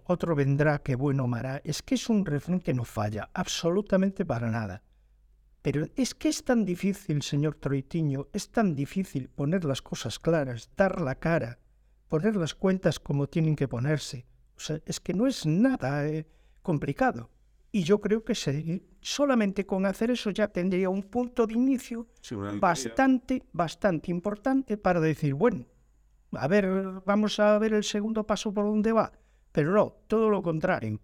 otro 0.07 0.35
vendrá 0.35 0.79
que 0.81 0.95
bueno 0.95 1.27
mará. 1.27 1.61
Es 1.65 1.83
que 1.83 1.95
es 1.97 2.09
un 2.09 2.25
refrán 2.27 2.61
que 2.61 2.75
no 2.75 2.85
falla, 2.85 3.31
absolutamente 3.35 4.25
para 4.25 4.51
nada. 4.51 4.83
Pero 5.62 5.87
es 5.95 6.15
que 6.15 6.29
es 6.29 6.45
tan 6.45 6.65
difícil, 6.65 7.23
señor 7.23 7.55
Troitiño, 7.57 8.27
es 8.33 8.51
tan 8.51 8.75
difícil 8.75 9.29
poner 9.29 9.65
las 9.65 9.81
cosas 9.81 10.19
claras, 10.19 10.71
dar 10.77 11.01
la 11.01 11.15
cara, 11.15 11.59
poner 12.09 12.35
las 12.37 12.55
cuentas 12.55 12.99
como 12.99 13.29
tienen 13.29 13.55
que 13.55 13.69
ponerse. 13.69 14.27
O 14.57 14.61
sea, 14.61 14.81
es 14.87 14.99
que 15.01 15.15
no 15.15 15.27
es 15.27 15.47
nada 15.47 16.07
eh, 16.09 16.27
complicado. 16.62 17.31
Y 17.71 17.85
yo 17.85 18.01
creo 18.01 18.25
que 18.25 18.35
se- 18.35 18.83
solamente 19.01 19.65
con 19.65 19.87
hacer 19.87 20.11
eso 20.11 20.31
ya 20.31 20.49
tendría 20.49 20.91
un 20.91 21.05
punto 21.05 21.47
de 21.47 21.55
inicio 21.55 22.09
Sí, 22.21 22.35
bastante, 22.61 23.43
bastante 23.53 24.11
importante 24.11 24.77
para 24.77 25.01
decir, 25.01 25.33
bueno, 25.35 25.65
a 26.33 26.49
ver, 26.49 26.67
vamos 27.07 27.38
a 27.38 27.57
ver 27.59 27.73
el 27.73 27.85
segundo 27.85 28.27
paso 28.27 28.53
por 28.53 28.65
dónde 28.67 28.93
va. 28.93 29.12
Pero 29.53 29.73
no, 29.73 29.97
todo 30.07 30.31
lo 30.31 30.43
contrario. 30.43 30.99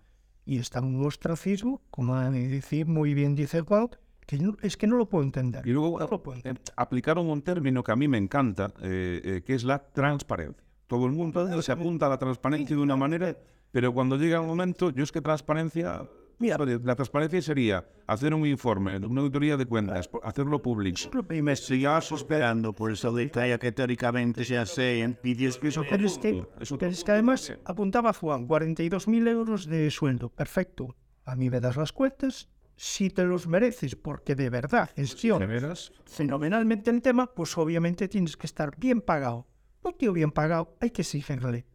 Y 0.45 0.59
está 0.59 0.81
un 0.81 1.05
ostracismo, 1.05 1.83
como 1.91 2.17
a 2.17 2.31
decir 2.31 2.87
muy 2.87 3.13
bien 3.13 3.35
dice 3.35 3.61
Juan, 3.61 3.91
que 4.27 4.39
es 4.63 4.77
que 4.77 4.87
no 4.87 4.97
lo 4.97 5.07
puedo 5.07 5.25
entender. 5.25 5.67
Y 5.67 5.73
luego 5.73 5.99
no 5.99 6.07
lo 6.07 6.23
puedo 6.23 6.37
eh, 6.37 6.41
entender. 6.41 6.63
aplicaron 6.77 7.29
un 7.29 7.43
término 7.43 7.83
que 7.83 7.93
a 7.93 7.97
mí 7.97 8.09
me 8.09 8.19
encanta, 8.19 8.73
eh, 8.83 9.21
eh, 9.23 9.43
que 9.45 9.55
es 9.55 9.65
la 9.65 9.79
transparencia. 9.79 10.65
Todo 10.87 11.05
el 11.05 11.13
mundo 11.13 11.61
se 11.61 11.73
apunta 11.73 12.07
a 12.07 12.09
la 12.09 12.19
transparencia 12.19 12.75
de 12.75 12.83
una 12.83 12.97
manera, 12.97 13.37
pero 13.71 13.93
cuando 13.93 14.17
llega 14.17 14.41
el 14.41 14.47
momento, 14.47 14.89
yo 14.91 15.05
es 15.05 15.13
que 15.13 15.21
transparencia, 15.21 16.09
Mira. 16.39 16.57
la 16.59 16.95
transparencia 16.95 17.43
sería 17.43 17.85
hacer 18.07 18.33
un 18.33 18.47
informe, 18.47 18.97
una 18.99 19.23
auditoría 19.23 19.57
de 19.57 19.67
cuentas, 19.67 20.09
hacerlo 20.23 20.63
público. 20.63 20.99
Y 21.31 21.43
me 21.43 21.57
sigas 21.57 22.13
esperando 22.13 22.73
por 22.73 22.93
esa 22.93 23.11
detalle 23.11 23.59
que 23.59 23.73
teóricamente 23.73 24.45
ya 24.45 24.65
sé 24.65 25.01
en 25.01 25.19
vídeos 25.23 25.59
que 25.59 25.71
Pero 25.71 26.07
es 26.07 26.19
que, 26.19 26.47
pero 26.59 26.89
es 26.89 27.05
que 27.05 27.13
además 27.13 27.53
apuntaba 27.65 28.13
Juan, 28.13 28.47
42.000 28.47 29.29
euros 29.29 29.67
de 29.67 29.91
sueldo, 29.91 30.29
perfecto. 30.29 30.95
A 31.25 31.35
mí 31.35 31.51
me 31.51 31.61
das 31.61 31.77
las 31.77 31.93
cuentas, 31.93 32.49
si 32.77 33.11
te 33.11 33.25
los 33.25 33.49
mereces, 33.49 33.97
porque 33.97 34.37
de 34.37 34.49
verdad 34.49 34.91
gestión 34.95 35.41
veras? 35.41 35.93
fenomenalmente 36.07 36.91
el 36.91 37.03
tema, 37.03 37.27
pues 37.27 37.59
obviamente 37.59 38.07
tienes 38.07 38.37
que 38.37 38.47
estar 38.47 38.77
bien 38.79 39.01
pagado. 39.01 39.47
Un 39.83 39.95
tío 39.95 40.13
bien 40.13 40.31
pagado, 40.31 40.77
hay 40.81 40.91
que 40.91 41.03
exigirle. 41.03 41.67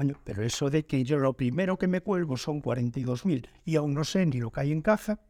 Coño, 0.00 0.16
pero 0.24 0.42
eso 0.42 0.70
de 0.70 0.86
que 0.86 1.04
yo 1.04 1.18
lo 1.18 1.34
primero 1.34 1.76
que 1.76 1.86
me 1.86 2.00
cuelgo 2.00 2.38
son 2.38 2.62
42.000 2.62 3.46
y 3.66 3.76
aún 3.76 3.92
no 3.92 4.02
sé 4.02 4.24
ni 4.24 4.40
lo 4.40 4.50
que 4.50 4.60
hay 4.60 4.72
en 4.72 4.80
caja, 4.80 5.20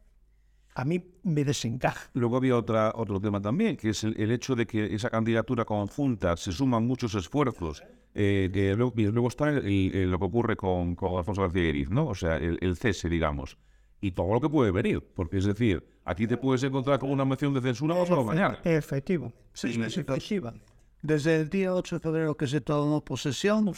a 0.75 0.85
mí 0.85 1.03
me 1.23 1.43
desencaja. 1.43 2.09
Luego 2.13 2.37
había 2.37 2.55
otra, 2.55 2.93
otro 2.95 3.19
tema 3.19 3.41
también, 3.41 3.75
que 3.75 3.89
es 3.89 4.05
el, 4.05 4.15
el 4.17 4.31
hecho 4.31 4.55
de 4.55 4.65
que 4.65 4.95
esa 4.95 5.09
candidatura 5.09 5.65
conjunta 5.65 6.37
se 6.37 6.53
suman 6.53 6.87
muchos 6.87 7.13
esfuerzos. 7.15 7.83
eh, 8.13 8.49
que 8.53 8.73
luego, 8.75 8.93
luego 8.95 9.27
está 9.27 9.49
el- 9.49 9.65
el- 9.93 10.09
lo 10.11 10.19
que 10.19 10.25
ocurre 10.25 10.55
con, 10.55 10.95
con 10.95 11.17
Alfonso 11.17 11.41
García 11.41 11.63
Iriz, 11.67 11.89
¿no? 11.89 12.07
O 12.07 12.15
sea, 12.15 12.37
el, 12.37 12.75
cese, 12.77 13.09
digamos. 13.09 13.57
Y 14.01 14.11
todo 14.11 14.33
lo 14.33 14.39
que 14.41 14.49
puede 14.49 14.71
venir. 14.71 15.01
Porque 15.15 15.37
es 15.37 15.45
decir, 15.45 15.81
aquí 16.05 16.27
te 16.27 16.35
puedes 16.37 16.63
encontrar 16.63 16.97
con 16.99 17.09
una 17.11 17.23
moción 17.25 17.53
de 17.53 17.61
censura 17.61 17.95
pasado 17.95 18.23
mañana. 18.25 18.59
Efectivo. 18.63 19.31
Sí, 19.53 19.73
sí, 19.73 19.81
efectiva. 19.81 20.53
Desde 21.01 21.41
el 21.41 21.49
día 21.49 21.73
8 21.73 21.95
de 21.95 21.99
febrero 21.99 22.37
que 22.37 22.47
se 22.47 22.61
tomó 22.61 23.03
posesión, 23.03 23.71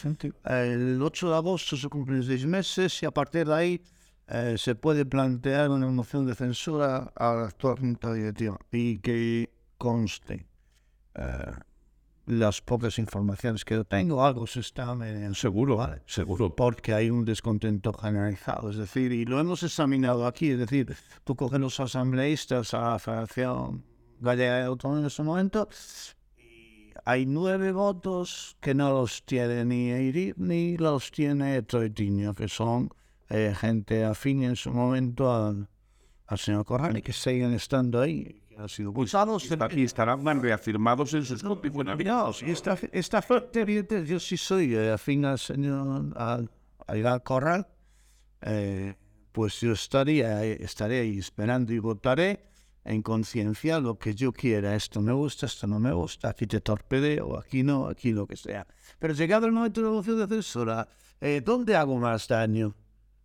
el 0.44 1.00
8 1.02 1.30
de 1.30 1.34
agosto 1.36 1.76
se 1.76 1.88
cumplen 1.88 2.22
seis 2.22 2.44
meses 2.44 3.02
y 3.02 3.06
a 3.06 3.10
partir 3.10 3.46
de 3.46 3.54
ahí 3.54 3.82
eh, 4.28 4.56
se 4.58 4.74
puede 4.74 5.06
plantear 5.06 5.70
una 5.70 5.86
moción 5.86 6.26
de 6.26 6.34
censura 6.34 7.12
a 7.16 7.34
la 7.34 7.44
actual 7.46 7.78
junta 7.78 8.12
directiva 8.12 8.58
y 8.70 8.98
que 8.98 9.50
conste 9.78 10.46
eh, 11.14 11.52
las 12.26 12.60
pocas 12.60 12.98
informaciones 12.98 13.64
que 13.64 13.74
yo 13.74 13.84
tengo, 13.84 14.24
algo 14.24 14.46
se 14.46 14.60
está 14.60 14.94
mediando. 14.94 15.34
Seguro, 15.34 15.76
Vale. 15.76 16.02
seguro. 16.06 16.54
porque 16.54 16.92
hay 16.92 17.08
un 17.10 17.24
descontento 17.24 17.92
generalizado. 17.92 18.70
Es 18.70 18.76
decir, 18.76 19.12
y 19.12 19.24
lo 19.24 19.40
hemos 19.40 19.62
examinado 19.62 20.26
aquí, 20.26 20.50
es 20.50 20.58
decir, 20.58 20.94
tú 21.24 21.36
coges 21.36 21.60
los 21.60 21.80
asambleístas 21.80 22.74
a 22.74 22.90
la 22.90 22.98
Federación 22.98 23.84
Gallega 24.20 24.56
de 24.56 24.64
Autonomía 24.64 25.00
en 25.00 25.06
ese 25.06 25.22
momento, 25.22 25.68
hay 27.04 27.26
nueve 27.26 27.72
votos 27.72 28.56
que 28.60 28.74
no 28.74 28.90
los 28.90 29.24
tiene 29.24 29.64
ni 29.64 29.92
Eiri 29.92 30.34
ni 30.36 30.76
los 30.76 31.10
tiene 31.10 31.62
Troitiño, 31.62 32.34
que 32.34 32.48
son 32.48 32.90
eh, 33.28 33.54
gente 33.58 34.04
afín 34.04 34.42
en 34.42 34.56
su 34.56 34.70
momento 34.70 35.32
al, 35.32 35.68
al 36.26 36.38
señor 36.38 36.64
Corral 36.64 36.96
y 36.96 37.02
que 37.02 37.12
siguen 37.12 37.52
estando 37.52 38.00
ahí. 38.00 38.42
que 38.48 38.56
Han 38.56 38.68
sido 38.68 38.92
pulsados 38.92 39.48
Y 39.72 39.82
estarán 39.82 40.42
reafirmados 40.42 41.12
en 41.14 41.24
sus 41.24 41.44
Miraos, 41.44 42.42
y 42.42 42.50
esta, 42.50 42.78
esta 42.92 43.20
gente, 43.20 44.06
yo 44.06 44.18
sí 44.18 44.36
soy 44.36 44.74
eh, 44.74 44.92
afín 44.92 45.24
al 45.24 45.38
señor 45.38 46.12
al, 46.16 46.50
al 46.86 47.22
Corral, 47.22 47.66
eh, 48.42 48.94
pues 49.32 49.60
yo 49.60 49.72
estaría, 49.72 50.44
eh, 50.44 50.58
estaré 50.60 51.00
ahí 51.00 51.18
esperando 51.18 51.72
y 51.72 51.78
votaré 51.78 52.53
en 52.84 53.02
conciencia 53.02 53.80
lo 53.80 53.98
que 53.98 54.14
yo 54.14 54.32
quiera. 54.32 54.74
Esto 54.74 55.00
me 55.00 55.12
gusta, 55.12 55.46
esto 55.46 55.66
no 55.66 55.80
me 55.80 55.92
gusta, 55.92 56.30
aquí 56.30 56.46
te 56.46 56.60
torpedeo, 56.60 57.38
aquí 57.38 57.62
no, 57.62 57.88
aquí 57.88 58.12
lo 58.12 58.26
que 58.26 58.36
sea. 58.36 58.66
Pero 58.98 59.14
llegado 59.14 59.46
el 59.46 59.52
momento 59.52 59.80
de 59.80 59.86
la 59.86 59.92
moción 59.92 60.18
de 60.18 60.26
censura, 60.26 60.88
eh, 61.20 61.42
¿dónde 61.44 61.76
hago 61.76 61.98
más 61.98 62.28
daño? 62.28 62.74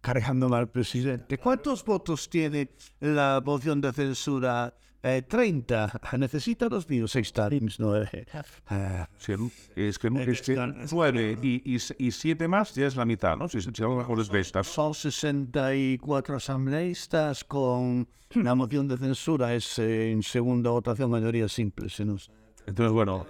Cargándome 0.02 0.56
al 0.56 0.70
presidente. 0.70 1.38
¿Cuántos 1.38 1.84
votos 1.84 2.30
tiene 2.30 2.72
la 3.02 3.42
moción 3.44 3.82
de 3.82 3.92
censura? 3.92 4.74
Eh, 5.02 5.22
30. 5.22 6.02
Necesita 6.18 6.68
los 6.68 6.90
míos, 6.90 7.12
seis 7.12 7.32
times, 7.32 7.80
nueve. 7.80 8.26
Ah, 8.68 9.08
Sí, 9.18 9.34
es 9.76 9.98
que, 9.98 10.08
es 10.28 10.42
que 10.42 10.74
nueve 10.92 11.38
y, 11.42 11.62
y, 11.64 11.78
y 11.98 12.12
siete 12.12 12.48
más 12.50 12.76
ya 12.76 12.86
es 12.88 12.98
la 12.98 13.06
mitad, 13.06 13.38
¿no? 13.38 13.48
Si, 13.48 13.62
si 13.62 13.70
a 13.82 13.88
lo 13.88 13.96
mejor 13.96 14.20
es 14.20 14.30
de 14.30 14.42
estas. 14.42 14.68
Son 14.68 14.94
64 14.94 16.36
asambleístas 16.36 17.46
con 17.46 18.08
la 18.36 18.56
moción 18.56 18.88
de 18.90 18.98
censura. 18.98 19.54
Es 19.54 19.80
eh, 19.80 20.12
en 20.12 20.22
segunda 20.22 20.72
votación 20.72 21.10
mayoría 21.10 21.48
simple. 21.48 21.90
Si 21.90 22.04
no 22.04 22.18
sé. 22.18 22.32
Entonces, 22.68 22.92
bueno, 22.92 23.26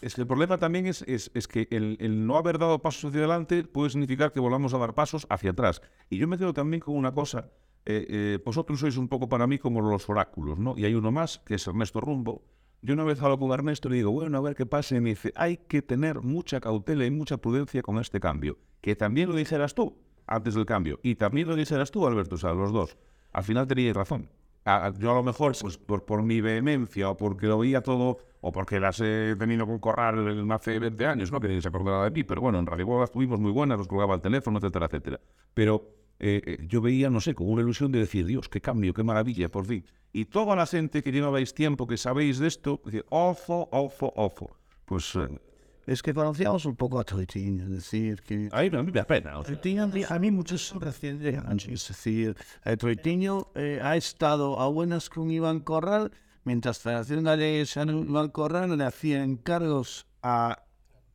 es 0.00 0.14
que 0.14 0.22
el 0.22 0.26
problema 0.26 0.56
también 0.56 0.86
es, 0.86 1.02
es, 1.02 1.30
es 1.34 1.46
que 1.46 1.68
el, 1.70 1.98
el 2.00 2.26
no 2.26 2.38
haber 2.38 2.58
dado 2.58 2.80
pasos 2.80 3.04
hacia 3.04 3.20
adelante 3.20 3.64
puede 3.64 3.90
significar 3.90 4.32
que 4.32 4.40
volvamos 4.40 4.72
a 4.72 4.78
dar 4.78 4.94
pasos 4.94 5.26
hacia 5.28 5.50
atrás. 5.50 5.82
Y 6.08 6.16
yo 6.16 6.26
me 6.26 6.38
quedo 6.38 6.54
también 6.54 6.80
con 6.80 6.96
una 6.96 7.12
cosa. 7.12 7.50
Eh, 7.86 8.06
eh, 8.08 8.38
vosotros 8.44 8.80
sois 8.80 8.96
un 8.96 9.08
poco 9.08 9.28
para 9.28 9.46
mí 9.46 9.58
como 9.58 9.80
los 9.80 10.08
oráculos, 10.08 10.58
¿no? 10.58 10.76
Y 10.76 10.84
hay 10.84 10.94
uno 10.94 11.10
más, 11.10 11.38
que 11.38 11.54
es 11.54 11.66
Ernesto 11.66 12.00
Rumbo. 12.00 12.42
Yo 12.82 12.94
una 12.94 13.04
vez 13.04 13.20
hablo 13.22 13.38
con 13.38 13.52
Ernesto 13.52 13.88
y 13.88 13.92
le 13.92 13.96
digo, 13.98 14.10
bueno, 14.10 14.38
a 14.38 14.40
ver 14.40 14.54
qué 14.54 14.66
pasa. 14.66 14.96
Y 14.96 15.00
me 15.00 15.10
dice, 15.10 15.32
hay 15.36 15.58
que 15.58 15.82
tener 15.82 16.20
mucha 16.22 16.60
cautela 16.60 17.04
y 17.04 17.10
mucha 17.10 17.36
prudencia 17.38 17.82
con 17.82 17.98
este 17.98 18.20
cambio. 18.20 18.58
Que 18.80 18.96
también 18.96 19.28
lo 19.28 19.36
dijeras 19.36 19.74
tú 19.74 19.96
antes 20.26 20.54
del 20.54 20.66
cambio. 20.66 20.98
Y 21.02 21.16
también 21.16 21.48
lo 21.48 21.56
dijeras 21.56 21.90
tú, 21.90 22.06
Alberto, 22.06 22.36
o 22.36 22.38
sea, 22.38 22.52
los 22.52 22.72
dos. 22.72 22.96
Al 23.32 23.44
final 23.44 23.66
teníais 23.66 23.94
razón. 23.94 24.30
Yo 24.98 25.10
a 25.10 25.14
lo 25.14 25.22
mejor, 25.22 25.54
pues 25.60 25.78
por, 25.78 26.22
mi 26.22 26.40
vehemencia 26.40 27.10
o 27.10 27.16
porque 27.16 27.46
lo 27.46 27.58
veía 27.58 27.82
todo, 27.82 28.18
o 28.40 28.52
porque 28.52 28.78
las 28.78 29.00
he 29.00 29.34
tenido 29.36 29.66
con 29.66 29.78
Corral 29.78 30.50
hace 30.52 30.78
20 30.78 31.06
años, 31.06 31.32
¿no? 31.32 31.40
Que 31.40 31.60
se 31.60 31.68
acordaba 31.68 32.04
de 32.04 32.10
mí, 32.10 32.24
pero 32.24 32.40
bueno, 32.40 32.58
en 32.58 32.66
realidad 32.66 33.00
las 33.00 33.10
tuvimos 33.10 33.40
muy 33.40 33.50
buenas, 33.50 33.78
nos 33.78 33.88
colgaba 33.88 34.14
el 34.14 34.20
teléfono, 34.20 34.58
etcétera, 34.58 34.86
etcétera. 34.86 35.20
Pero 35.54 35.99
eh, 36.20 36.42
eh, 36.44 36.66
yo 36.68 36.80
veía, 36.80 37.10
no 37.10 37.20
sé, 37.20 37.34
con 37.34 37.50
una 37.50 37.62
ilusión 37.62 37.90
de 37.90 37.98
decir, 37.98 38.26
Dios, 38.26 38.48
qué 38.48 38.60
cambio, 38.60 38.94
qué 38.94 39.02
maravilla, 39.02 39.48
por 39.48 39.66
fin. 39.66 39.84
Y 40.12 40.26
toda 40.26 40.56
la 40.56 40.66
gente 40.66 41.02
que 41.02 41.12
llevabais 41.12 41.54
tiempo, 41.54 41.86
que 41.86 41.96
sabéis 41.96 42.38
de 42.38 42.48
esto, 42.48 42.80
decía, 42.84 43.04
ojo, 43.10 43.68
ojo, 43.70 44.12
ojo. 44.16 44.56
Pues 44.84 45.14
eh, 45.14 45.28
Es 45.86 46.02
que 46.02 46.12
conocíamos 46.12 46.64
un 46.66 46.74
poco 46.74 46.98
a 46.98 47.04
Troitiño, 47.04 47.64
es 47.64 47.70
decir, 47.70 48.22
que 48.22 48.48
ahí 48.50 48.68
a 48.68 48.82
mí 48.82 48.90
me 48.90 48.92
da 48.92 49.04
pena. 49.04 49.38
o 49.38 49.44
sea, 49.44 49.58
a 50.08 50.18
mí 50.18 50.30
muchos 50.32 50.74
recién 50.80 51.20
llegan, 51.20 51.58
es 51.58 51.88
decir, 51.88 52.36
eh, 52.64 52.76
Troitiño 52.76 53.52
eh, 53.54 53.78
ha 53.82 53.96
estado 53.96 54.58
a 54.58 54.68
buenas 54.68 55.08
con 55.08 55.30
Iván 55.30 55.60
Corral, 55.60 56.10
mientras 56.42 56.80
Federación 56.80 57.24
San 57.66 57.88
Iván 57.88 58.30
Corral 58.30 58.76
le 58.76 58.84
hacía 58.84 59.22
encargos 59.22 60.06
a 60.22 60.64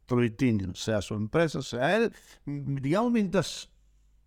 Troitiño, 0.05 0.73
sea 0.73 1.01
su 1.01 1.15
empresa, 1.15 1.61
sea 1.61 1.97
él, 1.97 2.13
digamos, 2.45 3.11
mientras 3.11 3.69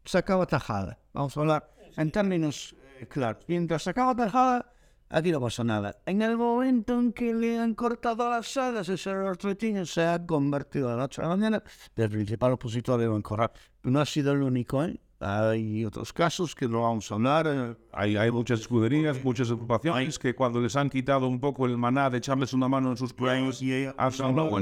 sacaba 0.08 0.46
tajada. 0.46 0.98
Vamos 1.12 1.36
a 1.36 1.40
hablar 1.40 1.70
en 1.96 2.10
términos 2.10 2.74
eh, 2.98 3.06
claros. 3.06 3.44
Mientras 3.46 3.82
sacaba 3.82 4.16
tajada, 4.16 4.72
aquí 5.10 5.30
no 5.30 5.40
pasó 5.40 5.64
nada. 5.64 5.96
En 6.06 6.22
el 6.22 6.36
momento 6.36 6.98
en 6.98 7.12
que 7.12 7.34
le 7.34 7.58
han 7.58 7.74
cortado 7.74 8.30
las 8.30 8.56
alas, 8.56 8.88
ese 8.88 9.12
Troitiño 9.38 9.84
se 9.84 10.06
ha 10.06 10.24
convertido 10.26 10.88
de 10.88 10.96
la 10.96 11.02
noche 11.02 11.20
a 11.20 11.24
la 11.24 11.36
mañana 11.36 11.62
del 11.94 12.10
principal 12.10 12.52
opositor 12.52 12.98
de. 12.98 13.50
No 13.82 14.00
ha 14.00 14.06
sido 14.06 14.32
el 14.32 14.42
único, 14.42 14.82
¿eh? 14.82 14.98
Hay 15.20 15.84
otros 15.84 16.12
casos 16.12 16.54
que 16.54 16.68
no 16.68 16.82
vamos 16.82 17.10
a 17.10 17.16
hablar. 17.16 17.46
eh, 17.48 17.74
Hay, 17.92 18.16
hay 18.16 18.30
muchas 18.30 18.60
escuderías, 18.60 19.22
muchas 19.24 19.50
ocupaciones 19.50 20.16
que 20.18 20.34
cuando 20.34 20.60
les 20.60 20.76
han 20.76 20.88
quitado 20.88 21.26
un 21.26 21.40
poco 21.40 21.66
el 21.66 21.76
maná 21.76 22.08
de 22.08 22.18
echarles 22.18 22.52
una 22.52 22.68
mano 22.68 22.90
en 22.92 22.96
sus 22.96 23.12
planes, 23.12 23.60
y 23.60 23.72
hay 23.72 23.90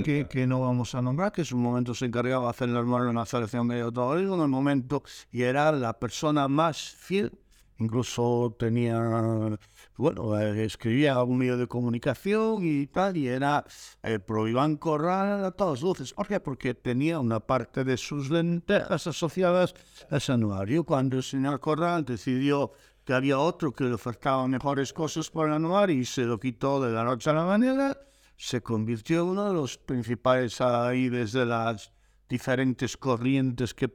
que, 0.03 0.27
que 0.27 0.47
no 0.47 0.61
vamos 0.63 0.95
a 0.95 1.03
nombrar, 1.03 1.31
que 1.33 1.43
en 1.43 1.45
su 1.45 1.59
momento 1.59 1.95
se 1.95 2.07
encargaba 2.07 2.45
de 2.45 2.51
hacer 2.51 2.69
normal 2.71 3.07
una 3.07 3.27
selección 3.27 3.69
de 3.69 3.83
automovilismo 3.83 4.37
en 4.37 4.43
el 4.43 4.49
momento 4.49 5.03
y 5.31 5.43
era 5.43 5.71
la 5.73 5.99
persona 5.99 6.49
más 6.49 6.79
fiel. 6.81 7.33
Incluso 7.79 8.57
tenía, 8.59 9.59
bueno, 9.97 10.39
eh, 10.39 10.65
escribía 10.65 11.23
un 11.23 11.37
medio 11.37 11.59
de 11.59 11.67
comunicación 11.67 12.61
y 12.63 12.87
tal, 12.87 13.17
y 13.19 13.29
era 13.29 13.67
el 14.03 14.23
pro 14.23 14.49
Iván 14.49 14.77
Corral 14.77 15.45
a 15.45 15.51
todas 15.51 15.83
luces. 15.83 16.15
¿Por 16.15 16.27
qué? 16.27 16.41
Porque 16.41 16.73
tenía 16.73 17.21
una 17.21 17.41
parte 17.41 17.85
de 17.85 17.99
sus 17.99 18.31
lentejas 18.31 19.07
asociadas 19.07 19.75
a 20.11 20.17
ese 20.17 20.33
anuario. 20.33 20.85
Cuando 20.85 21.19
el 21.19 21.23
señor 21.23 21.61
Corral 21.61 22.05
decidió 22.05 22.73
que 23.05 23.13
había 23.13 23.39
otro 23.39 23.73
que 23.73 23.85
le 23.85 23.93
ofertaba 23.93 24.49
mejores 24.49 24.93
cosas 24.93 25.31
por 25.31 25.47
el 25.47 25.55
anuario 25.55 25.97
y 25.97 26.05
se 26.05 26.23
lo 26.23 26.41
quitó 26.41 26.83
de 26.83 26.93
la 26.93 27.05
noche 27.05 27.29
a 27.29 27.35
la 27.35 27.45
mañana, 27.45 27.97
se 28.37 28.63
convirtió 28.63 29.23
en 29.23 29.29
uno 29.29 29.49
de 29.49 29.55
los 29.55 29.79
principales 29.79 30.61
ahí 30.61 31.09
desde 31.09 31.45
las 31.45 31.93
diferentes 32.29 32.97
corrientes 32.97 33.75
que 33.75 33.89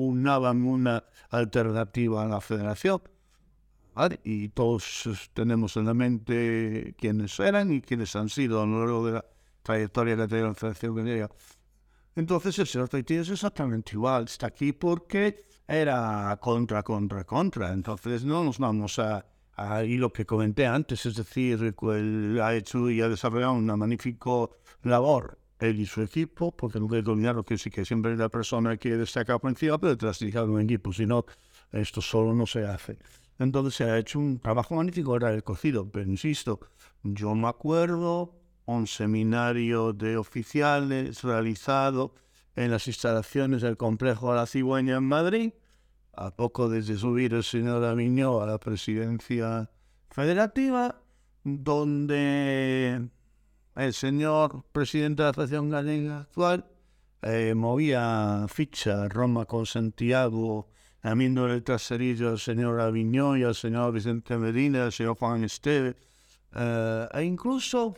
propugnaban 0.00 0.62
una 0.62 1.04
alternativa 1.30 2.22
a 2.22 2.26
la 2.26 2.40
federación. 2.40 3.02
¿vale? 3.94 4.18
Y 4.24 4.48
todos 4.48 5.06
eh, 5.06 5.12
tenemos 5.34 5.76
en 5.76 5.84
la 5.86 5.94
mente 5.94 6.94
quiénes 6.98 7.38
eran 7.38 7.72
y 7.72 7.82
quiénes 7.82 8.16
han 8.16 8.28
sido 8.28 8.62
a 8.62 8.66
lo 8.66 8.78
largo 8.80 9.06
de 9.06 9.12
la 9.12 9.24
trayectoria 9.62 10.16
que 10.16 10.22
ha 10.22 10.28
tenido 10.28 10.48
la 10.48 10.54
Federación 10.54 10.94
Gallega. 10.94 11.30
Entonces 12.16 12.58
el 12.58 12.66
señor 12.66 12.88
Taitín 12.88 13.20
es 13.20 13.28
exactamente 13.28 13.92
igual. 13.92 14.24
Está 14.24 14.46
aquí 14.46 14.72
porque 14.72 15.44
era 15.68 16.36
contra, 16.40 16.82
contra, 16.82 17.24
contra. 17.24 17.72
Entonces 17.72 18.24
no 18.24 18.42
nos 18.42 18.58
vamos 18.58 18.98
a, 18.98 19.26
a 19.54 19.84
y 19.84 19.98
lo 19.98 20.12
que 20.12 20.24
comenté 20.24 20.66
antes, 20.66 21.04
es 21.04 21.14
decir, 21.14 21.62
él 21.62 22.40
ha 22.42 22.54
hecho 22.54 22.88
y 22.90 23.02
ha 23.02 23.08
desarrollado 23.08 23.52
una 23.52 23.76
magnífica 23.76 24.30
labor 24.82 25.38
él 25.60 25.80
y 25.80 25.86
su 25.86 26.02
equipo, 26.02 26.50
porque 26.56 26.80
no 26.80 26.88
que 26.88 26.98
olvidar 26.98 27.44
que 27.44 27.58
sí 27.58 27.70
que 27.70 27.84
siempre 27.84 28.12
es 28.12 28.18
la 28.18 28.28
persona 28.28 28.76
que 28.76 28.96
destaca 28.96 29.38
por 29.38 29.50
encima, 29.50 29.78
pero 29.78 29.90
detrás 29.90 30.18
de 30.18 30.40
un 30.40 30.60
equipo, 30.60 30.92
si 30.92 31.06
no, 31.06 31.24
esto 31.72 32.00
solo 32.00 32.34
no 32.34 32.46
se 32.46 32.66
hace. 32.66 32.98
Entonces 33.38 33.74
se 33.74 33.84
ha 33.84 33.98
hecho 33.98 34.18
un 34.18 34.38
trabajo 34.38 34.74
magnífico, 34.74 35.16
era 35.16 35.32
el 35.32 35.42
cocido, 35.42 35.90
pero 35.90 36.08
insisto, 36.10 36.60
yo 37.02 37.34
me 37.34 37.48
acuerdo 37.48 38.34
un 38.66 38.86
seminario 38.86 39.92
de 39.92 40.16
oficiales 40.16 41.22
realizado 41.22 42.14
en 42.56 42.70
las 42.70 42.86
instalaciones 42.86 43.62
del 43.62 43.76
complejo 43.76 44.30
de 44.30 44.36
la 44.36 44.46
cigüeña 44.46 44.96
en 44.96 45.04
Madrid, 45.04 45.52
a 46.12 46.34
poco 46.36 46.68
desde 46.68 46.96
subir 46.96 47.32
el 47.34 47.44
señor 47.44 47.84
Aviñó 47.84 48.42
a 48.42 48.46
la 48.46 48.58
presidencia 48.58 49.70
federativa, 50.10 51.00
donde 51.44 53.08
el 53.76 53.92
señor 53.92 54.64
presidente 54.72 55.22
de 55.22 55.28
la 55.28 55.32
Federación 55.32 55.70
Gallega 55.70 56.20
actual 56.20 56.66
eh, 57.22 57.54
movía 57.54 58.46
ficha 58.48 59.06
Roma 59.08 59.44
con 59.44 59.66
Santiago, 59.66 60.68
lamiéndole 61.02 61.54
el 61.54 61.62
traserillo 61.62 62.30
al 62.30 62.38
señor 62.38 62.80
Aviñó 62.80 63.36
y 63.36 63.44
al 63.44 63.54
señor 63.54 63.92
Vicente 63.92 64.38
Medina, 64.38 64.84
al 64.84 64.92
señor 64.92 65.16
Juan 65.18 65.44
Esteve, 65.44 65.96
eh, 66.54 67.08
e 67.12 67.22
incluso 67.24 67.94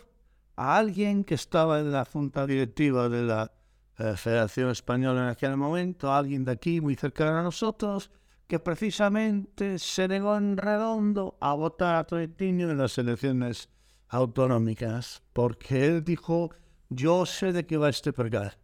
a 0.56 0.76
alguien 0.76 1.22
que 1.22 1.34
estaba 1.34 1.78
en 1.78 1.92
la 1.92 2.04
junta 2.04 2.46
directiva 2.46 3.08
de 3.08 3.22
la 3.22 3.52
eh, 3.98 4.14
Federación 4.16 4.70
Española 4.70 5.22
en 5.22 5.28
aquel 5.28 5.56
momento, 5.56 6.12
alguien 6.12 6.44
de 6.44 6.52
aquí 6.52 6.80
muy 6.80 6.96
cercano 6.96 7.38
a 7.38 7.42
nosotros, 7.42 8.10
que 8.48 8.58
precisamente 8.58 9.78
se 9.78 10.08
negó 10.08 10.36
en 10.36 10.56
redondo 10.56 11.36
a 11.40 11.54
votar 11.54 11.94
a 11.94 12.04
Troitiño 12.04 12.70
en 12.70 12.78
las 12.78 12.98
elecciones 12.98 13.68
autonómicas, 14.12 15.22
porque 15.32 15.86
él 15.86 16.04
dijo, 16.04 16.50
yo 16.90 17.24
sé 17.24 17.52
de 17.52 17.66
qué 17.66 17.78
va 17.78 17.88
este 17.88 18.12
pergal. 18.12 18.56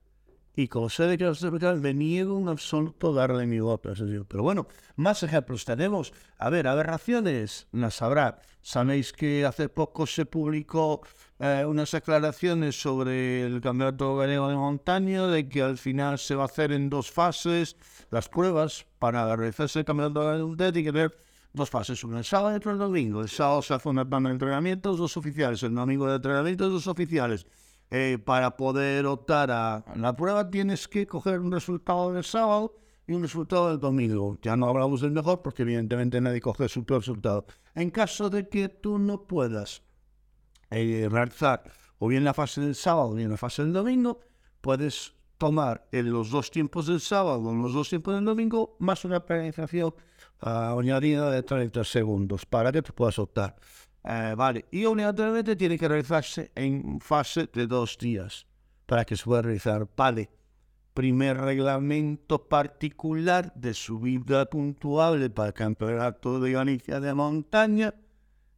Y 0.55 0.69
como 0.69 0.91
sé 0.91 1.05
de 1.05 1.17
qué 1.17 1.25
va 1.25 1.33
este 1.33 1.51
pergal, 1.51 1.81
me 1.81 1.95
niego 1.95 2.39
en 2.39 2.49
absoluto 2.49 3.15
darle 3.15 3.47
mi 3.47 3.59
voto. 3.59 3.93
Pero 4.29 4.43
bueno, 4.43 4.67
más 4.97 5.23
ejemplos 5.23 5.65
tenemos. 5.65 6.13
A 6.37 6.51
ver, 6.51 6.67
aberraciones, 6.67 7.67
las 7.73 8.03
habrá. 8.03 8.41
Sabéis 8.61 9.13
que 9.13 9.47
hace 9.47 9.71
poco 9.71 10.07
se 10.07 10.27
publicó 10.27 11.01
eh, 11.39 11.65
unas 11.67 11.93
declaraciones 11.93 12.79
sobre 12.79 13.47
el 13.47 13.63
Campeonato 13.63 14.17
Gallego 14.17 14.49
de 14.49 14.57
Montaña, 14.57 15.29
de 15.29 15.49
que 15.49 15.63
al 15.63 15.79
final 15.79 16.19
se 16.19 16.35
va 16.35 16.43
a 16.43 16.47
hacer 16.47 16.73
en 16.73 16.91
dos 16.91 17.11
fases 17.11 17.77
las 18.11 18.29
pruebas 18.29 18.85
para 18.99 19.35
realizarse 19.35 19.79
el 19.79 19.85
Campeonato 19.87 20.57
de. 20.57 20.73
Tiene 20.73 20.85
que 20.85 20.91
ver 20.91 21.28
dos 21.59 21.69
fases, 21.69 22.03
una 22.05 22.19
el 22.19 22.25
sábado 22.25 22.55
y 22.55 22.57
otra 22.57 22.73
el 22.73 22.79
domingo. 22.79 23.21
El 23.21 23.29
sábado 23.29 23.61
se 23.61 23.75
hace 23.75 23.89
una 23.89 24.09
tanda 24.09 24.31
de 24.31 24.35
entrenamientos, 24.35 24.97
dos 24.97 25.17
oficiales. 25.17 25.63
El 25.63 25.75
domingo 25.75 26.07
de 26.07 26.17
entrenamientos, 26.17 26.73
dos 26.73 26.87
oficiales. 26.87 27.47
Eh, 27.91 28.19
para 28.23 28.57
poder 28.57 29.07
optar 29.07 29.51
a 29.51 29.85
la 29.97 30.15
prueba 30.15 30.51
tienes 30.51 30.89
que 30.89 31.07
coger 31.07 31.41
un 31.41 31.51
resultado 31.51 32.13
del 32.13 32.23
sábado 32.23 32.77
y 33.07 33.15
un 33.15 33.23
resultado 33.23 33.71
del 33.71 33.81
domingo. 33.81 34.39
Ya 34.43 34.57
no 34.57 34.69
hablamos 34.69 35.01
del 35.01 35.11
mejor 35.11 35.43
porque 35.43 35.63
evidentemente 35.63 36.21
nadie 36.21 36.41
coge 36.41 36.69
su 36.69 36.85
peor 36.85 37.01
resultado. 37.01 37.47
En 37.75 37.91
caso 37.91 38.29
de 38.29 38.49
que 38.49 38.69
tú 38.69 38.99
no 38.99 39.23
puedas 39.27 39.83
eh, 40.71 41.09
realizar 41.11 41.65
o 41.99 42.09
bien 42.09 42.25
la 42.25 42.35
fase 42.35 42.61
del 42.61 42.75
sábado 42.75 43.11
o 43.11 43.15
bien 43.15 43.31
la 43.31 43.37
fase 43.37 43.63
del 43.63 43.73
domingo, 43.73 44.21
puedes 44.61 45.15
tomar 45.39 45.89
en 45.93 46.13
los 46.13 46.31
dos 46.31 46.51
tiempos 46.51 46.87
del 46.87 47.01
sábado 47.01 47.41
o 47.41 47.55
los 47.55 47.73
dos 47.73 47.89
tiempos 47.89 48.15
del 48.15 48.25
domingo 48.25 48.77
más 48.81 49.05
una 49.05 49.25
penalización 49.25 49.95
uh, 50.43 50.79
añadida 50.79 51.31
de 51.31 51.43
30 51.43 51.85
segundos 51.85 52.47
para 52.47 52.73
que 52.73 52.83
te 52.83 52.93
puedas 52.93 53.19
optar. 53.19 53.57
Uh, 54.05 54.37
vale, 54.37 54.67
y 54.71 54.85
obligatoriamente 54.85 55.57
tiene 55.57 55.79
que 55.79 55.89
realizarse 55.89 56.51
en 56.55 57.01
fase 57.01 57.49
de 57.53 57.67
dos 57.67 57.99
días 57.99 58.47
para 58.87 59.05
que 59.05 59.17
se 59.17 59.25
pueda 59.25 59.43
realizar. 59.43 59.87
Vale, 59.97 60.31
primer 60.95 61.37
reglamento 61.37 62.49
particular 62.49 63.53
de 63.55 63.75
subida 63.75 64.47
puntuable 64.47 65.31
para 65.31 65.49
el 65.49 65.55
campeonato 65.55 66.41
de 66.41 66.53
Galicia 66.53 67.01
de 67.01 67.15
montaña, 67.15 67.95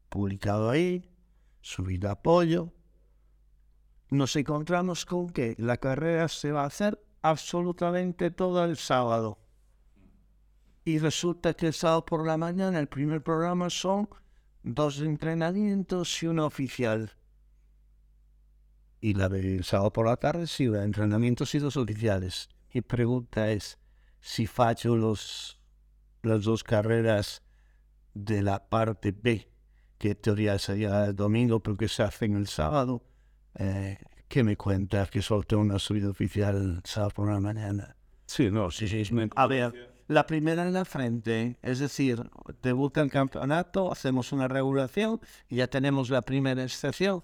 publicado 0.09 0.71
ahí, 0.71 1.05
subida 1.61 2.13
apoyo. 2.13 2.73
Nos 4.11 4.35
encontramos 4.37 5.05
con 5.05 5.31
que 5.31 5.55
la 5.59 5.77
carrera 5.77 6.29
se 6.29 6.53
va 6.53 6.63
a 6.63 6.67
hacer 6.67 6.99
absolutamente 7.23 8.31
todo 8.31 8.65
el 8.65 8.77
sábado. 8.77 9.39
Y 10.85 10.99
resulta 10.99 11.55
que 11.55 11.69
el 11.69 11.73
sábado 11.75 12.05
por 12.05 12.27
la 12.27 12.37
mañana 12.37 12.79
el 12.79 12.89
primer 12.89 13.23
programa 13.23 13.69
son 13.71 14.09
dos 14.63 15.01
entrenamientos 15.01 16.23
y 16.23 16.27
uno 16.27 16.47
oficial. 16.47 17.13
Y 19.01 19.15
la 19.15 19.29
del 19.29 19.65
sábado 19.65 19.93
por 19.93 20.07
la 20.07 20.17
tarde 20.17 20.47
sí, 20.47 20.65
entrenamientos 20.65 21.55
y 21.55 21.59
dos 21.59 21.77
oficiales. 21.77 22.49
Mi 22.73 22.83
pregunta 22.83 23.51
es, 23.51 23.79
si 24.21 24.47
fallo 24.47 24.97
los, 24.97 25.61
las 26.23 26.45
dos 26.45 26.63
carreras 26.63 27.43
de 28.15 28.43
la 28.43 28.69
parte 28.69 29.13
B, 29.13 29.49
que 29.99 30.11
en 30.11 30.17
teoría 30.17 30.59
sería 30.59 31.07
el 31.07 31.17
domingo, 31.17 31.61
pero 31.61 31.77
que 31.77 31.89
se 31.89 32.03
hacen 32.03 32.37
el 32.37 32.47
sábado, 32.47 33.03
eh, 33.59 33.99
¿qué 34.29 34.45
me 34.45 34.57
cuentas 34.57 35.11
que 35.11 35.23
solo 35.23 35.43
tengo 35.43 35.63
una 35.63 35.79
subida 35.79 36.11
oficial 36.11 36.57
el 36.57 36.81
sábado 36.85 37.11
por 37.11 37.31
la 37.31 37.41
mañana? 37.41 37.97
Sí, 38.27 38.51
no, 38.51 38.71
sí, 38.71 38.87
sí. 38.87 39.13
Me... 39.13 39.29
A 39.35 39.47
ver, 39.47 39.90
la 40.11 40.27
primera 40.27 40.67
en 40.67 40.73
la 40.73 40.85
frente, 40.85 41.57
es 41.63 41.79
decir, 41.79 42.29
debuta 42.63 43.01
el 43.01 43.13
campeonato, 43.13 43.93
hacemos 43.93 44.33
una 44.33 44.49
regulación 44.49 45.21
y 45.49 45.57
ya 45.57 45.69
tenemos 45.69 46.11
la 46.11 46.23
primera 46.23 46.65
excepción. 46.65 47.23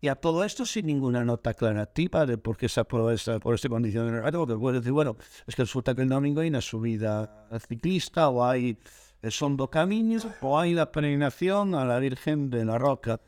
Y 0.00 0.08
a 0.08 0.16
todo 0.16 0.42
esto 0.42 0.66
sin 0.66 0.86
ninguna 0.86 1.24
nota 1.24 1.50
aclarativa 1.50 2.26
de 2.26 2.36
por 2.36 2.56
qué 2.56 2.68
se 2.68 2.80
aprueba 2.80 3.14
esta, 3.14 3.38
por 3.38 3.54
esta 3.54 3.68
condición 3.68 4.10
de 4.10 4.32
porque 4.32 4.56
puede 4.56 4.78
decir, 4.78 4.90
bueno, 4.90 5.16
es 5.46 5.54
que 5.54 5.62
resulta 5.62 5.94
que 5.94 6.02
el 6.02 6.08
domingo 6.08 6.40
hay 6.40 6.48
una 6.48 6.60
subida 6.60 7.48
ciclista 7.68 8.28
o 8.28 8.44
hay 8.44 8.76
el 9.22 9.30
sondo 9.30 9.70
caminos 9.70 10.26
o 10.40 10.58
hay 10.58 10.74
la 10.74 10.90
peregrinación 10.90 11.76
a 11.76 11.84
la 11.84 12.00
Virgen 12.00 12.50
de 12.50 12.64
la 12.64 12.76
Roca. 12.76 13.20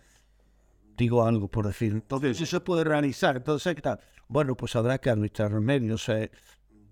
Digo 0.96 1.24
algo 1.24 1.46
por 1.46 1.68
decir. 1.68 1.92
Entonces, 1.92 2.40
eso 2.40 2.46
se 2.46 2.60
puede 2.60 2.82
realizar. 2.82 3.36
Entonces, 3.36 3.76
¿qué 3.76 3.82
tal? 3.82 4.00
Bueno, 4.26 4.56
pues 4.56 4.74
habrá 4.74 4.98
que 4.98 5.08
arbitrar 5.08 5.52
remedios. 5.52 6.08
Eh, 6.08 6.32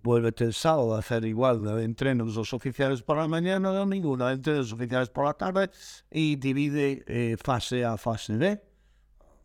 vuélvete 0.02 0.44
el 0.44 0.54
sábado 0.54 0.94
a 0.94 1.00
hacer 1.00 1.24
igual 1.24 1.62
de 1.62 1.84
entrenos 1.84 2.34
dos 2.34 2.52
oficiales 2.52 3.02
por 3.02 3.16
la 3.16 3.28
mañana, 3.28 3.70
domingo, 3.70 4.10
una 4.10 4.36
de 4.36 4.56
los 4.56 4.72
oficiales 4.72 5.10
por 5.10 5.26
la 5.26 5.34
tarde 5.34 5.70
y 6.10 6.36
divide 6.36 7.04
eh, 7.06 7.36
fase 7.42 7.84
A, 7.84 7.96
fase 7.96 8.36
B. 8.36 8.62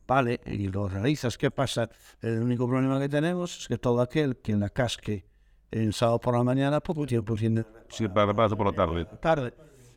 Vale, 0.07 0.39
y 0.45 0.67
lo 0.67 0.87
realizas. 0.87 1.37
¿Qué 1.37 1.49
pasa? 1.49 1.89
El 2.21 2.41
único 2.41 2.67
problema 2.67 2.99
que 2.99 3.09
tenemos 3.09 3.61
es 3.61 3.67
que 3.67 3.77
todo 3.77 4.01
aquel 4.01 4.37
que 4.37 4.55
la 4.55 4.69
casque 4.69 5.25
el 5.71 5.93
sábado 5.93 6.19
por 6.19 6.37
la 6.37 6.43
mañana, 6.43 6.79
poco 6.79 7.05
tiempo 7.05 7.35
tiene. 7.35 7.65
Sí, 7.89 8.07
para 8.07 8.33
por 8.33 8.67
la 8.67 8.73
tarde. 8.73 9.05
Tarde. 9.19 9.53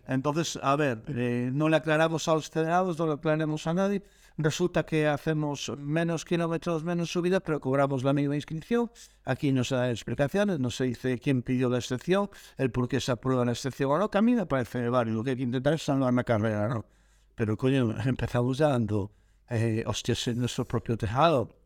Entonces, 0.07 0.59
a 0.63 0.75
ver, 0.77 1.03
eh, 1.09 1.51
no 1.53 1.69
le 1.69 1.77
aclaramos 1.77 2.27
a 2.29 2.35
los 2.35 2.49
federados, 2.49 2.99
no 2.99 3.07
le 3.07 3.13
aclaramos 3.13 3.67
a 3.67 3.75
nadie 3.75 4.03
resulta 4.39 4.87
que 4.87 5.07
hacemos 5.07 5.71
menos 5.79 6.25
kilómetros, 6.25 6.85
menos 6.85 7.11
subida, 7.11 7.41
pero 7.41 7.61
cobramos 7.61 8.05
la 8.05 8.13
misma 8.13 8.37
inscripción. 8.37 8.91
Aquí 9.25 9.53
no 9.53 9.65
se 9.65 9.75
dan 9.75 9.91
explicaciones, 9.91 10.61
no 10.61 10.71
se 10.71 10.85
dice 10.85 11.19
quién 11.19 11.43
pidió 11.43 11.69
la 11.69 11.79
excepción, 11.79 12.31
el 12.57 12.71
por 12.71 12.89
qué 12.89 13.01
se 13.01 13.13
aprueba 13.13 13.45
la 13.45 13.53
excepción 13.53 13.91
o 13.91 13.99
no, 13.99 14.11
que 14.11 14.19
a 14.19 14.23
mí 14.23 14.35
me 14.35 14.47
parece 14.47 14.89
válido. 14.89 15.19
Lo 15.19 15.25
que 15.25 15.31
hay 15.31 15.37
que 15.37 15.43
intentar 15.43 15.75
es 15.75 15.83
salvar 15.83 16.15
la 16.15 16.25
carrera, 16.25 16.69
¿no? 16.69 16.87
Pero, 17.35 17.57
coño, 17.57 17.95
empezamos 18.05 18.59
dando 18.59 19.13
eh, 19.51 19.83
hostias 19.87 20.29
en 20.29 20.39
nuestro 20.39 20.65
propio 20.67 20.97
tejado. 20.97 21.57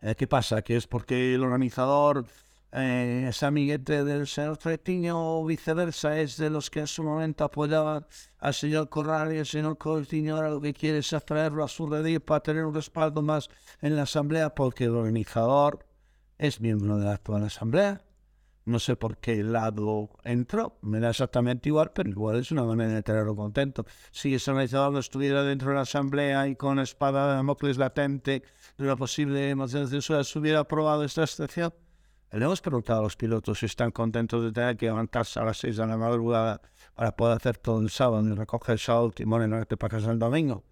Eh, 0.00 0.14
¿Qué 0.14 0.26
pasa? 0.26 0.62
Que 0.62 0.76
es 0.76 0.86
porque 0.86 1.34
el 1.34 1.42
organizador 1.42 2.26
eh, 2.78 3.28
es 3.28 3.42
amiguete 3.42 4.04
del 4.04 4.26
señor 4.26 4.58
Tretiño 4.58 5.40
o 5.40 5.46
viceversa, 5.46 6.20
es 6.20 6.36
de 6.36 6.50
los 6.50 6.68
que 6.68 6.80
en 6.80 6.86
su 6.86 7.02
momento 7.02 7.44
apoyaban 7.44 8.06
al 8.38 8.52
señor 8.52 8.90
Corral 8.90 9.32
y 9.32 9.38
el 9.38 9.46
señor 9.46 9.76
Tretiño 9.76 10.36
ahora 10.36 10.50
lo 10.50 10.60
que 10.60 10.74
quiere 10.74 10.98
es 10.98 11.10
atraerlo 11.14 11.64
a 11.64 11.68
su 11.68 11.86
redil 11.86 12.20
para 12.20 12.40
tener 12.40 12.66
un 12.66 12.74
respaldo 12.74 13.22
más 13.22 13.48
en 13.80 13.96
la 13.96 14.02
asamblea 14.02 14.54
porque 14.54 14.84
el 14.84 14.90
organizador 14.90 15.86
es 16.36 16.60
miembro 16.60 16.98
de 16.98 17.06
la 17.06 17.12
actual 17.14 17.44
asamblea. 17.44 18.02
No 18.66 18.78
sé 18.78 18.94
por 18.96 19.16
qué 19.18 19.42
lado 19.42 20.10
entró, 20.24 20.76
me 20.82 21.00
da 21.00 21.10
exactamente 21.10 21.70
igual, 21.70 21.92
pero 21.94 22.10
igual 22.10 22.36
es 22.40 22.50
una 22.50 22.64
manera 22.64 22.92
de 22.92 23.02
tenerlo 23.02 23.34
contento. 23.36 23.86
Si 24.10 24.34
ese 24.34 24.50
organizador 24.50 24.92
no 24.92 24.98
estuviera 24.98 25.44
dentro 25.44 25.70
de 25.70 25.76
la 25.76 25.82
asamblea 25.82 26.46
y 26.48 26.56
con 26.56 26.78
espada 26.80 27.28
de 27.28 27.34
Damocles 27.36 27.78
latente 27.78 28.42
de 28.76 28.84
una 28.84 28.96
posible 28.96 29.54
moción 29.54 29.84
de 29.84 29.90
censura 29.90 30.24
se 30.24 30.38
hubiera 30.38 30.58
aprobado 30.58 31.04
esta 31.04 31.22
excepción, 31.22 31.72
le 32.32 32.44
hemos 32.44 32.60
preguntado 32.60 33.00
a 33.00 33.02
los 33.02 33.16
pilotos 33.16 33.60
si 33.60 33.66
están 33.66 33.90
contentos 33.90 34.42
de 34.42 34.52
tener 34.52 34.76
que 34.76 34.86
levantarse 34.86 35.38
a 35.38 35.44
las 35.44 35.58
6 35.58 35.76
de 35.76 35.86
la 35.86 35.96
madrugada 35.96 36.60
para 36.94 37.14
poder 37.14 37.36
hacer 37.36 37.58
todo 37.58 37.80
el 37.80 37.90
sábado 37.90 38.26
y 38.26 38.34
recoger 38.34 38.74
el 38.74 38.78
sábado, 38.78 39.10
timón 39.10 39.44
y 39.44 39.48
no 39.48 39.64
te 39.64 39.76
para 39.76 39.96
casa 39.96 40.10
el 40.10 40.18
domingo. 40.18 40.64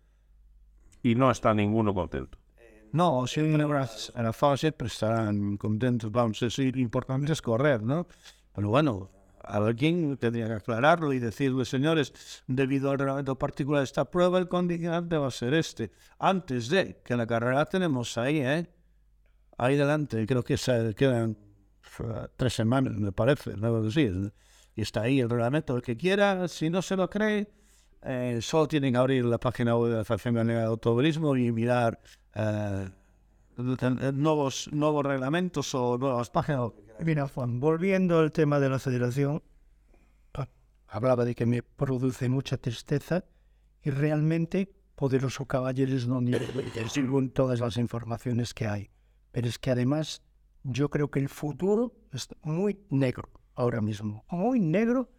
Y 1.03 1.15
no 1.15 1.31
está 1.31 1.55
ninguno 1.55 1.95
contento. 1.95 2.39
No, 2.93 3.27
si 3.27 3.41
en 3.41 3.59
la 3.59 4.33
fase 4.33 4.61
siempre 4.61 4.87
estarán 4.87 5.57
contentos. 5.57 6.13
Vamos 6.13 6.41
a 6.43 6.47
decir, 6.47 6.77
importante 6.77 7.33
es 7.33 7.43
correr, 7.43 7.83
¿no? 7.83 8.07
Pero 8.55 8.69
bueno, 8.69 9.11
alguien 9.43 10.17
tendría 10.17 10.47
que 10.47 10.53
aclararlo 10.55 11.13
y 11.13 11.19
decirle, 11.19 11.65
señores, 11.65 12.43
debido 12.47 12.91
al 12.91 12.99
reglamento 12.99 13.37
particular 13.37 13.81
de 13.81 13.85
esta 13.85 14.05
prueba, 14.05 14.39
el 14.39 14.49
condicionante 14.49 15.17
va 15.17 15.27
a 15.27 15.33
ser 15.33 15.55
este. 15.55 15.91
Antes 16.19 16.69
de 16.69 17.01
que 17.05 17.17
la 17.17 17.27
carrera 17.27 17.67
tenemos 17.67 18.17
ahí, 18.17 18.39
¿eh? 18.39 18.71
Ahí 19.59 19.77
delante, 19.77 20.25
creo 20.27 20.43
que 20.43 20.57
se 20.57 20.95
quedan 20.95 21.37
tres 22.37 22.55
semanas, 22.55 22.95
me 22.95 23.13
parece, 23.13 23.57
no 23.57 23.83
decir. 23.83 24.33
Y 24.75 24.83
está 24.83 25.03
ahí 25.03 25.21
el 25.21 25.31
reglamento. 25.31 25.77
El 25.77 25.83
que 25.83 25.97
quiera, 25.97 26.49
si 26.49 26.71
no 26.71 26.83
se 26.83 26.97
lo 26.97 27.09
cree, 27.09 27.49
eh, 28.03 28.39
solo 28.43 28.69
tienen 28.69 28.93
que 28.93 28.99
abrir 28.99 29.25
la 29.25 29.39
página 29.39 29.77
web 29.77 29.91
de 29.91 29.97
la 29.99 30.05
Federación 30.05 30.47
de 30.47 30.63
Automovilismo 30.63 31.37
y 31.37 31.53
mirar 31.53 32.01
eh, 32.35 32.89
nuevos, 33.57 34.69
nuevos 34.73 35.07
reglamentos 35.07 35.75
o 35.75 35.97
nuevas 35.97 36.31
páginas. 36.31 36.71
Mira, 37.01 37.29
Juan, 37.29 37.61
volviendo 37.61 38.19
al 38.19 38.33
tema 38.33 38.61
de 38.61 38.69
la 38.69 38.79
federación, 38.79 39.43
hablaba 40.89 41.25
de 41.25 41.35
que 41.35 41.47
me 41.47 41.63
produce 41.63 42.29
mucha 42.29 42.57
tristeza 42.57 43.25
y 43.83 43.91
realmente 43.91 44.73
Poderoso 44.95 45.45
Caballeros 45.47 46.07
no 46.07 46.21
según 46.89 47.31
todas 47.31 47.59
las 47.59 47.77
informaciones 47.79 48.55
que 48.55 48.69
hay. 48.69 48.91
Pero 49.33 49.49
es 49.49 49.59
que 49.59 49.73
además 49.73 50.23
yo 50.65 50.89
creo 50.89 51.11
que 51.11 51.21
el 51.21 51.29
futuro 51.29 51.95
es 52.13 52.29
muy 52.43 52.79
negro 52.91 53.29
ahora 53.55 53.81
mismo, 53.81 54.25
muy 54.31 54.59
negro 54.59 55.11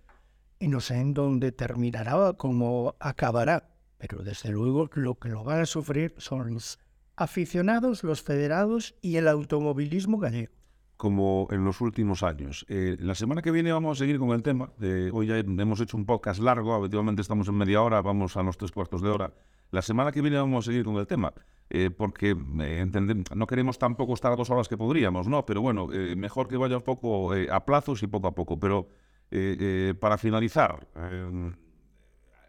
y 0.60 0.68
no 0.68 0.80
sé 0.80 1.00
en 1.00 1.14
dónde 1.14 1.52
terminará, 1.52 2.34
cómo 2.34 2.96
acabará. 3.00 3.70
Pero 3.98 4.24
desde 4.24 4.50
luego 4.50 4.90
lo 4.94 5.16
que 5.16 5.30
lo 5.30 5.44
van 5.44 5.62
a 5.62 5.66
sufrir 5.66 6.14
son 6.18 6.54
los 6.54 6.80
aficionados, 7.16 8.04
los 8.04 8.22
federados 8.22 8.96
y 9.02 9.16
el 9.16 9.28
automovilismo 9.28 10.18
gallego. 10.18 10.54
Como 10.98 11.48
en 11.52 11.64
los 11.66 11.82
últimos 11.82 12.24
años. 12.24 12.66
Eh, 12.70 12.98
la 13.00 13.16
semana 13.16 13.42
que 13.42 13.52
viene 13.52 13.72
vamos 13.72 13.98
a 13.98 14.00
seguir 14.00 14.18
con 14.18 14.30
el 14.32 14.44
tema. 14.44 14.72
hoy 15.12 15.28
ya 15.28 15.38
hemos 15.38 15.80
hecho 15.82 15.98
un 15.98 16.06
podcast 16.06 16.40
largo, 16.40 16.74
habitualmente 16.74 17.22
estamos 17.22 17.48
en 17.48 17.56
media 17.56 17.82
hora, 17.82 18.02
vamos 18.02 18.36
a 18.38 18.44
los 18.44 18.58
tres 18.58 18.72
cuartos 18.72 19.02
de 19.02 19.10
hora. 19.10 19.34
La 19.72 19.82
semana 19.82 20.12
que 20.12 20.22
viene 20.22 20.38
vamos 20.38 20.66
a 20.66 20.72
seguir 20.72 20.86
con 20.86 20.96
el 20.96 21.08
tema. 21.08 21.34
Eh, 21.70 21.90
porque 21.90 22.38
eh, 22.60 22.86
no 23.34 23.48
queremos 23.48 23.80
tampoco 23.80 24.14
estar 24.14 24.32
a 24.32 24.36
dos 24.36 24.50
horas 24.52 24.68
que 24.68 24.78
podríamos, 24.78 25.28
¿no? 25.28 25.46
Pero 25.46 25.62
bueno, 25.62 25.92
eh, 25.92 26.16
mejor 26.16 26.48
que 26.48 26.58
vaya 26.58 26.78
un 26.78 26.84
poco 26.84 27.32
a 27.34 27.66
plazos 27.66 28.04
y 28.04 28.08
poco 28.08 28.28
a 28.28 28.36
poco. 28.36 28.60
Pero 28.60 28.88
para 30.00 30.18
finalizar, 30.18 30.88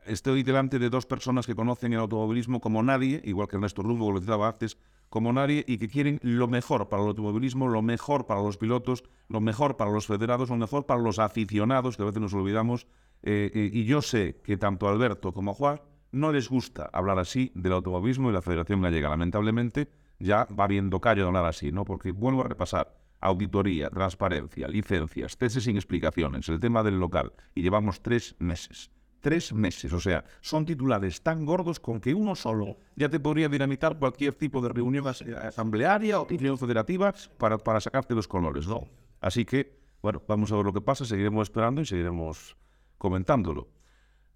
estoy 0.05 0.43
delante 0.45 0.79
de 0.79 0.89
dos 0.89 1.07
personas 1.07 1.47
que 1.47 1.57
conocen 1.57 1.95
el 1.95 1.99
automovilismo 1.99 2.61
como 2.61 2.83
nadie, 2.83 3.21
igual 3.25 3.49
que 3.49 3.57
Ernesto 3.57 3.83
Rumbo, 3.83 4.13
lo 4.13 4.21
decía 4.21 4.35
antes, 4.35 4.79
como 5.09 5.33
nadie, 5.33 5.65
y 5.67 5.79
que 5.79 5.89
quieren 5.89 6.21
lo 6.23 6.47
mejor 6.47 6.89
para 6.89 7.03
el 7.03 7.09
automovilismo, 7.09 7.67
lo 7.67 7.83
mejor 7.83 8.27
para 8.27 8.43
los 8.43 8.59
pilotos, 8.59 9.03
lo 9.29 9.41
mejor 9.41 9.77
para 9.77 9.91
los 9.91 10.07
federados, 10.07 10.51
lo 10.51 10.57
mejor 10.57 10.87
para 10.87 11.01
los 11.01 11.19
aficionados, 11.19 11.97
que 11.97 12.03
a 12.03 12.07
veces 12.07 12.21
nos 12.21 12.35
olvidamos. 12.35 12.87
y 13.25 13.85
yo 13.85 14.03
sé 14.03 14.41
que 14.45 14.57
tanto 14.57 14.87
Alberto 14.87 15.33
como 15.33 15.55
Juan 15.55 15.81
no 16.13 16.33
les 16.33 16.49
gusta 16.49 16.89
hablar 16.93 17.19
así 17.19 17.53
del 17.55 17.73
automovilismo 17.73 18.31
y 18.31 18.33
la 18.33 18.43
Federación 18.43 18.83
Gallega. 18.83 19.09
Lamentablemente 19.09 19.89
ya 20.19 20.47
va 20.47 20.67
viendo 20.67 21.01
callo 21.01 21.23
de 21.23 21.29
hablar 21.29 21.47
así, 21.47 21.73
¿no? 21.73 21.85
Porque 21.85 22.13
vuelvo 22.13 22.41
a 22.43 22.49
repasar. 22.49 22.95
auditoría, 23.21 23.89
transparencia, 23.91 24.69
licencias, 24.69 25.37
tesis 25.37 25.65
sin 25.65 25.77
explicaciones, 25.77 26.49
el 26.49 26.61
tema 26.61 26.83
del 26.83 27.01
local, 27.01 27.33
y 27.55 27.63
llevamos 27.63 28.03
tres 28.03 28.37
meses. 28.39 28.91
Tres 29.21 29.53
meses, 29.53 29.93
o 29.93 29.99
sea, 29.99 30.25
son 30.41 30.67
titulares 30.67 31.23
tan 31.23 31.45
gordos 31.45 31.81
con 31.81 31.99
que 31.99 32.15
uno 32.15 32.37
solo 32.37 32.77
ya 32.95 33.09
te 33.09 33.19
podría 33.19 33.49
dinamitar 33.49 33.99
cualquier 33.99 34.35
tipo 34.35 34.61
de 34.61 34.69
reunión 34.69 35.07
asamblearia 35.09 36.21
o 36.21 36.27
reunión 36.29 36.59
federativa 36.59 37.13
para, 37.39 37.59
para 37.59 37.81
sacarte 37.81 38.15
los 38.15 38.29
colores, 38.29 38.69
¿no? 38.69 38.85
Así 39.21 39.45
que, 39.45 39.81
bueno, 40.03 40.23
vamos 40.29 40.53
a 40.53 40.57
ver 40.57 40.67
lo 40.67 40.73
que 40.73 40.83
pasa, 40.83 41.05
seguiremos 41.05 41.49
esperando 41.49 41.81
y 41.81 41.87
seguiremos 41.87 42.57
comentándolo. 42.99 43.69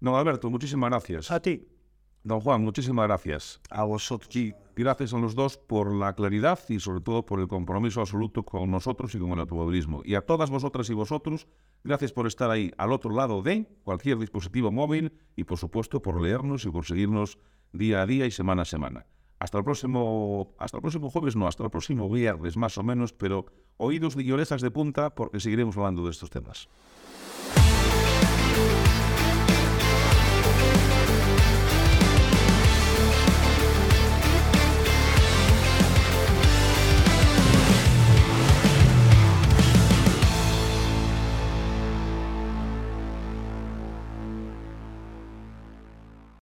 Don 0.01 0.15
Alberto, 0.15 0.49
muchísimas 0.49 0.89
gracias. 0.89 1.29
A 1.29 1.39
ti. 1.39 1.67
Don 2.23 2.39
Juan, 2.41 2.63
muchísimas 2.63 3.05
gracias. 3.07 3.61
A 3.69 3.83
vosotros. 3.83 4.35
Y 4.35 4.53
gracias 4.75 5.13
a 5.13 5.19
los 5.19 5.35
dos 5.35 5.57
por 5.57 5.93
la 5.93 6.13
claridad 6.13 6.59
y 6.69 6.79
sobre 6.79 7.01
todo 7.01 7.23
por 7.23 7.39
el 7.39 7.47
compromiso 7.47 8.01
absoluto 8.01 8.43
con 8.43 8.71
nosotros 8.71 9.13
y 9.13 9.19
con 9.19 9.29
el 9.29 9.39
automovilismo. 9.39 10.01
Y 10.03 10.15
a 10.15 10.21
todas 10.21 10.49
vosotras 10.49 10.89
y 10.89 10.95
vosotros, 10.95 11.47
gracias 11.83 12.13
por 12.13 12.25
estar 12.25 12.49
ahí 12.49 12.71
al 12.77 12.91
otro 12.91 13.11
lado 13.11 13.43
de 13.43 13.67
cualquier 13.83 14.17
dispositivo 14.17 14.71
móvil 14.71 15.13
y 15.35 15.43
por 15.43 15.59
supuesto 15.59 16.01
por 16.01 16.19
leernos 16.19 16.65
y 16.65 16.71
por 16.71 16.83
seguirnos 16.83 17.37
día 17.71 18.01
a 18.01 18.07
día 18.07 18.25
y 18.25 18.31
semana 18.31 18.63
a 18.63 18.65
semana. 18.65 19.05
Hasta 19.37 19.59
el 19.59 19.63
próximo, 19.63 20.55
hasta 20.57 20.77
el 20.77 20.81
próximo 20.81 21.11
jueves, 21.11 21.35
no, 21.35 21.47
hasta 21.47 21.63
el 21.63 21.69
próximo 21.69 22.09
viernes 22.09 22.57
más 22.57 22.75
o 22.79 22.83
menos, 22.83 23.13
pero 23.13 23.45
oídos 23.77 24.15
y 24.15 24.31
orejas 24.31 24.61
de 24.61 24.71
punta 24.71 25.13
porque 25.13 25.39
seguiremos 25.39 25.77
hablando 25.77 26.05
de 26.05 26.11
estos 26.11 26.31
temas. 26.31 26.69